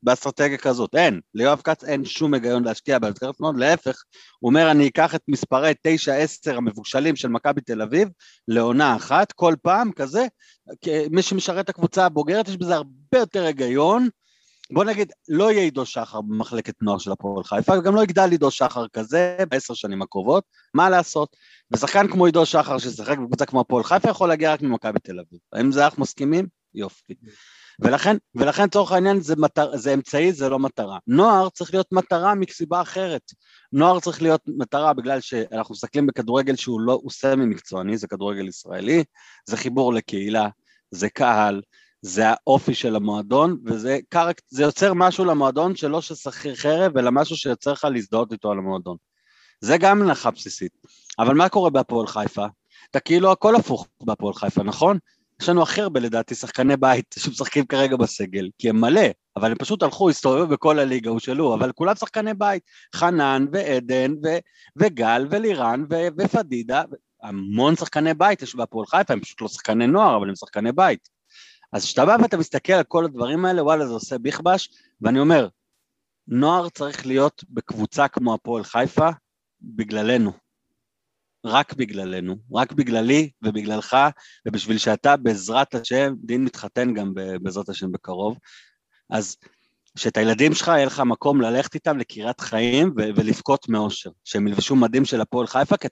באסטרטגיה 0.03 0.57
כזאת, 0.57 0.95
אין, 0.95 1.21
ליואב 1.35 1.61
כץ 1.63 1.83
אין 1.83 2.05
שום 2.05 2.33
היגיון 2.33 2.63
להשקיע 2.63 2.99
במחלקת 2.99 3.39
נוער, 3.39 3.53
להפך, 3.57 4.03
הוא 4.39 4.49
אומר 4.49 4.71
אני 4.71 4.87
אקח 4.87 5.15
את 5.15 5.21
מספרי 5.27 5.73
9-10 6.47 6.51
המבושלים 6.57 7.15
של 7.15 7.27
מכבי 7.27 7.61
תל 7.61 7.81
אביב 7.81 8.09
לעונה 8.47 8.95
אחת, 8.95 9.31
כל 9.31 9.55
פעם 9.61 9.91
כזה, 9.91 10.25
מי 11.11 11.21
שמשרת 11.21 11.65
את 11.65 11.69
הקבוצה 11.69 12.05
הבוגרת, 12.05 12.47
יש 12.47 12.57
בזה 12.57 12.75
הרבה 12.75 13.17
יותר 13.17 13.43
היגיון. 13.43 14.07
בוא 14.71 14.83
נגיד, 14.83 15.11
לא 15.29 15.51
יהיה 15.51 15.63
עידו 15.63 15.85
שחר 15.85 16.21
במחלקת 16.21 16.73
נוער 16.81 16.97
של 16.97 17.11
הפועל 17.11 17.43
חיפה, 17.43 17.77
וגם 17.77 17.95
לא 17.95 18.03
יגדל 18.03 18.31
עידו 18.31 18.51
שחר 18.51 18.87
כזה 18.87 19.37
בעשר 19.49 19.73
שנים 19.73 20.01
הקרובות, 20.01 20.43
מה 20.73 20.89
לעשות? 20.89 21.35
ושחקן 21.71 22.07
כמו 22.07 22.25
עידו 22.25 22.45
שחר 22.45 22.77
ששיחק 22.77 23.17
בקבוצה 23.17 23.45
כמו 23.45 23.61
הפועל 23.61 23.83
חיפה 23.83 24.09
יכול 24.09 24.29
להגיע 24.29 24.53
רק 24.53 24.61
ממכבי 24.61 24.99
תל 24.99 25.19
אביב. 25.19 25.39
האם 25.53 25.71
זה 25.71 25.85
אנחנו 25.85 26.01
מסכימים? 26.01 26.47
יופי. 26.73 27.13
ולכן, 27.79 28.17
ולכן 28.35 28.69
צורך 28.69 28.91
העניין 28.91 29.21
זה, 29.21 29.35
מטר, 29.35 29.77
זה 29.77 29.93
אמצעי, 29.93 30.33
זה 30.33 30.49
לא 30.49 30.59
מטרה. 30.59 30.97
נוער 31.07 31.49
צריך 31.49 31.73
להיות 31.73 31.91
מטרה 31.91 32.35
מסיבה 32.35 32.81
אחרת. 32.81 33.21
נוער 33.71 33.99
צריך 33.99 34.21
להיות 34.21 34.41
מטרה 34.47 34.93
בגלל 34.93 35.19
שאנחנו 35.19 35.73
מסתכלים 35.73 36.07
בכדורגל 36.07 36.55
שהוא 36.55 36.81
לא, 36.81 36.99
הוא 37.03 37.11
סמי 37.11 37.45
מקצועני, 37.45 37.97
זה 37.97 38.07
כדורגל 38.07 38.47
ישראלי, 38.47 39.03
זה 39.49 39.57
חיבור 39.57 39.93
לקהילה, 39.93 40.49
זה 40.91 41.09
קהל, 41.09 41.61
זה 42.01 42.23
האופי 42.29 42.73
של 42.73 42.95
המועדון, 42.95 43.57
וזה 43.65 43.99
קרק, 44.09 44.41
זה 44.49 44.63
יוצר 44.63 44.93
משהו 44.93 45.25
למועדון 45.25 45.75
שלא 45.75 46.01
של 46.01 46.15
שכיר 46.15 46.55
חרב, 46.55 46.97
אלא 46.97 47.11
משהו 47.11 47.35
שיוצר 47.35 47.71
לך 47.71 47.87
להזדהות 47.91 48.31
איתו 48.31 48.51
על 48.51 48.57
המועדון. 48.57 48.97
זה 49.61 49.77
גם 49.77 50.01
הנחה 50.01 50.31
בסיסית. 50.31 50.71
אבל 51.19 51.33
מה 51.33 51.49
קורה 51.49 51.69
בהפועל 51.69 52.07
חיפה? 52.07 52.45
אתה 52.91 52.99
כאילו 52.99 53.31
הכל 53.31 53.55
הפוך 53.55 53.87
בהפועל 54.03 54.33
חיפה, 54.33 54.63
נכון? 54.63 54.97
יש 55.43 55.49
לנו 55.49 55.63
הכי 55.63 55.81
הרבה 55.81 55.99
לדעתי 55.99 56.35
שחקני 56.35 56.77
בית 56.77 57.15
שמשחקים 57.19 57.65
כרגע 57.65 57.95
בסגל, 57.95 58.49
כי 58.57 58.69
הם 58.69 58.81
מלא, 58.81 59.01
אבל 59.35 59.51
הם 59.51 59.57
פשוט 59.57 59.83
הלכו, 59.83 60.09
הסתובבו 60.09 60.47
בכל 60.47 60.79
הליגה, 60.79 61.09
הושאלו, 61.09 61.53
אבל 61.53 61.71
כולם 61.71 61.95
שחקני 61.95 62.33
בית, 62.33 62.63
חנן 62.95 63.45
ועדן 63.51 64.13
ו- 64.23 64.37
וגל 64.75 65.27
ולירן 65.29 65.85
ו- 65.89 66.07
ופדידה, 66.17 66.83
המון 67.23 67.75
שחקני 67.75 68.13
בית 68.13 68.41
יש 68.41 68.55
בהפועל 68.55 68.85
חיפה, 68.85 69.13
הם 69.13 69.19
פשוט 69.19 69.41
לא 69.41 69.47
שחקני 69.47 69.87
נוער, 69.87 70.17
אבל 70.17 70.29
הם 70.29 70.35
שחקני 70.35 70.71
בית. 70.71 71.09
אז 71.73 71.85
כשאתה 71.85 72.05
בא 72.05 72.17
ואתה 72.21 72.37
מסתכל 72.37 72.73
על 72.73 72.83
כל 72.83 73.05
הדברים 73.05 73.45
האלה, 73.45 73.63
וואלה, 73.63 73.85
זה 73.87 73.93
עושה 73.93 74.17
בכבש, 74.17 74.69
ואני 75.01 75.19
אומר, 75.19 75.47
נוער 76.27 76.69
צריך 76.69 77.05
להיות 77.05 77.43
בקבוצה 77.49 78.07
כמו 78.07 78.33
הפועל 78.33 78.63
חיפה, 78.63 79.09
בגללנו. 79.61 80.42
רק 81.45 81.73
בגללנו, 81.73 82.35
רק 82.53 82.71
בגללי 82.71 83.29
ובגללך, 83.41 83.97
ובשביל 84.47 84.77
שאתה 84.77 85.17
בעזרת 85.17 85.75
השם, 85.75 86.13
דין 86.23 86.43
מתחתן 86.43 86.93
גם 86.93 87.13
בעזרת 87.41 87.69
השם 87.69 87.91
בקרוב, 87.91 88.37
אז 89.09 89.37
שאת 89.97 90.17
הילדים 90.17 90.53
שלך 90.53 90.67
יהיה 90.67 90.85
לך 90.85 90.99
מקום 90.99 91.41
ללכת 91.41 91.75
איתם 91.75 91.97
לקריית 91.97 92.39
חיים 92.39 92.93
ו- 92.97 93.09
ולבכות 93.15 93.69
מאושר, 93.69 94.09
שהם 94.23 94.47
ילבשו 94.47 94.75
מדים 94.75 95.05
של 95.05 95.21
הפועל 95.21 95.47
חיפה, 95.47 95.77
כי 95.77 95.87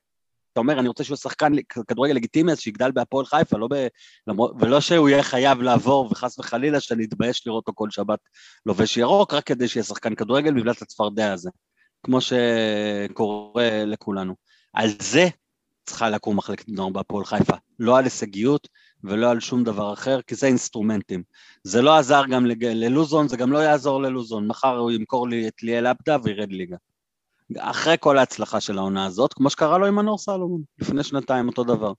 אתה 0.53 0.59
אומר, 0.59 0.79
אני 0.79 0.87
רוצה 0.87 1.03
שהוא 1.03 1.17
שחקן 1.17 1.53
כדורגל 1.87 2.13
לגיטימי, 2.13 2.51
אז 2.51 2.59
שיגדל 2.59 2.91
בהפועל 2.91 3.25
חיפה, 3.25 3.57
לא 3.57 3.67
ב... 3.71 3.87
ולא 4.59 4.81
שהוא 4.81 5.09
יהיה 5.09 5.23
חייב 5.23 5.61
לעבור, 5.61 6.09
וחס 6.11 6.39
וחלילה 6.39 6.79
שאני 6.79 7.05
אתבייש 7.05 7.47
לראות 7.47 7.67
אותו 7.67 7.71
כל 7.75 7.89
שבת 7.89 8.19
לובש 8.65 8.97
ירוק, 8.97 9.33
רק 9.33 9.43
כדי 9.43 9.67
שיהיה 9.67 9.83
שחקן 9.83 10.15
כדורגל 10.15 10.53
בגלל 10.53 10.69
הצפרדע 10.81 11.33
הזה, 11.33 11.49
כמו 12.03 12.19
שקורה 12.21 13.85
לכולנו. 13.85 14.35
על 14.73 14.89
זה 15.01 15.27
צריכה 15.85 16.09
לקום 16.09 16.37
מחלקת 16.37 16.69
נוער 16.69 16.89
בהפועל 16.89 17.25
חיפה, 17.25 17.53
לא 17.79 17.97
על 17.97 18.03
הישגיות 18.03 18.67
ולא 19.03 19.31
על 19.31 19.39
שום 19.39 19.63
דבר 19.63 19.93
אחר, 19.93 20.21
כי 20.21 20.35
זה 20.35 20.47
אינסטרומנטים. 20.47 21.23
זה 21.63 21.81
לא 21.81 21.97
עזר 21.97 22.23
גם 22.29 22.45
ללוזון, 22.45 23.27
זה 23.27 23.37
גם 23.37 23.51
לא 23.51 23.57
יעזור 23.57 24.01
ללוזון, 24.01 24.47
מחר 24.47 24.77
הוא 24.77 24.91
ימכור 24.91 25.27
לי 25.27 25.47
את 25.47 25.63
ליאל 25.63 25.87
עבדה 25.87 26.17
וירד 26.23 26.51
ליגה. 26.51 26.77
אחרי 27.57 27.95
כל 27.99 28.17
ההצלחה 28.17 28.59
של 28.61 28.77
העונה 28.77 29.05
הזאת, 29.05 29.33
כמו 29.33 29.49
שקרה 29.49 29.77
לו 29.77 29.85
עם 29.85 29.95
מנור 29.95 30.17
סלומון, 30.17 30.61
לפני 30.79 31.03
שנתיים 31.03 31.47
אותו 31.47 31.63
דבר. 31.63 31.93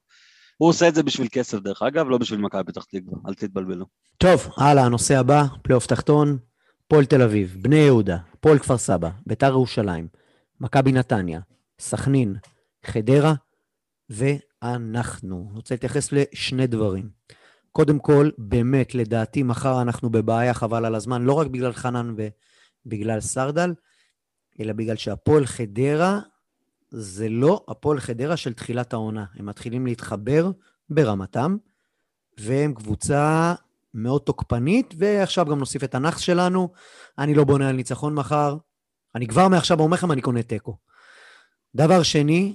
הוא 0.57 0.68
עושה 0.68 0.89
את 0.89 0.95
זה 0.95 1.03
בשביל 1.03 1.28
כסף 1.33 1.59
דרך 1.59 1.83
אגב, 1.83 2.09
לא 2.09 2.18
בשביל 2.18 2.41
מכבי 2.41 2.64
פתח 2.64 2.85
תקווה, 2.85 3.18
אל 3.28 3.35
תתבלבלו. 3.35 3.87
טוב, 4.18 4.49
הלאה, 4.57 4.85
הנושא 4.85 5.18
הבא, 5.18 5.45
פלייאוף 5.62 5.87
תחתון, 5.87 6.39
פועל 6.89 7.05
תל 7.05 7.22
אביב, 7.22 7.57
בני 7.61 7.76
יהודה, 7.76 8.16
פועל 8.41 8.59
כפר 8.59 8.78
סבא, 8.78 9.11
ביתר 9.26 9.49
ירושלים, 9.49 10.09
מכבי 10.61 10.93
נתניה, 10.93 11.41
סכנין, 11.80 12.37
חדרה, 12.87 13.35
ואנחנו. 14.11 15.46
אני 15.48 15.57
רוצה 15.57 15.74
להתייחס 15.74 16.12
לשני 16.12 16.66
דברים. 16.66 17.11
קודם 17.72 17.98
כל, 17.98 18.30
באמת, 18.38 18.94
לדעתי, 18.94 19.42
מחר 19.42 19.82
אנחנו 19.82 20.11
בבעיה 20.11 20.55
חבל 20.55 20.84
על 20.84 20.94
הזמן, 20.94 21.22
לא 21.22 21.32
רק 21.32 21.46
בגלל 21.46 21.72
חנן 21.72 22.14
ובגלל 22.86 23.20
סרדל, 23.20 23.74
אלא 24.61 24.72
בגלל 24.72 24.96
שהפועל 24.96 25.46
חדרה 25.46 26.20
זה 26.90 27.28
לא 27.28 27.64
הפועל 27.68 28.00
חדרה 28.00 28.36
של 28.36 28.53
תחילת 28.53 28.92
העונה. 28.92 29.24
הם 29.34 29.46
מתחילים 29.46 29.86
להתחבר 29.86 30.50
ברמתם, 30.90 31.57
והם 32.40 32.74
קבוצה 32.74 33.55
מאוד 33.94 34.20
תוקפנית, 34.20 34.94
ועכשיו 34.98 35.46
גם 35.46 35.59
נוסיף 35.59 35.84
את 35.84 35.94
הנאחס 35.94 36.20
שלנו. 36.20 36.72
אני 37.18 37.34
לא 37.34 37.44
בונה 37.44 37.68
על 37.68 37.76
ניצחון 37.76 38.14
מחר, 38.14 38.57
אני 39.14 39.26
כבר 39.26 39.48
מעכשיו 39.48 39.80
אומר 39.80 39.94
לכם, 39.94 40.12
אני 40.12 40.20
קונה 40.20 40.42
תיקו. 40.42 40.76
דבר 41.74 42.03
שני, 42.03 42.55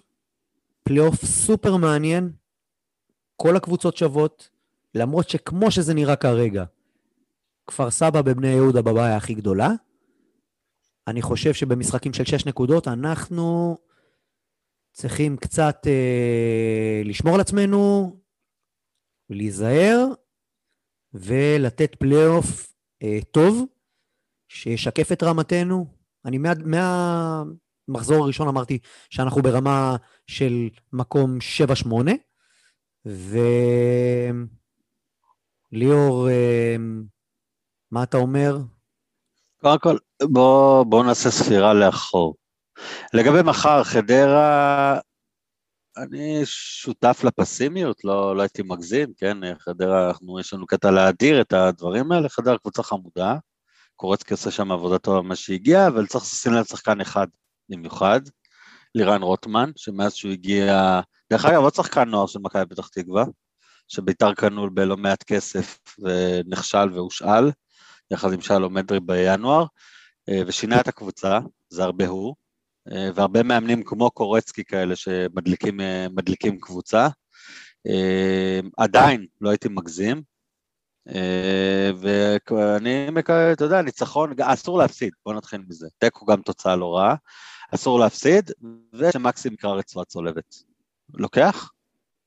פלייאוף 0.87 1.25
סופר 1.25 1.77
מעניין, 1.77 2.31
כל 3.35 3.55
הקבוצות 3.55 3.97
שוות, 3.97 4.49
למרות 4.95 5.29
שכמו 5.29 5.71
שזה 5.71 5.93
נראה 5.93 6.15
כרגע, 6.15 6.63
כפר 7.67 7.91
סבא 7.91 8.21
ובני 8.21 8.47
יהודה 8.47 8.81
בבעיה 8.81 9.17
הכי 9.17 9.33
גדולה. 9.33 9.69
אני 11.07 11.21
חושב 11.21 11.53
שבמשחקים 11.53 12.13
של 12.13 12.25
שש 12.25 12.45
נקודות 12.45 12.87
אנחנו 12.87 13.77
צריכים 14.91 15.37
קצת 15.37 15.81
אה, 15.87 17.01
לשמור 17.05 17.35
על 17.35 17.41
עצמנו, 17.41 18.15
להיזהר 19.29 20.05
ולתת 21.13 21.95
פלייאוף 21.95 22.73
אה, 23.03 23.19
טוב, 23.31 23.65
שישקף 24.47 25.11
את 25.11 25.23
רמתנו. 25.23 25.85
אני 26.25 26.37
מה, 26.37 27.43
מהמחזור 27.87 28.23
הראשון 28.23 28.47
אמרתי 28.47 28.79
שאנחנו 29.09 29.41
ברמה 29.41 29.95
של 30.27 30.69
מקום 30.93 31.37
7-8, 33.05 33.09
וליאור, 35.71 36.29
אה, 36.29 36.75
מה 37.91 38.03
אתה 38.03 38.17
אומר? 38.17 38.57
קודם 39.61 39.79
כל, 39.79 39.97
בואו 40.23 40.85
בוא 40.85 41.03
נעשה 41.03 41.31
ספירה 41.31 41.73
לאחור. 41.73 42.35
לגבי 43.13 43.41
מחר, 43.43 43.83
חדרה, 43.83 44.99
אני 45.97 46.41
שותף 46.45 47.21
לפסימיות, 47.23 48.03
לא, 48.03 48.35
לא 48.35 48.41
הייתי 48.41 48.61
מגזים, 48.65 49.13
כן? 49.17 49.37
חדרה, 49.59 50.07
אנחנו, 50.07 50.39
יש 50.39 50.53
לנו 50.53 50.65
קטע 50.65 50.91
להאדיר 50.91 51.41
את 51.41 51.53
הדברים 51.53 52.11
האלה, 52.11 52.29
חדרה 52.29 52.57
קבוצה 52.57 52.83
חמודה, 52.83 53.35
קורצקי 53.95 54.33
עושה 54.33 54.51
שם 54.51 54.71
עבודה 54.71 54.97
טובה 54.97 55.21
מה 55.21 55.35
שהגיע, 55.35 55.87
אבל 55.87 56.05
צריך 56.05 56.23
לשים 56.23 56.53
לב 56.53 56.65
שחקן 56.65 57.01
אחד 57.01 57.27
במיוחד, 57.69 58.21
לירן 58.95 59.21
רוטמן, 59.21 59.71
שמאז 59.75 60.13
שהוא 60.13 60.31
הגיע, 60.31 60.99
דרך 61.29 61.45
אגב, 61.45 61.61
עוד 61.61 61.75
שחקן 61.75 62.09
נוער 62.09 62.27
של 62.27 62.39
מכבי 62.39 62.65
פתח 62.65 62.87
תקווה, 62.87 63.25
שביתר 63.87 64.33
קנו 64.33 64.69
בלא 64.73 64.97
מעט 64.97 65.23
כסף 65.23 65.79
ונכשל 65.99 66.93
והושאל, 66.93 67.51
יחד 68.11 68.33
עם 68.33 68.41
שלום 68.41 68.73
מדרי 68.73 68.99
בינואר, 68.99 69.65
ושינה 70.47 70.79
את 70.79 70.87
הקבוצה, 70.87 71.39
זה 71.69 71.83
הרבה 71.83 72.07
הוא, 72.07 72.35
והרבה 73.15 73.43
מאמנים 73.43 73.83
כמו 73.83 74.11
קורצקי 74.11 74.63
כאלה 74.63 74.95
שמדליקים 74.95 76.59
קבוצה. 76.59 77.07
עדיין 78.77 79.25
לא 79.41 79.49
הייתי 79.49 79.69
מגזים, 79.69 80.21
ואני 81.99 83.09
מקווה, 83.11 83.51
אתה 83.51 83.63
יודע, 83.63 83.81
ניצחון, 83.81 84.33
אסור 84.41 84.77
להפסיד, 84.77 85.13
בוא 85.25 85.33
נתחיל 85.33 85.61
מזה. 85.67 85.87
תיקו 85.97 86.25
גם 86.25 86.41
תוצאה 86.41 86.75
לא 86.75 86.97
רעה, 86.97 87.15
אסור 87.75 87.99
להפסיד, 87.99 88.51
ושמקסים 88.93 89.53
יקרא 89.53 89.73
רצועה 89.73 90.05
צולבת. 90.05 90.55
לוקח? 91.13 91.71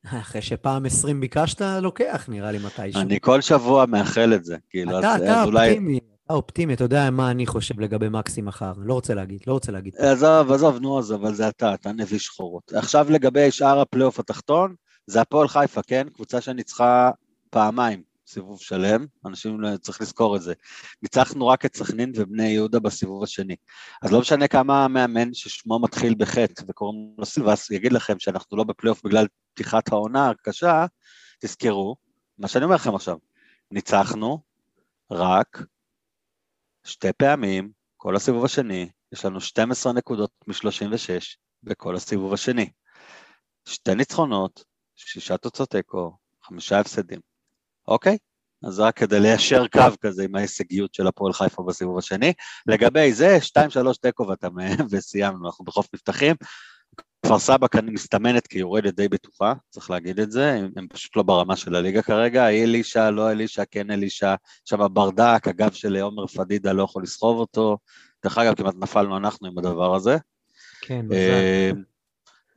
אחרי 0.07 0.43
שפעם 0.43 0.87
עשרים 0.87 1.21
ביקשת, 1.21 1.63
לוקח, 1.83 2.29
נראה 2.29 2.53
לי 2.53 2.59
מתישהו. 2.59 3.01
אני 3.01 3.21
כל 3.21 3.41
שבוע 3.41 3.87
מאחל 3.87 4.35
את 4.35 4.45
זה, 4.45 4.57
כאילו, 4.71 4.99
אתה, 4.99 5.15
אז, 5.15 5.23
אתה 5.23 5.41
אז 5.43 5.47
אולי... 5.47 5.69
אופטימי, 5.69 6.01
אתה 6.25 6.35
אופטימי, 6.35 6.75
אתה 6.75 6.85
יודע 6.85 7.11
מה 7.11 7.31
אני 7.31 7.47
חושב 7.47 7.81
לגבי 7.81 8.09
מקסי 8.09 8.43
מחר. 8.43 8.73
לא 8.77 8.95
רוצה 8.95 9.15
להגיד, 9.15 9.41
לא 9.47 9.53
רוצה 9.53 9.73
להגיד. 9.73 9.97
עזוב, 9.97 10.53
עזוב, 10.53 10.79
נו, 10.79 10.99
עזוב, 10.99 11.25
אבל 11.25 11.35
זה 11.35 11.49
אתה, 11.49 11.75
אתה 11.75 11.93
נביא 11.93 12.19
שחורות. 12.19 12.73
עכשיו 12.73 13.07
לגבי 13.11 13.51
שאר 13.51 13.81
הפלייאוף 13.81 14.21
התחתון, 14.21 14.75
זה 15.07 15.21
הפועל 15.21 15.49
חיפה, 15.49 15.83
כן? 15.83 16.07
קבוצה 16.15 16.41
שניצחה 16.41 17.11
פעמיים. 17.51 18.10
סיבוב 18.31 18.61
שלם, 18.61 19.07
אנשים 19.27 19.61
לא- 19.61 19.77
צריך 19.77 20.01
לזכור 20.01 20.37
את 20.37 20.43
זה. 20.43 20.55
ניצחנו 21.03 21.49
רק 21.49 21.65
את 21.65 21.77
סכנין 21.77 22.13
ובני 22.17 22.49
יהודה 22.49 22.81
בסיבוב 22.81 23.23
השני. 23.23 23.57
אז 24.03 24.13
לא 24.13 24.21
משנה 24.21 24.49
כמה 24.49 24.89
מאמן 24.89 25.35
ששמו 25.35 25.79
מתחיל 25.79 26.15
בחטא 26.19 26.63
וקוראים 26.69 27.15
לו 27.19 27.27
סילבס, 27.27 27.71
יגיד 27.71 27.93
לכם 27.93 28.19
שאנחנו 28.19 28.57
לא 28.57 28.65
בפלייאוף 28.65 29.03
בגלל 29.05 29.27
פתיחת 29.55 29.93
העונה 29.93 30.31
הקשה, 30.31 30.87
תזכרו, 31.41 31.97
מה 32.39 32.49
שאני 32.49 32.65
אומר 32.65 32.75
לכם 32.75 32.95
עכשיו, 32.95 33.17
ניצחנו 33.71 34.43
רק 35.11 35.63
שתי 36.85 37.13
פעמים, 37.13 37.71
כל 37.97 38.17
הסיבוב 38.17 38.45
השני, 38.45 38.89
יש 39.13 39.25
לנו 39.25 39.41
12 39.41 39.93
נקודות 39.93 40.31
מ-36 40.47 41.37
בכל 41.63 41.97
הסיבוב 41.97 42.33
השני. 42.33 42.71
שתי 43.69 43.95
ניצחונות, 43.95 44.65
שישה 44.97 45.37
תוצאות 45.37 45.71
תיקו, 45.71 46.17
חמישה 46.43 46.81
הפסדים. 46.81 47.30
אוקיי? 47.89 48.19
אז 48.65 48.81
רק 48.81 48.97
כדי 48.97 49.21
ליישר 49.21 49.69
קו 49.69 49.81
כזה 50.01 50.25
עם 50.25 50.35
ההישגיות 50.35 50.95
של 50.95 51.07
הפועל 51.07 51.33
חיפה 51.33 51.63
בסיבוב 51.63 51.99
השני. 51.99 52.33
לגבי 52.67 53.13
זה, 53.13 53.39
2-3 53.59 53.59
תיקו 54.01 54.27
וסיימנו, 54.91 55.47
אנחנו 55.47 55.65
בחוף 55.65 55.89
מבטחים. 55.95 56.37
כפר 57.27 57.39
סבא 57.39 57.67
כאן 57.69 57.87
מסתמנת 57.87 58.47
כיורדת 58.47 58.95
די 58.95 59.09
בטוחה, 59.09 59.53
צריך 59.71 59.91
להגיד 59.91 60.21
את 60.21 60.31
זה, 60.33 60.53
הם, 60.53 60.71
הם 60.77 60.87
פשוט 60.89 61.17
לא 61.17 61.23
ברמה 61.23 61.57
של 61.57 61.75
הליגה 61.75 62.03
כרגע, 62.03 62.49
אלישע, 62.49 63.11
לא 63.11 63.31
אלישע, 63.31 63.63
כן 63.71 63.91
אלישע, 63.91 64.35
שם 64.65 64.87
ברדק, 64.93 65.49
הגב 65.49 65.73
של 65.73 65.97
עומר 65.97 66.27
פדידה 66.27 66.73
לא 66.73 66.83
יכול 66.83 67.03
לסחוב 67.03 67.39
אותו, 67.39 67.79
דרך 68.25 68.39
אגב 68.39 68.55
כמעט 68.55 68.75
נפלנו 68.79 69.17
אנחנו 69.17 69.49
עם 69.49 69.59
הדבר 69.59 69.95
הזה. 69.95 70.17
כן, 70.81 71.07
מזל. 71.07 71.83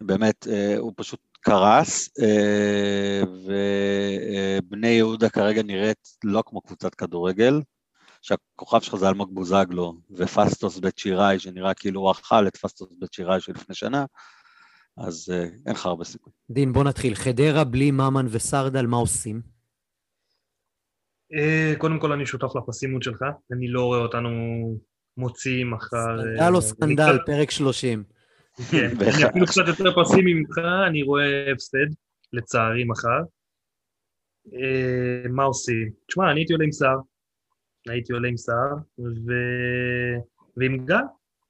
באמת, 0.01 0.47
הוא 0.77 0.93
פשוט 0.95 1.19
קרס, 1.43 2.09
אה, 2.21 3.21
ובני 4.63 4.87
יהודה 4.87 5.29
כרגע 5.29 5.63
נראית 5.63 6.07
לא 6.23 6.43
כמו 6.45 6.61
קבוצת 6.61 6.95
כדורגל, 6.95 7.61
שהכוכב 8.21 8.81
שלך 8.81 8.95
זה 8.95 9.09
אלמוג 9.09 9.35
בוזגלו, 9.35 9.93
ופסטוס 10.11 10.79
בית 10.79 10.97
שיראי, 10.97 11.39
שנראה 11.39 11.73
כאילו 11.73 12.01
הוא 12.01 12.11
אכל 12.11 12.47
את 12.47 12.57
פסטוס 12.57 12.89
בית 12.99 13.13
שיראי 13.13 13.41
של 13.41 13.51
לפני 13.51 13.75
שנה, 13.75 14.05
אז 14.97 15.29
אה, 15.33 15.43
אין 15.43 15.73
לך 15.73 15.85
הרבה 15.85 16.03
סיכוי. 16.03 16.33
דין, 16.49 16.73
בוא 16.73 16.83
נתחיל. 16.83 17.15
חדרה 17.15 17.63
בלי 17.63 17.91
ממן 17.91 18.25
וסרדל, 18.29 18.85
מה 18.85 18.97
עושים? 18.97 19.41
אה, 21.33 21.73
קודם 21.77 21.99
כל 21.99 22.11
אני 22.11 22.25
שותף 22.25 22.55
לפסימות 22.55 23.03
שלך, 23.03 23.21
אני 23.51 23.67
לא 23.67 23.81
רואה 23.81 23.99
אותנו 23.99 24.29
מוציאים 25.17 25.73
אחר... 25.73 26.21
סקנדל 26.21 26.55
או 26.55 26.61
סקנדל, 26.61 27.17
פרק 27.25 27.51
30. 27.51 28.12
כן, 28.71 28.89
אני 29.15 29.29
אפילו 29.29 29.45
קצת 29.45 29.67
יותר 29.67 30.03
פסימי 30.03 30.33
ממך, 30.33 30.57
אני 30.87 31.03
רואה 31.03 31.51
הפסד, 31.51 31.87
לצערי 32.33 32.83
מחר. 32.83 33.21
אה, 34.53 35.29
מה 35.29 35.43
עושים? 35.43 35.91
תשמע, 36.07 36.31
אני 36.31 36.39
הייתי 36.39 36.53
עולה 36.53 36.65
עם 36.65 36.71
סער, 36.71 36.97
הייתי 37.89 38.13
עולה 38.13 38.27
עם 38.27 38.37
סער, 38.37 38.75
ו... 38.99 39.31
ועם 40.57 40.85
גל, 40.85 40.95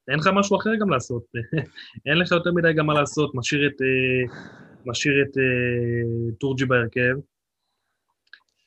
אין 0.07 0.19
לך 0.19 0.29
משהו 0.35 0.57
אחר 0.57 0.75
גם 0.75 0.89
לעשות. 0.89 1.23
אין 2.05 2.17
לך 2.17 2.31
יותר 2.31 2.51
מדי 2.51 2.73
גם 2.73 2.85
מה 2.85 2.93
לעשות, 2.93 3.31
משאיר 3.35 3.67
את, 3.67 3.81
אה, 3.81 4.37
משאיר 4.85 5.13
את 5.23 5.37
אה, 5.37 6.35
תורג'י 6.39 6.65
בהרכב. 6.65 7.15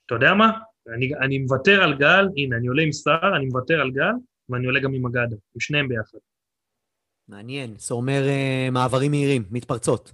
אתה 0.07 0.15
יודע 0.15 0.35
מה? 0.35 0.51
אני, 0.95 1.15
אני 1.15 1.39
מוותר 1.39 1.83
על 1.83 1.99
גל, 1.99 2.29
הנה, 2.37 2.57
אני 2.57 2.67
עולה 2.67 2.83
עם 2.83 2.93
סער, 2.93 3.37
אני 3.37 3.47
מוותר 3.47 3.81
על 3.81 3.91
גל, 3.91 4.13
ואני 4.49 4.67
עולה 4.67 4.81
גם 4.81 4.95
עם 4.95 5.07
אגדה, 5.07 5.37
עם 5.55 5.61
שניהם 5.61 5.89
ביחד. 5.89 6.19
מעניין. 7.29 7.75
זה 7.79 7.95
אומר 7.95 8.29
אה, 8.29 8.69
מעברים 8.73 9.11
מהירים, 9.11 9.45
מתפרצות. 9.51 10.13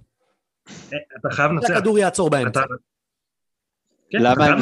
אה, 0.69 0.97
אתה 1.19 1.29
חייב 1.31 1.51
לנצח. 1.51 1.69
הכדור 1.69 1.99
יעצור 1.99 2.29
באמצע. 2.29 2.61
כן, 4.09 4.17
למה, 4.21 4.47
אם. 4.47 4.53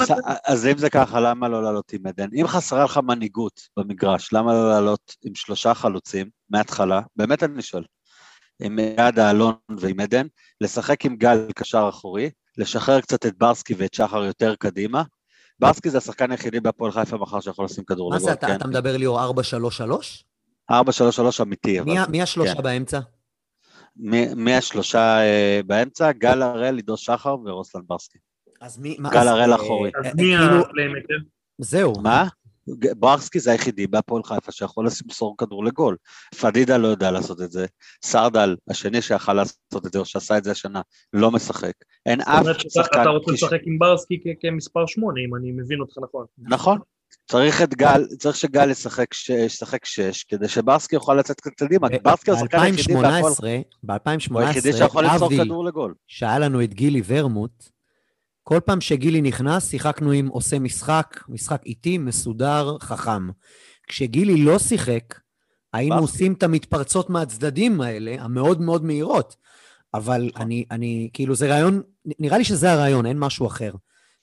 אז 0.46 0.68
אם 0.68 0.78
זה 0.78 0.90
ככה, 0.90 1.20
למה 1.20 1.50
לא 1.50 1.64
לעלות 1.64 1.94
עם 1.94 2.08
עדן? 2.08 2.30
אם 2.34 2.48
חסרה 2.48 2.84
לך 2.84 2.98
מנהיגות 2.98 3.62
במגרש, 3.78 4.34
למה 4.34 4.54
לא 4.54 4.70
לעלות 4.70 5.16
עם 5.26 5.36
שלושה 5.36 5.74
חלוצים 5.74 6.30
מההתחלה? 6.50 7.02
באמת 7.16 7.44
אני 7.44 7.62
שואל. 7.62 7.84
עם 8.62 8.80
יד 8.80 9.20
האלון 9.20 9.54
ועם 9.78 10.00
עדן, 10.00 10.28
לשחק 10.62 11.06
עם 11.06 11.16
גל 11.16 11.48
קשר 11.56 11.86
אחורי, 11.90 12.30
לשחרר 12.58 13.02
קצת 13.02 13.26
את 13.26 13.38
ברסקי 13.38 13.74
ואת 13.78 13.94
שחר 13.94 14.24
יותר 14.24 14.56
קדימה. 14.56 15.04
ברסקי 15.60 15.90
זה 15.90 15.98
השחקן 15.98 16.32
היחידי 16.32 16.60
בהפועל 16.60 16.92
חיפה 16.92 17.18
מחר 17.18 17.40
שיכול 17.40 17.66
לשים 17.66 17.84
כדור 17.84 18.10
מה 18.10 18.16
לגול, 18.16 18.28
זה, 18.28 18.34
אתה 18.34 18.48
כן? 18.48 18.56
אתה 18.56 18.68
מדבר 18.68 18.98
ליאור 18.98 19.20
4-3-3? 19.20 19.22
4-3-3 20.72 20.74
אמיתי, 21.42 21.80
אבל... 21.80 21.90
מי 21.92 22.00
ה- 22.00 22.06
מי 22.10 22.22
השלושה 22.22 22.56
כן. 22.56 22.64
באמצע? 22.64 23.00
מי- 23.96 24.34
מי 24.36 24.56
השלושה 24.56 25.20
אה, 25.22 25.62
באמצע? 25.66 26.12
גל 26.12 26.42
הראל, 26.42 26.76
עידו 26.76 26.98
שחר 26.98 27.36
ורוסלן 27.46 27.82
ברסקי. 27.88 28.18
אז 28.62 28.78
מי... 28.78 28.96
מה- 29.00 29.10
גל 29.10 29.18
אז, 29.20 29.28
הראל 29.28 29.52
אה, 29.52 29.56
אחורי. 29.56 29.92
אז 30.00 30.06
אה, 30.06 30.12
מי 30.16 30.22
כאילו, 30.24 30.60
הפליימקר? 30.60 31.14
זהו. 31.58 31.94
מה? 32.02 32.28
ברסקי 32.98 33.40
זה 33.40 33.52
היחידי 33.52 33.88
בהפועל 33.88 34.24
חיפה 34.24 34.52
שיכול 34.52 34.86
למסור 34.86 35.36
כדור 35.38 35.66
לגול. 35.66 35.98
פדידה 36.42 36.78
לא 36.78 36.88
יודע 36.88 37.12
לעשות 37.12 37.42
את 37.42 37.52
זה. 37.52 37.66
סרדל, 38.06 38.56
השני 38.70 39.02
שיכל 39.02 39.34
לעשות 39.34 39.86
את 39.86 39.94
זה, 39.94 40.00
או 40.00 40.06
שעשה 40.06 40.38
את 40.38 40.44
זה 40.44 40.52
השנה, 40.52 40.82
לא 41.14 41.32
משחק. 41.32 41.72
אין 42.06 42.22
אף 42.22 42.46
שחקן... 42.70 43.02
אתה 43.02 43.10
רוצה 43.10 43.32
לשחק 43.32 43.60
עם 43.66 43.80
ברסקי 43.80 44.24
כמספר 44.42 44.86
שמונה, 44.86 45.22
אם 45.30 45.36
אני 45.36 45.52
מבין 45.52 45.80
אותך 45.80 45.98
נכון. 46.04 46.26
נכון. 46.38 46.80
צריך 47.28 47.62
את 47.62 47.74
גל, 47.74 48.06
צריך 48.20 48.36
שגל 48.36 48.70
ישחק 48.70 49.14
ש- 49.14 49.30
ישחק 49.30 49.86
שש, 49.86 50.24
כדי 50.24 50.48
שברסקי 50.48 50.96
יוכל 50.96 51.14
לצאת 51.14 51.42
קצת 51.42 51.52
קדימה, 51.52 51.90
כי 51.90 52.00
ברסקי 52.00 52.32
הוא 52.32 52.38
השחקן 52.38 52.60
היחידי 52.60 52.94
בהפועל... 52.94 53.34
ב-2018, 53.84 54.30
הוא 54.30 54.40
היחידי 54.40 54.74
שיכול 54.74 55.04
למסור 55.04 55.20
להבדיל, 55.20 55.44
כדור 55.44 55.66
לגול. 55.66 55.94
שהיה 56.08 56.40
לנו 56.40 56.64
את 56.64 56.74
גילי 56.74 57.02
ורמוט, 57.06 57.64
כל 58.44 58.60
פעם 58.66 58.82
שגילי 58.82 59.22
נכנס, 59.22 59.70
שיחקנו 59.70 60.12
עם 60.12 60.28
עושה 60.28 60.60
משחק, 60.60 61.20
משחק 61.30 61.62
איטי, 61.66 61.98
מסודר, 61.98 62.78
חכם. 62.80 63.30
כשגילי 63.88 64.44
לא 64.44 64.60
שיחק, 64.60 65.20
היינו 65.74 65.96
ברסקי. 65.96 66.12
עושים 66.12 66.34
את 66.34 66.44
המתפרצות 66.44 67.10
מהצדדים 67.10 67.82
האלה, 67.82 68.16
המאוד 68.20 68.62
מאוד 68.62 68.86
מהירות. 68.86 69.36
אבל 69.94 70.30
אני, 70.36 70.66
אני, 70.72 71.10
כאילו, 71.14 71.36
זה 71.36 71.50
רעיון, 71.50 71.82
נראה 72.20 72.38
לי 72.38 72.44
שזה 72.44 72.72
הרעיון, 72.72 73.06
אין 73.06 73.20
משהו 73.20 73.48
אחר. 73.48 73.72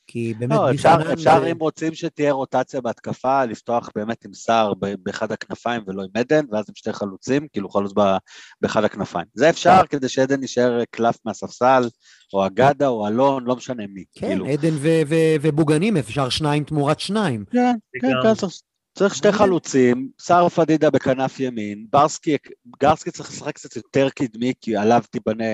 כי 0.09 0.34
באמת, 0.38 0.52
לא, 0.52 0.70
אפשר, 0.70 0.96
אפשר 1.12 1.40
אה, 1.44 1.50
אם 1.50 1.56
רוצים 1.61 1.94
שתהיה 1.94 2.32
רוטציה 2.32 2.80
בהתקפה, 2.80 3.44
לפתוח 3.44 3.90
באמת 3.94 4.24
עם 4.24 4.34
סער 4.34 4.72
באחד 5.02 5.32
הכנפיים 5.32 5.82
ולא 5.86 6.02
עם 6.02 6.09
עדן, 6.14 6.44
ואז 6.50 6.64
עם 6.68 6.74
שתי 6.74 6.92
חלוצים, 6.92 7.46
כאילו 7.52 7.68
חלוץ 7.68 7.92
ב- 7.96 8.16
באחד 8.61 8.84
הכנפיים. 8.84 9.26
זה 9.34 9.50
אפשר 9.50 9.80
כדי 9.90 10.09
שעדן 10.09 10.42
יישאר 10.42 10.82
קלף 10.90 11.16
מהספסל, 11.24 11.88
או 12.32 12.46
אגדה 12.46 12.88
או 12.88 13.09
אלון, 13.09 13.44
לא 13.44 13.56
משנה 13.56 13.86
מי. 13.86 14.04
כן, 14.12 14.28
כאילו. 14.28 14.46
עדן 14.46 14.74
ו- 14.74 15.02
ו- 15.09 15.36
ובוגנים, 15.42 15.96
אפשר 15.96 16.28
שניים 16.28 16.64
תמורת 16.64 17.00
שניים. 17.00 17.44
כן, 17.50 17.74
כן, 18.00 18.09
כן, 18.22 18.34
צריך, 18.34 18.52
צריך 18.99 19.14
שתי 19.14 19.32
חלוצים, 19.32 20.09
סער 20.18 20.49
פדידה 20.49 20.90
בכנף 20.90 21.40
ימין, 21.40 21.86
ברסקי, 21.90 22.36
גרסקי 22.82 23.11
צריך 23.11 23.30
לשחק 23.30 23.55
קצת 23.55 23.76
יותר 23.76 24.09
קדמי, 24.09 24.53
כי 24.61 24.76
עליו 24.76 25.03
תיבנה, 25.11 25.44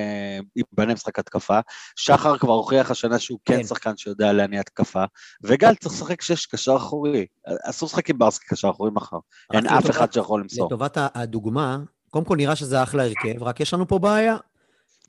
ייבנה 0.57 0.95
משחק 0.95 1.19
התקפה. 1.19 1.59
שחר 1.97 2.39
כבר 2.39 2.53
הוכיח 2.53 2.91
השנה 2.91 3.19
שהוא 3.19 3.39
כן, 3.45 3.57
כן. 3.57 3.65
שחקן 3.65 3.97
שיודע 3.97 4.33
להניע 4.33 4.61
התקפה, 4.61 5.05
וגל 5.43 5.75
צריך 5.75 5.95
לשחק 5.95 6.23
שש 6.23 6.47
קשר 6.47 6.77
אחורי. 6.77 7.27
אסור 7.47 7.87
לשחק 7.87 8.11
עם 8.11 8.19
ברסקי 8.19 8.47
קשר 8.49 8.71
אחורי 8.71 8.91
מחר. 8.91 9.19
אין 9.53 9.67
אף 9.67 9.91
אחד 9.91 10.13
שיכול 10.13 10.41
למסור. 10.41 10.67
לטובת 10.67 10.99
הדוגמה, 11.15 11.79
קודם 12.11 12.25
כל 12.25 12.37
נראה 12.37 12.57
שזה 12.57 12.83
אחלה 12.83 13.05
הרכב, 13.05 13.43
רק 13.43 13.61
יש 13.61 13.75
לנו 13.75 13.89
פה 13.89 13.99
בעיה. 13.99 14.37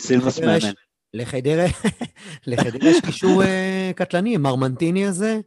סילבס 0.01 0.39
מאמן. 0.39 0.71
לחדרה 1.13 1.65
יש 2.81 3.01
קישור 3.05 3.43
אה, 3.43 3.91
קטלני, 3.95 4.37
מרמנטיני 4.37 5.07
הזה. 5.07 5.39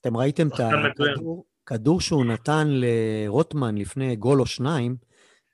אתם 0.00 0.16
ראיתם 0.16 0.48
את. 0.48 0.60
הכדור, 0.60 1.44
כדור 1.66 2.00
שהוא 2.00 2.24
נתן 2.24 2.68
לרוטמן 2.70 3.78
לפני 3.78 4.16
גול 4.16 4.40
או 4.40 4.46
שניים, 4.46 4.96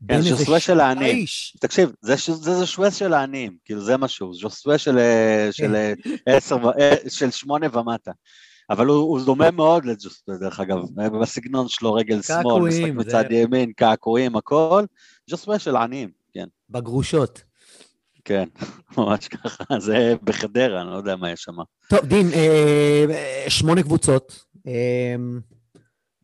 איזה 0.08 0.28
ז'וסווה 0.34 0.60
של 0.60 0.80
העניים. 0.80 1.24
תקשיב, 1.60 1.92
זה 2.02 2.14
זה 2.32 2.54
ז'וסווה 2.54 2.90
של 2.90 3.12
העניים, 3.12 3.56
כאילו 3.64 3.80
זה 3.80 3.96
משהו, 3.96 4.34
ז'וסווה 4.34 4.78
של, 4.78 4.98
אה, 4.98 5.44
כן. 5.46 5.52
של, 5.52 5.74
אה, 5.74 5.92
עשר 6.26 6.56
ו- 6.56 6.80
אה, 6.80 6.94
של 7.08 7.30
שמונה 7.30 7.66
ומטה. 7.78 8.10
אבל 8.70 8.86
הוא, 8.86 8.96
הוא 8.96 9.20
דומה 9.24 9.50
מאוד 9.50 9.84
לג'וסווה, 9.84 10.36
דרך 10.36 10.60
אגב, 10.60 10.78
בסגנון 11.22 11.68
שלו, 11.68 11.94
רגל 11.94 12.22
שמאל, 12.22 12.62
משחק 12.62 12.80
זה- 12.82 12.92
מצד 12.92 13.24
ימין, 13.30 13.72
קעקועים, 13.76 14.36
הכל, 14.36 14.84
ז'וסווה 15.30 15.58
של 15.58 15.76
העניים, 15.76 16.10
כן, 16.34 16.46
בגרושות. 16.70 17.42
כן, 18.24 18.48
ממש 18.98 19.28
ככה, 19.28 19.64
זה 19.78 20.14
בחדרה, 20.22 20.82
אני 20.82 20.90
לא 20.90 20.96
יודע 20.96 21.16
מה 21.16 21.30
יש 21.30 21.40
שם. 21.42 21.52
טוב, 21.88 22.00
דין, 22.00 22.26
אה, 22.32 23.04
שמונה 23.48 23.82
קבוצות, 23.82 24.44
אה, 24.66 25.14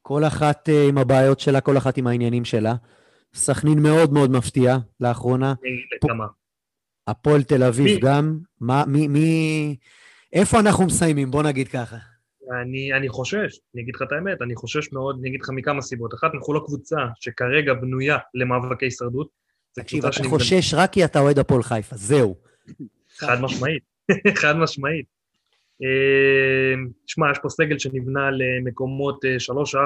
כל 0.08 0.24
אחת 0.24 0.68
אה, 0.68 0.88
עם 0.88 0.98
הבעיות 0.98 1.40
שלה, 1.40 1.60
כל 1.60 1.76
אחת 1.76 1.96
עם 1.96 2.06
העניינים 2.06 2.44
שלה. 2.44 2.74
סכנין 3.34 3.82
מאוד 3.82 4.12
מאוד 4.12 4.30
מפתיעה 4.30 4.78
לאחרונה. 5.00 5.54
הפועל 7.06 7.42
תל 7.42 7.62
אביב? 7.62 7.98
גם. 8.00 8.38
מה, 8.60 8.84
מי, 8.86 9.08
מי... 9.08 9.76
איפה 10.32 10.60
אנחנו 10.60 10.86
מסיימים? 10.86 11.30
בוא 11.30 11.42
נגיד 11.42 11.68
ככה. 11.68 11.96
אני, 12.62 12.92
אני 12.92 13.08
חושש, 13.08 13.58
אני 13.74 13.82
אגיד 13.82 13.94
לך 13.94 14.02
את 14.02 14.12
האמת, 14.12 14.42
אני 14.42 14.56
חושש 14.56 14.92
מאוד, 14.92 15.16
אני 15.20 15.28
אגיד 15.28 15.40
לך 15.42 15.50
מכמה 15.50 15.82
סיבות. 15.82 16.14
אחת, 16.14 16.30
אנחנו 16.34 16.54
לא 16.54 16.62
קבוצה 16.66 16.96
שכרגע 17.20 17.74
בנויה 17.74 18.18
למאבקי 18.34 18.86
הישרדות. 18.86 19.28
תקשיב, 19.74 20.06
אתה 20.06 20.28
חושש 20.28 20.74
רק 20.74 20.92
כי 20.92 21.04
אתה 21.04 21.18
אוהד 21.20 21.38
הפועל 21.38 21.62
חיפה, 21.62 21.96
זהו. 21.96 22.36
חד 23.18 23.40
משמעית, 23.40 23.82
חד 24.42 24.56
משמעית. 24.56 25.17
אה, 25.82 26.74
שמע, 27.06 27.30
יש 27.30 27.38
פה 27.42 27.48
סגל 27.48 27.78
שנבנה 27.78 28.30
למקומות 28.30 29.24
3-4, 29.74 29.78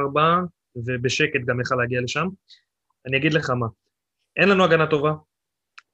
ובשקט 0.76 1.40
גם 1.46 1.60
יכל 1.60 1.74
להגיע 1.74 2.00
לשם. 2.00 2.26
אני 3.06 3.16
אגיד 3.16 3.32
לך 3.32 3.50
מה, 3.50 3.66
אין 4.36 4.48
לנו 4.48 4.64
הגנה 4.64 4.86
טובה, 4.86 5.12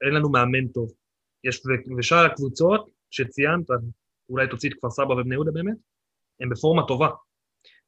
אין 0.05 0.13
לנו 0.13 0.29
מאמן 0.29 0.67
טוב. 0.67 0.91
יש, 1.43 1.61
ושאר 1.97 2.25
הקבוצות 2.25 2.89
שציינת, 3.11 3.65
אולי 4.29 4.47
תוציא 4.47 4.69
את 4.69 4.75
כפר 4.77 4.89
סבא 4.89 5.13
ובני 5.13 5.35
יהודה 5.35 5.51
באמת, 5.51 5.77
הם 6.39 6.49
בפורמה 6.49 6.87
טובה. 6.87 7.09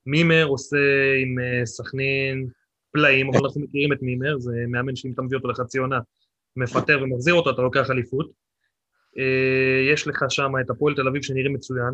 מימר 0.06 0.46
עושה 0.46 0.78
עם 1.22 1.40
אה, 1.40 1.66
סכנין 1.66 2.48
פלאים, 2.92 3.30
אבל 3.30 3.40
אנחנו 3.46 3.62
מכירים 3.62 3.94
את 3.94 4.02
מימר, 4.02 4.40
זה 4.40 4.52
מאמן 4.68 4.96
שאם 4.96 5.12
אתה 5.14 5.22
מביא 5.22 5.38
אותו 5.38 5.48
לחצי 5.48 5.78
עונה, 5.78 6.00
מפטר 6.56 7.00
ומחזיר 7.04 7.34
אותו, 7.34 7.50
אתה 7.50 7.62
לוקח 7.62 7.90
אליפות. 7.90 8.32
אה, 9.18 9.94
יש 9.94 10.08
לך 10.08 10.26
שם 10.30 10.52
את 10.62 10.70
הפועל 10.70 10.96
תל 10.96 11.08
אביב 11.08 11.22
שנראים 11.22 11.54
מצוין. 11.54 11.94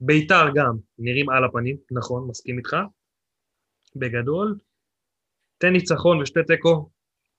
ביתר 0.00 0.44
גם, 0.54 0.76
נראים 0.98 1.30
על 1.30 1.44
הפנים, 1.44 1.76
נכון, 1.90 2.28
מסכים 2.28 2.58
איתך. 2.58 2.76
בגדול. 3.96 4.58
תן 5.58 5.72
ניצחון 5.72 6.20
ושתי 6.20 6.40
תיקו, 6.46 6.90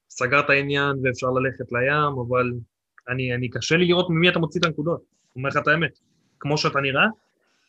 סגר 0.09 0.39
את 0.39 0.49
העניין 0.49 0.95
ואפשר 1.03 1.27
ללכת 1.27 1.71
לים, 1.71 2.19
אבל 2.27 2.51
אני, 3.09 3.35
אני 3.35 3.49
קשה 3.49 3.75
לי 3.75 3.85
לראות 3.85 4.09
ממי 4.09 4.29
אתה 4.29 4.39
מוציא 4.39 4.61
את 4.61 4.65
הנקודות. 4.65 5.03
אומר 5.35 5.49
לך 5.49 5.57
את 5.57 5.67
האמת. 5.67 5.99
כמו 6.39 6.57
שאתה 6.57 6.79
נראה, 6.79 7.05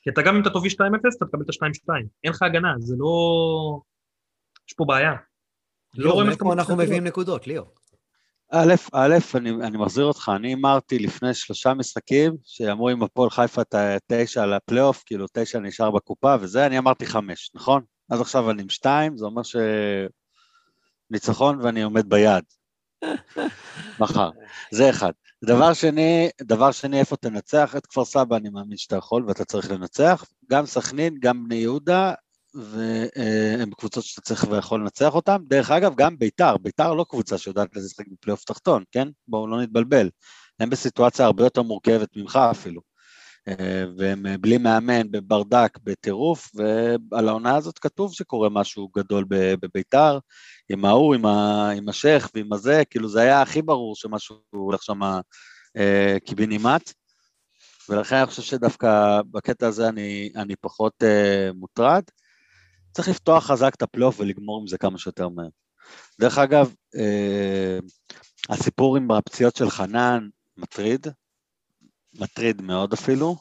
כי 0.03 0.11
אתה 0.11 0.23
גם 0.23 0.37
אם 0.37 0.43
אתה 0.43 0.51
תוביל 0.51 0.73
2-0, 0.73 0.75
אתה 1.17 1.27
תקבל 1.27 1.43
את 1.43 1.49
ה-2-2. 1.49 1.93
אין 2.25 2.33
לך 2.33 2.43
הגנה, 2.43 2.75
זה 2.79 2.95
לא... 2.99 3.81
יש 4.69 4.75
פה 4.75 4.85
בעיה. 4.85 5.13
לא 5.95 6.13
רואה 6.13 6.25
מאיפה 6.25 6.37
מקומות 6.37 6.59
אנחנו. 6.59 6.77
מביאים 6.77 7.05
נקודות, 7.05 7.47
ליאור? 7.47 7.75
א', 8.53 8.75
א', 8.93 9.17
אני, 9.35 9.51
אני 9.51 9.79
מחזיר 9.79 10.05
אותך, 10.05 10.33
אני 10.37 10.49
הימרתי 10.49 10.99
לפני 10.99 11.35
שלושה 11.35 11.75
משחקים, 11.75 12.37
שאמרו 12.45 12.89
עם 12.89 13.03
הפועל 13.03 13.31
חיפה 13.31 13.63
את 13.63 13.75
התשע 13.75 14.43
על 14.43 14.53
הפלייאוף, 14.53 15.03
כאילו 15.07 15.27
תשע 15.33 15.59
נשאר 15.59 15.91
בקופה 15.91 16.37
וזה, 16.41 16.67
אני 16.67 16.79
אמרתי 16.79 17.07
חמש, 17.07 17.51
נכון? 17.55 17.83
אז 18.11 18.21
עכשיו 18.21 18.51
אני 18.51 18.63
עם 18.63 18.69
שתיים, 18.69 19.17
זה 19.17 19.25
אומר 19.25 19.43
שניצחון 21.11 21.61
ואני 21.61 21.83
עומד 21.83 22.09
ביעד. 22.09 22.45
מחר. 24.01 24.31
זה 24.71 24.91
אחד. 24.91 25.13
דבר 25.45 25.73
שני, 25.73 26.29
דבר 26.43 26.73
שני, 26.73 27.01
איפה 27.01 27.17
תנצח? 27.17 27.75
את 27.77 27.87
כפר 27.87 28.05
סבא 28.05 28.37
אני 28.37 28.49
מאמין 28.49 28.77
שאתה 28.77 28.97
יכול 28.97 29.25
ואתה 29.29 29.45
צריך 29.45 29.71
לנצח. 29.71 30.25
גם 30.51 30.67
סכנין, 30.67 31.15
גם 31.21 31.45
בני 31.45 31.55
יהודה, 31.55 32.15
והן 32.55 33.71
קבוצות 33.71 34.05
שאתה 34.05 34.21
צריך 34.21 34.47
ויכול 34.51 34.81
לנצח 34.81 35.15
אותן. 35.15 35.37
דרך 35.49 35.71
אגב, 35.71 35.95
גם 35.97 36.19
ביתר, 36.19 36.57
ביתר 36.57 36.95
לא 36.95 37.05
קבוצה 37.09 37.39
שיודעת 37.39 37.77
לשחק 37.77 38.05
בפלייאוף 38.09 38.45
תחתון, 38.45 38.85
כן? 38.93 39.09
בואו 39.29 39.47
לא 39.47 39.63
נתבלבל. 39.63 40.11
הם 40.61 40.71
בסיטואציה 40.71 41.27
הרבה 41.27 41.45
יותר 41.45 41.63
מורכבת 41.63 42.17
ממך 42.17 42.39
אפילו. 42.51 42.81
אה, 43.49 43.85
והם 43.99 44.27
בלי 44.41 44.59
מאמן, 44.59 45.11
בברדק, 45.11 45.79
בטירוף, 45.85 46.51
ועל 47.11 47.29
העונה 47.29 47.57
הזאת 47.57 47.79
כתוב 47.79 48.15
שקורה 48.15 48.49
משהו 48.49 48.89
גדול 48.97 49.25
בביתר, 49.31 50.19
עם 50.69 50.85
ההוא, 50.85 51.15
עם, 51.15 51.27
ה, 51.27 51.71
עם 51.71 51.89
השייח 51.89 52.31
ועם 52.35 52.53
הזה, 52.53 52.83
כאילו 52.91 53.09
זה 53.09 53.21
היה 53.21 53.43
הכי 53.43 53.63
ברור 53.63 53.97
שמשהו 53.97 54.37
הולך 54.51 54.83
שם 54.83 55.01
אה, 55.77 56.17
קיבינימט, 56.25 56.93
ולכן 57.89 58.17
אני 58.17 58.27
חושב 58.27 58.43
שדווקא 58.43 59.21
בקטע 59.31 59.67
הזה 59.67 59.89
אני, 59.89 60.33
אני 60.37 60.57
פחות 60.57 61.03
אה, 61.03 61.51
מוטרד. 61.55 62.03
צריך 62.93 63.09
לפתוח 63.09 63.47
חזק 63.47 63.75
את 63.75 63.83
הפלייאוף 63.83 64.21
ולגמור 64.21 64.61
עם 64.61 64.67
זה 64.67 64.79
כמה 64.79 64.99
שיותר 64.99 65.29
מהר. 65.29 65.49
דרך 66.21 66.39
אגב, 66.39 66.75
אה, 66.97 67.79
הסיפור 68.49 68.97
עם 68.97 69.11
הפציעות 69.11 69.57
של 69.57 69.71
חנן 69.71 70.29
מטריד, 70.57 71.07
מטריד 72.15 72.63
מאוד 72.63 72.93
אפילו. 72.93 73.37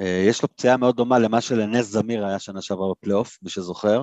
אה, 0.00 0.24
יש 0.28 0.42
לו 0.42 0.48
פציעה 0.48 0.76
מאוד 0.76 0.96
דומה 0.96 1.18
למה 1.18 1.40
שלנס 1.40 1.86
זמיר 1.86 2.26
היה 2.26 2.38
שנה 2.38 2.62
שעברה 2.62 2.90
בפלייאוף, 2.90 3.38
מי 3.42 3.50
שזוכר. 3.50 4.02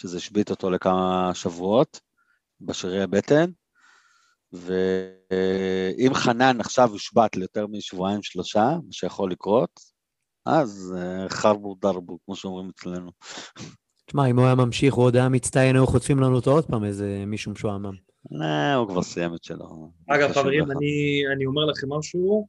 שזה 0.00 0.16
השבית 0.16 0.50
אותו 0.50 0.70
לכמה 0.70 1.30
שבועות 1.34 2.00
בשרירי 2.60 3.02
הבטן, 3.02 3.50
ואם 4.52 6.14
חנן 6.14 6.60
עכשיו 6.60 6.90
יושבת 6.92 7.36
ליותר 7.36 7.66
משבועיים 7.66 8.22
שלושה, 8.22 8.64
מה 8.64 8.92
שיכול 8.92 9.32
לקרות, 9.32 9.80
אז 10.48 10.94
אה, 10.96 11.28
חרבו 11.28 11.76
דרבו, 11.82 12.18
כמו 12.24 12.36
שאומרים 12.36 12.70
אצלנו. 12.74 13.10
תשמע, 14.06 14.26
אם 14.26 14.38
הוא 14.38 14.46
היה 14.46 14.54
ממשיך, 14.54 14.94
הוא 14.94 15.04
עוד 15.04 15.16
היה 15.16 15.28
מצטיין, 15.28 15.76
היו 15.76 15.86
חוטפים 15.86 16.20
לנו 16.20 16.36
אותו 16.36 16.50
עוד 16.50 16.64
פעם, 16.64 16.84
איזה 16.84 17.24
מישהו 17.26 17.52
משועמם. 17.52 17.94
לא, 18.30 18.74
הוא 18.74 18.88
כבר 18.88 19.02
סיים 19.02 19.34
את 19.34 19.44
שלו. 19.44 19.90
אגב, 20.08 20.32
חברים, 20.32 20.64
אני, 20.64 21.22
אני 21.34 21.46
אומר 21.46 21.64
לכם 21.64 21.92
משהו, 21.98 22.46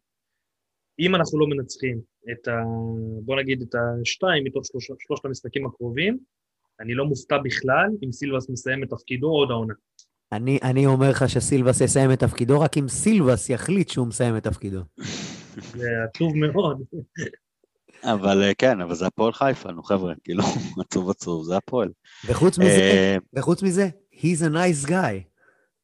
אם 1.00 1.16
אנחנו 1.16 1.39
לא 1.39 1.47
מנצחים 1.47 2.00
את 2.32 2.47
ה... 2.47 2.52
בוא 3.22 3.36
נגיד 3.36 3.62
את 3.62 3.76
השתיים 4.02 4.43
מתוך 4.43 4.64
שלוש, 4.66 4.91
שלושת 5.08 5.26
המשחקים 5.26 5.66
הקרובים, 5.66 6.18
אני 6.80 6.93
לא 6.93 7.06
מופתע 7.06 7.38
בכלל 7.38 7.88
אם 8.04 8.12
סילבס 8.12 8.50
מסיים 8.50 8.84
את 8.84 8.89
תפקידו 8.89 9.28
עוד 9.28 9.52
העונה. 9.52 9.74
אני, 10.32 10.60
אני 10.64 10.86
אומר 10.86 11.10
לך 11.10 11.30
שסילבס 11.30 11.82
יסיים 11.82 12.12
את 12.12 12.20
תפקידו, 12.20 12.60
רק 12.60 12.78
אם 12.78 12.88
סילבס 12.88 13.50
יחליט 13.50 13.89
שהוא 13.89 14.08
מסיים 14.08 14.38
את 14.38 14.43
תפקידו. 14.43 14.80
זה 15.76 15.88
עצוב 16.10 16.34
מאוד. 16.36 16.84
אבל 18.04 18.43
אה, 18.43 18.54
כן, 18.54 18.82
אבל 18.82 18.95
זה 18.95 19.08
הפועל 19.08 19.34
חיפה, 19.34 19.72
נו 19.72 19.84
חבר'ה, 19.84 20.14
כאילו, 20.24 20.43
עצוב 20.82 21.10
עצוב, 21.10 21.45
זה 21.45 21.58
הפועל. 21.58 21.89
וחוץ 22.26 22.58
מזה, 22.58 22.70
אה, 22.70 23.18
וחוץ 23.34 23.64
מזה, 23.64 23.89
he's 24.14 24.41
a 24.41 24.50
nice 24.54 24.89
guy. 24.89 25.30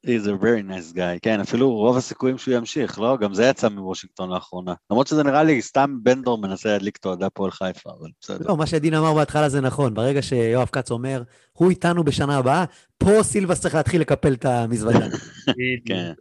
He's 0.05 0.28
a 0.28 0.43
very 0.43 0.61
nice 0.61 0.95
guy, 0.95 1.20
כן, 1.22 1.39
אפילו 1.39 1.72
רוב 1.72 1.97
הסיכויים 1.97 2.38
שהוא 2.38 2.53
ימשיך, 2.53 2.99
לא? 2.99 3.18
גם 3.18 3.34
זה 3.34 3.45
יצא 3.45 3.70
מוושינגטון 3.70 4.30
לאחרונה. 4.30 4.74
למרות 4.91 5.07
שזה 5.07 5.24
נראה 5.24 5.43
לי 5.43 5.61
סתם 5.61 5.97
בנדור 6.03 6.38
מנסה 6.38 6.70
להדליק 6.70 6.97
את 6.97 7.05
אוהדי 7.05 7.26
הפועל 7.26 7.51
חיפה, 7.51 7.89
אבל 7.99 8.09
בסדר. 8.22 8.45
לא, 8.47 8.57
מה 8.57 8.66
שדין 8.66 8.93
אמר 8.93 9.13
בהתחלה 9.13 9.49
זה 9.49 9.61
נכון. 9.61 9.93
ברגע 9.93 10.22
שיואב 10.22 10.70
כץ 10.72 10.91
אומר, 10.91 11.24
הוא 11.53 11.70
איתנו 11.70 12.03
בשנה 12.03 12.38
הבאה, 12.38 12.66
פה 12.97 13.24
סילבס 13.24 13.61
צריך 13.61 13.76
להתחיל 13.76 14.01
לקפל 14.01 14.34
את 14.34 14.45
המזוודה. 14.45 15.07
כן. 15.88 16.13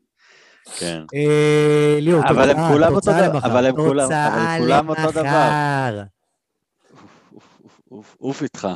כן. 0.65 1.03
אה, 1.15 1.99
ליאור, 2.01 2.23
אבל 2.29 2.51
הם 2.51 2.57
כולם 2.73 2.95
אותו 2.95 3.11
דבר. 3.13 3.39
אבל 3.39 3.67
הם 3.67 3.77
כולם 3.77 4.89
אותו 4.89 5.11
דבר. 5.11 6.03
עוף 8.19 8.43
איתך. 8.43 8.69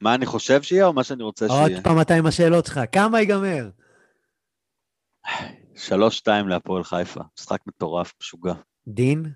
מה 0.00 0.14
אני 0.14 0.26
חושב 0.26 0.62
שיהיה 0.62 0.86
או 0.86 0.92
מה 0.92 1.04
שאני 1.04 1.22
רוצה 1.22 1.48
שיהיה? 1.48 1.62
עוד 1.62 1.72
פעם 1.84 2.00
אתה 2.00 2.14
עם 2.14 2.26
השאלות 2.26 2.66
שלך. 2.66 2.80
כמה 2.92 3.20
ייגמר? 3.20 3.70
שלוש 5.76 6.16
שתיים 6.16 6.48
להפועל 6.48 6.84
חיפה, 6.84 7.20
משחק 7.38 7.60
מטורף, 7.66 8.12
משוגע. 8.20 8.52
דין? 8.86 9.32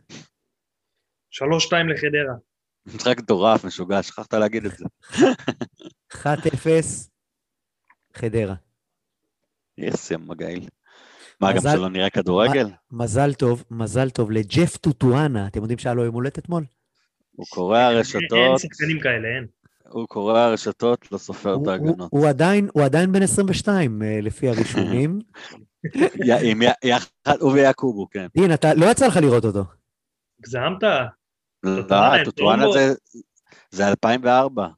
שלוש 1.31 1.65
שתיים 1.65 1.89
לחדרה. 1.89 2.35
משחק 2.87 3.19
מטורף, 3.19 3.65
משוגע, 3.65 4.03
שכחת 4.03 4.35
להגיד 4.35 4.65
את 4.65 4.73
זה. 4.77 4.85
1-0, 6.13 6.27
חדרה. 8.15 8.55
יס, 9.79 10.11
ים 10.11 10.29
מגעיל. 10.29 10.69
מה, 11.41 11.53
גם 11.53 11.61
שלא 11.61 11.89
נראה 11.89 12.11
כדורגל? 12.11 12.69
מזל 12.91 13.35
טוב, 13.35 13.65
מזל 13.71 14.11
טוב 14.11 14.31
לג'ף 14.31 14.77
טוטואנה. 14.77 15.47
אתם 15.47 15.61
יודעים 15.61 15.79
שהיה 15.79 15.95
לו 15.95 16.05
יום 16.05 16.15
הולדת 16.15 16.39
אתמול? 16.39 16.65
הוא 17.37 17.47
קורע 17.51 17.89
רשתות. 17.89 18.23
אין 18.33 18.59
שחקנים 18.59 19.01
כאלה, 19.01 19.29
אין. 19.29 19.47
הוא 19.89 20.09
קורע 20.09 20.49
רשתות, 20.49 21.13
לא 21.13 21.19
סופר 21.19 21.57
את 21.63 21.69
ההגנות. 21.69 22.09
הוא 22.11 22.29
עדיין, 22.29 22.69
הוא 22.73 22.83
עדיין 22.83 23.13
בן 23.13 23.23
22, 23.23 24.03
אה, 24.03 24.19
לפי 24.23 24.49
הרישומים. 24.49 25.19
יחד, 26.85 27.37
הוא 27.41 27.53
ויעקובו, 27.53 28.09
כן. 28.11 28.27
דין, 28.37 28.55
אתה, 28.55 28.75
לא 28.75 28.87
יצא 28.87 29.07
לך 29.07 29.17
לראות 29.17 29.45
אותו. 29.45 29.65
הגזמת? 30.41 30.83
לא, 31.63 32.25
טוטואנה 32.25 32.65
זה 33.71 33.89
2004. 33.89 34.69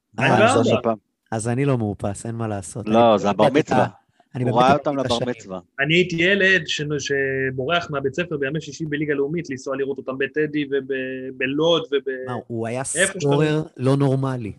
אז 1.31 1.49
אני 1.49 1.65
לא 1.65 1.79
מאופס, 1.79 2.27
אין 2.27 2.35
מה 2.35 2.49
לעשות. 2.49 2.89
לא, 2.89 3.19
זה 3.19 3.31
הבר 3.31 3.49
מצווה. 3.53 3.87
הוא 4.35 4.61
ראה 4.61 4.73
אותם 4.73 4.97
לבר 4.97 5.19
מצווה. 5.27 5.61
אני 5.81 5.95
הייתי 5.95 6.17
ילד 6.17 6.63
שבורח 6.99 7.91
מהבית 7.91 8.15
ספר 8.15 8.37
בימי 8.37 8.61
שישי 8.61 8.85
בליגה 8.85 9.15
לאומית, 9.15 9.51
לנסוע 9.51 9.77
לראות 9.77 9.99
אותם 9.99 10.19
בטדי 10.19 10.65
ובלוד 10.71 11.83
וב... 11.93 12.33
הוא 12.47 12.67
היה 12.67 12.85
סקורר 12.85 13.63
לא 13.77 13.97
נורמלי. 13.97 14.53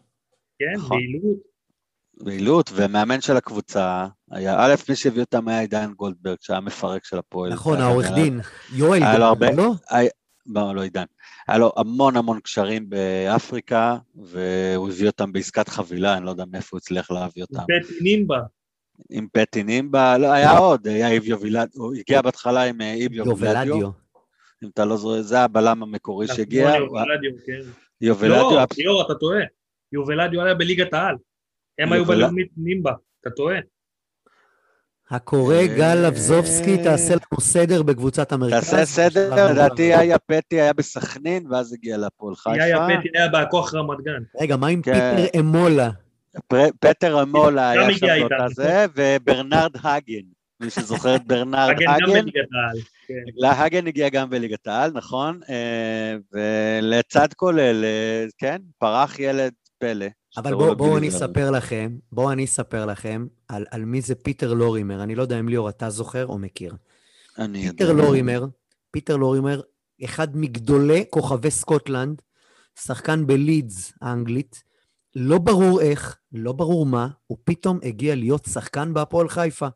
כן, 0.60 0.66
נכון. 0.76 0.98
בעילות. 0.98 1.50
בעילות, 2.24 2.72
ומאמן 2.76 3.22
של 3.22 3.38
הקבוצה, 3.38 4.08
היה, 4.32 4.56
א', 4.60 4.76
מי 4.90 4.96
שהביא 4.96 5.22
אותם 5.22 5.48
היה 5.48 5.60
עידן 5.60 5.94
גולדברג, 5.96 6.38
שהיה 6.42 6.60
מפרק 6.60 7.06
של 7.06 7.18
הפועל. 7.18 7.54
נכון, 7.54 7.78
העורך 7.78 8.12
דין, 8.16 8.40
יואל 8.76 9.00
גולדברג, 9.00 9.58
לא? 9.58 9.72
לא, 10.56 10.76
לא 10.76 10.82
עידן. 10.84 11.04
היה 11.48 11.58
לו 11.58 11.72
המון 11.78 12.18
המון 12.18 12.40
קשרים 12.40 12.90
באפריקה, 12.90 13.98
והוא 14.16 14.90
הביא 14.90 15.08
אותם 15.08 15.32
בעסקת 15.32 15.70
חבילה, 15.70 16.18
אני 16.18 16.26
לא 16.26 16.30
יודע 16.30 16.44
מאיפה 16.52 16.68
הוא 16.72 16.78
הצליח 16.78 17.12
להביא 17.12 17.44
אותם. 17.44 17.64
פטי 17.64 17.94
נימבה. 18.02 18.40
עם 19.10 19.28
פטי 19.34 19.64
נימבה, 19.64 20.18
לא, 20.18 20.32
היה 20.32 20.58
עוד, 20.58 20.88
היה 20.88 21.10
איביו 21.10 21.42
וילדיו, 21.42 21.82
הוא 21.82 21.94
הגיע 21.96 22.22
בהתחלה 22.22 22.64
עם 22.64 22.82
אה, 22.82 22.94
איביו 22.94 23.38
וילדיו. 23.38 23.90
אם 24.64 24.70
אתה 24.74 24.86
לא 24.86 24.98
זוכר, 24.98 25.22
זה 25.22 25.40
הבלם 25.40 25.84
המקורי 25.84 26.26
נכון, 26.26 26.38
שהגיע. 26.38 26.76
יובלדיו, 26.76 27.32
כן. 27.46 27.60
יובלדיו. 28.02 28.52
לא, 28.52 28.66
ליאור, 28.78 29.02
אתה 29.06 29.14
טועה. 29.16 29.42
יובלדיו 29.92 30.42
היה 30.42 30.54
בליגת 30.54 30.94
העל. 30.94 31.16
הם 31.80 31.94
היו 31.94 32.06
בלאומית 32.06 32.48
נימבה, 32.58 32.94
אתה 33.22 33.30
טועה. 33.30 33.58
הקורא 35.12 35.66
גל 35.78 36.08
לבזובסקי, 36.08 36.84
תעשה 36.84 37.14
לנו 37.14 37.42
סדר 37.42 37.84
בקבוצת 37.84 38.32
המרכז. 38.32 38.70
תעשה 38.70 38.86
סדר, 38.86 39.52
לדעתי 39.52 39.94
היה 39.94 40.18
פטי, 40.20 40.62
היה 40.62 40.74
בסכנין, 40.74 41.52
ואז 41.52 41.74
הגיע 41.74 41.98
לפועל 41.98 42.36
חיפה. 42.36 42.64
היה 42.64 42.78
פטי, 42.78 43.10
היה 43.14 43.28
בכוח 43.28 43.74
רמת 43.74 43.98
גן. 44.04 44.24
רגע, 44.42 44.58
מה 44.58 44.68
עם 44.68 44.82
פיטר 44.82 45.40
אמולה? 45.40 45.90
פטר 46.80 47.22
אמולה 47.22 47.70
היה 47.70 47.94
שם 47.94 48.08
באותה 48.20 48.46
זה, 48.54 48.86
וברנרד 48.96 49.72
האגן. 49.82 50.26
מי 50.60 50.70
שזוכר 50.70 51.16
את 51.16 51.28
ברנרד 51.28 51.76
האגן. 51.88 52.10
העל. 52.10 52.78
להאגן 53.36 53.88
הגיע 53.88 54.10
גם 54.10 54.30
בליגת 54.30 54.68
העל, 54.68 54.92
נכון? 54.94 55.40
ולצד 56.34 57.34
כולל, 57.34 57.86
כן, 58.38 58.58
פרח 58.78 59.20
ילד 59.20 59.54
פלא. 59.78 60.06
אבל 60.38 60.54
בואו 60.54 60.76
בוא 60.76 60.98
אני 60.98 61.10
אספר 61.10 61.52
לכם, 61.52 61.98
בואו 62.12 62.32
אני 62.32 62.46
אספר 62.46 62.86
לכם 62.86 63.28
על, 63.48 63.66
על 63.72 63.86
מי 63.86 64.02
זה 64.02 64.16
פיטר 64.16 64.54
לורימר. 64.54 65.04
אני 65.04 65.16
לא 65.16 65.22
יודע 65.22 65.40
אם 65.40 65.50
ליאור 65.50 65.70
אתה 65.70 65.90
זוכר 65.90 66.26
או 66.26 66.38
מכיר. 66.38 66.76
אני 67.38 67.70
פיטר 67.70 67.90
יודע. 67.90 68.04
לורימר, 68.04 68.46
פיטר 68.92 69.16
לורימר, 69.16 69.62
אחד 70.06 70.38
מגדולי 70.38 71.06
כוכבי 71.10 71.52
סקוטלנד, 71.52 72.22
שחקן 72.80 73.28
בלידס 73.28 73.94
האנגלית, 74.02 74.64
לא 75.16 75.38
ברור 75.38 75.82
איך, 75.82 76.18
לא 76.32 76.52
ברור 76.52 76.86
מה, 76.86 77.08
הוא 77.28 77.38
פתאום 77.44 77.80
הגיע 77.84 78.16
להיות 78.16 78.46
שחקן 78.46 78.94
בהפועל 78.94 79.30
חיפה. 79.30 79.68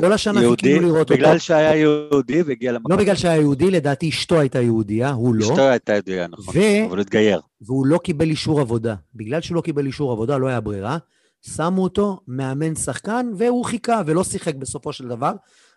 כל 0.00 0.12
השנה 0.12 0.40
חיכינו 0.50 0.80
לראות 0.80 1.10
אותו. 1.10 1.14
בגלל 1.14 1.38
שהיה 1.38 1.76
יהודי 1.76 2.42
והגיע 2.42 2.72
למקום. 2.72 2.92
לא 2.92 2.98
בגלל 2.98 3.14
שהיה 3.14 3.36
יהודי, 3.40 3.70
לדעתי 3.70 4.08
אשתו 4.08 4.40
הייתה 4.40 4.60
יהודייה, 4.60 5.10
הוא 5.10 5.34
לא. 5.34 5.44
אשתו 5.44 5.62
הייתה 5.62 5.92
יהודייה, 5.92 6.26
נכון, 6.28 6.54
ו... 6.56 6.60
אבל 6.88 7.00
התגייר. 7.00 7.40
והוא 7.60 7.86
לא 7.86 7.98
קיבל 7.98 8.30
אישור 8.30 8.60
עבודה. 8.60 8.94
בגלל 9.14 9.40
שהוא 9.40 9.56
לא 9.56 9.60
קיבל 9.60 9.86
אישור 9.86 10.12
עבודה, 10.12 10.38
לא 10.38 10.46
היה 10.48 10.60
ברירה. 10.60 10.98
שמו 11.42 11.82
אותו 11.82 12.20
מאמן 12.28 12.74
שחקן, 12.74 13.26
והוא 13.38 13.64
חיכה 13.64 14.02
ולא 14.06 14.24
שיחק 14.24 14.54
בסופו 14.54 14.92
של 14.92 15.08
דבר. 15.08 15.32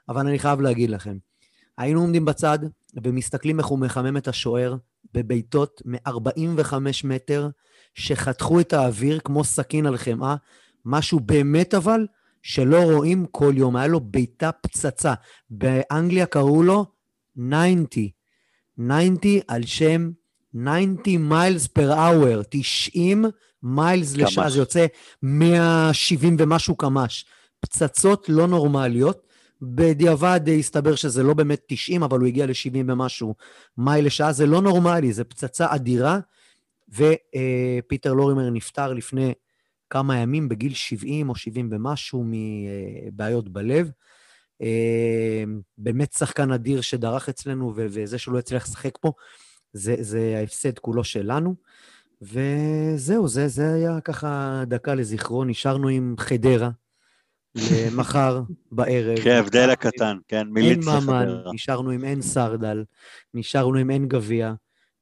אבל 0.09 0.27
אני 0.27 0.39
חייב 0.39 0.61
להגיד 0.61 0.89
לכם, 0.89 1.17
היינו 1.77 2.01
עומדים 2.01 2.25
בצד 2.25 2.59
ומסתכלים 3.03 3.59
איך 3.59 3.67
הוא 3.67 3.79
מחמם 3.79 4.17
את 4.17 4.27
השוער 4.27 4.75
בבעיטות 5.13 5.81
מ-45 5.85 6.73
מטר, 7.03 7.49
שחתכו 7.97 8.59
את 8.59 8.73
האוויר 8.73 9.19
כמו 9.23 9.43
סכין 9.43 9.85
על 9.85 9.97
חמאה, 9.97 10.35
משהו 10.85 11.19
באמת 11.19 11.73
אבל 11.73 12.07
שלא 12.41 12.81
רואים 12.81 13.25
כל 13.31 13.53
יום. 13.57 13.75
היה 13.75 13.87
לו 13.87 13.99
בעיטה 13.99 14.51
פצצה. 14.51 15.13
באנגליה 15.49 16.25
קראו 16.25 16.63
לו 16.63 16.85
90. 17.35 17.85
90 19.19 19.41
על 19.47 19.65
שם 19.65 20.09
90 21.03 21.29
miles 21.29 21.67
per 21.67 21.93
hour, 21.93 22.41
90 22.49 23.25
miles 23.63 24.17
לשעה, 24.17 24.43
קמ"ש. 24.43 24.53
זה 24.53 24.59
יוצא 24.59 24.85
170 25.23 26.35
ומשהו 26.39 26.75
קמ"ש. 26.75 27.25
פצצות 27.59 28.29
לא 28.29 28.47
נורמליות. 28.47 29.27
בדיעבד 29.61 30.39
הסתבר 30.59 30.95
שזה 30.95 31.23
לא 31.23 31.33
באמת 31.33 31.61
90, 31.67 32.03
אבל 32.03 32.19
הוא 32.19 32.27
הגיע 32.27 32.45
ל-70 32.45 32.77
ומשהו 32.87 33.35
מייל 33.77 34.05
לשעה. 34.05 34.31
זה 34.31 34.45
לא 34.45 34.61
נורמלי, 34.61 35.13
זו 35.13 35.23
פצצה 35.29 35.65
אדירה. 35.69 36.19
ופיטר 36.89 38.13
לורימר 38.13 38.49
נפטר 38.49 38.93
לפני 38.93 39.33
כמה 39.89 40.17
ימים, 40.17 40.49
בגיל 40.49 40.73
70 40.73 41.29
או 41.29 41.35
70 41.35 41.69
ומשהו, 41.71 42.23
מבעיות 42.27 43.49
בלב. 43.49 43.91
באמת 45.77 46.13
שחקן 46.13 46.51
אדיר 46.51 46.81
שדרך 46.81 47.29
אצלנו, 47.29 47.73
וזה 47.75 48.17
שהוא 48.17 48.33
לא 48.33 48.39
הצליח 48.39 48.63
לשחק 48.63 48.97
פה, 49.01 49.11
זה, 49.73 49.95
זה 49.99 50.35
ההפסד 50.37 50.79
כולו 50.79 51.03
שלנו. 51.03 51.55
וזהו, 52.21 53.27
זה, 53.27 53.47
זה 53.47 53.73
היה 53.73 54.01
ככה 54.01 54.63
דקה 54.67 54.95
לזכרו. 54.95 55.43
נשארנו 55.43 55.87
עם 55.87 56.15
חדרה 56.19 56.69
למחר 57.55 58.41
בערב. 58.71 59.19
כן, 59.23 59.31
ההבדל 59.31 59.69
הקטן, 59.69 60.17
כן, 60.27 60.37
אין 60.37 60.47
מיליץ 60.47 60.87
ממן, 60.87 61.27
לחדרה. 61.27 61.53
נשארנו 61.53 61.89
עם 61.89 62.03
אין 62.03 62.21
סרדל, 62.21 62.83
נשארנו 63.33 63.77
עם 63.77 63.91
אין 63.91 64.07
גביע, 64.07 64.53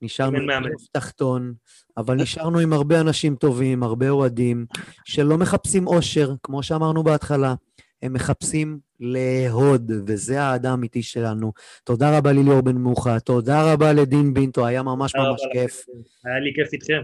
נשארנו 0.01 0.37
עם. 0.37 0.45
פלייאוף 0.61 0.87
תחתון, 0.91 1.53
אבל 1.97 2.15
נשארנו 2.15 2.59
עם 2.59 2.73
הרבה 2.73 3.01
אנשים 3.01 3.35
טובים, 3.35 3.83
הרבה 3.83 4.09
אוהדים, 4.09 4.65
שלא 5.05 5.37
מחפשים 5.37 5.87
אושר, 5.87 6.33
כמו 6.43 6.63
שאמרנו 6.63 7.03
בהתחלה, 7.03 7.55
הם 8.01 8.13
מחפשים 8.13 8.79
לאהוד, 8.99 9.91
וזה 10.07 10.41
האהדה 10.41 10.71
האמיתי 10.71 11.03
שלנו. 11.03 11.53
תודה 11.83 12.17
רבה 12.17 12.31
לליאור 12.31 12.61
בן 12.61 12.75
מוחה, 12.77 13.19
תודה 13.19 13.73
רבה 13.73 13.93
לדין 13.93 14.33
בינטו, 14.33 14.65
היה 14.65 14.83
ממש 14.83 15.15
ממש 15.15 15.41
כיף. 15.53 15.81
לכם. 15.81 16.29
היה 16.29 16.39
לי 16.39 16.51
כיף 16.55 16.73
איתכם. 16.73 17.01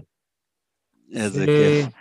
איזה 1.13 1.43
ו- 1.43 1.45
כיף. 1.45 1.93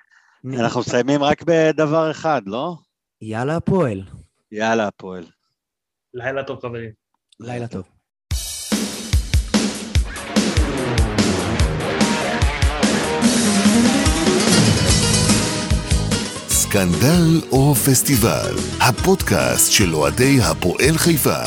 אנחנו 0.61 0.81
מסיימים 0.81 1.23
רק 1.23 1.43
בדבר 1.43 2.11
אחד, 2.11 2.43
לא? 2.47 2.77
יאללה 3.23 3.57
הפועל, 3.57 4.03
יאללה, 4.53 4.87
הפועל. 4.87 5.25
לילה 6.15 6.45
טוב, 6.45 6.61
חברים. 6.61 6.91
לילה 7.41 7.69
טוב. 7.69 8.00
סקנדל 16.71 17.41
או 17.53 17.75
פסטיבל, 17.75 18.55
הפודקאסט 18.81 19.73
של 19.73 19.95
אוהדי 19.95 20.39
הפועל 20.43 20.99
חיפה. 20.99 21.41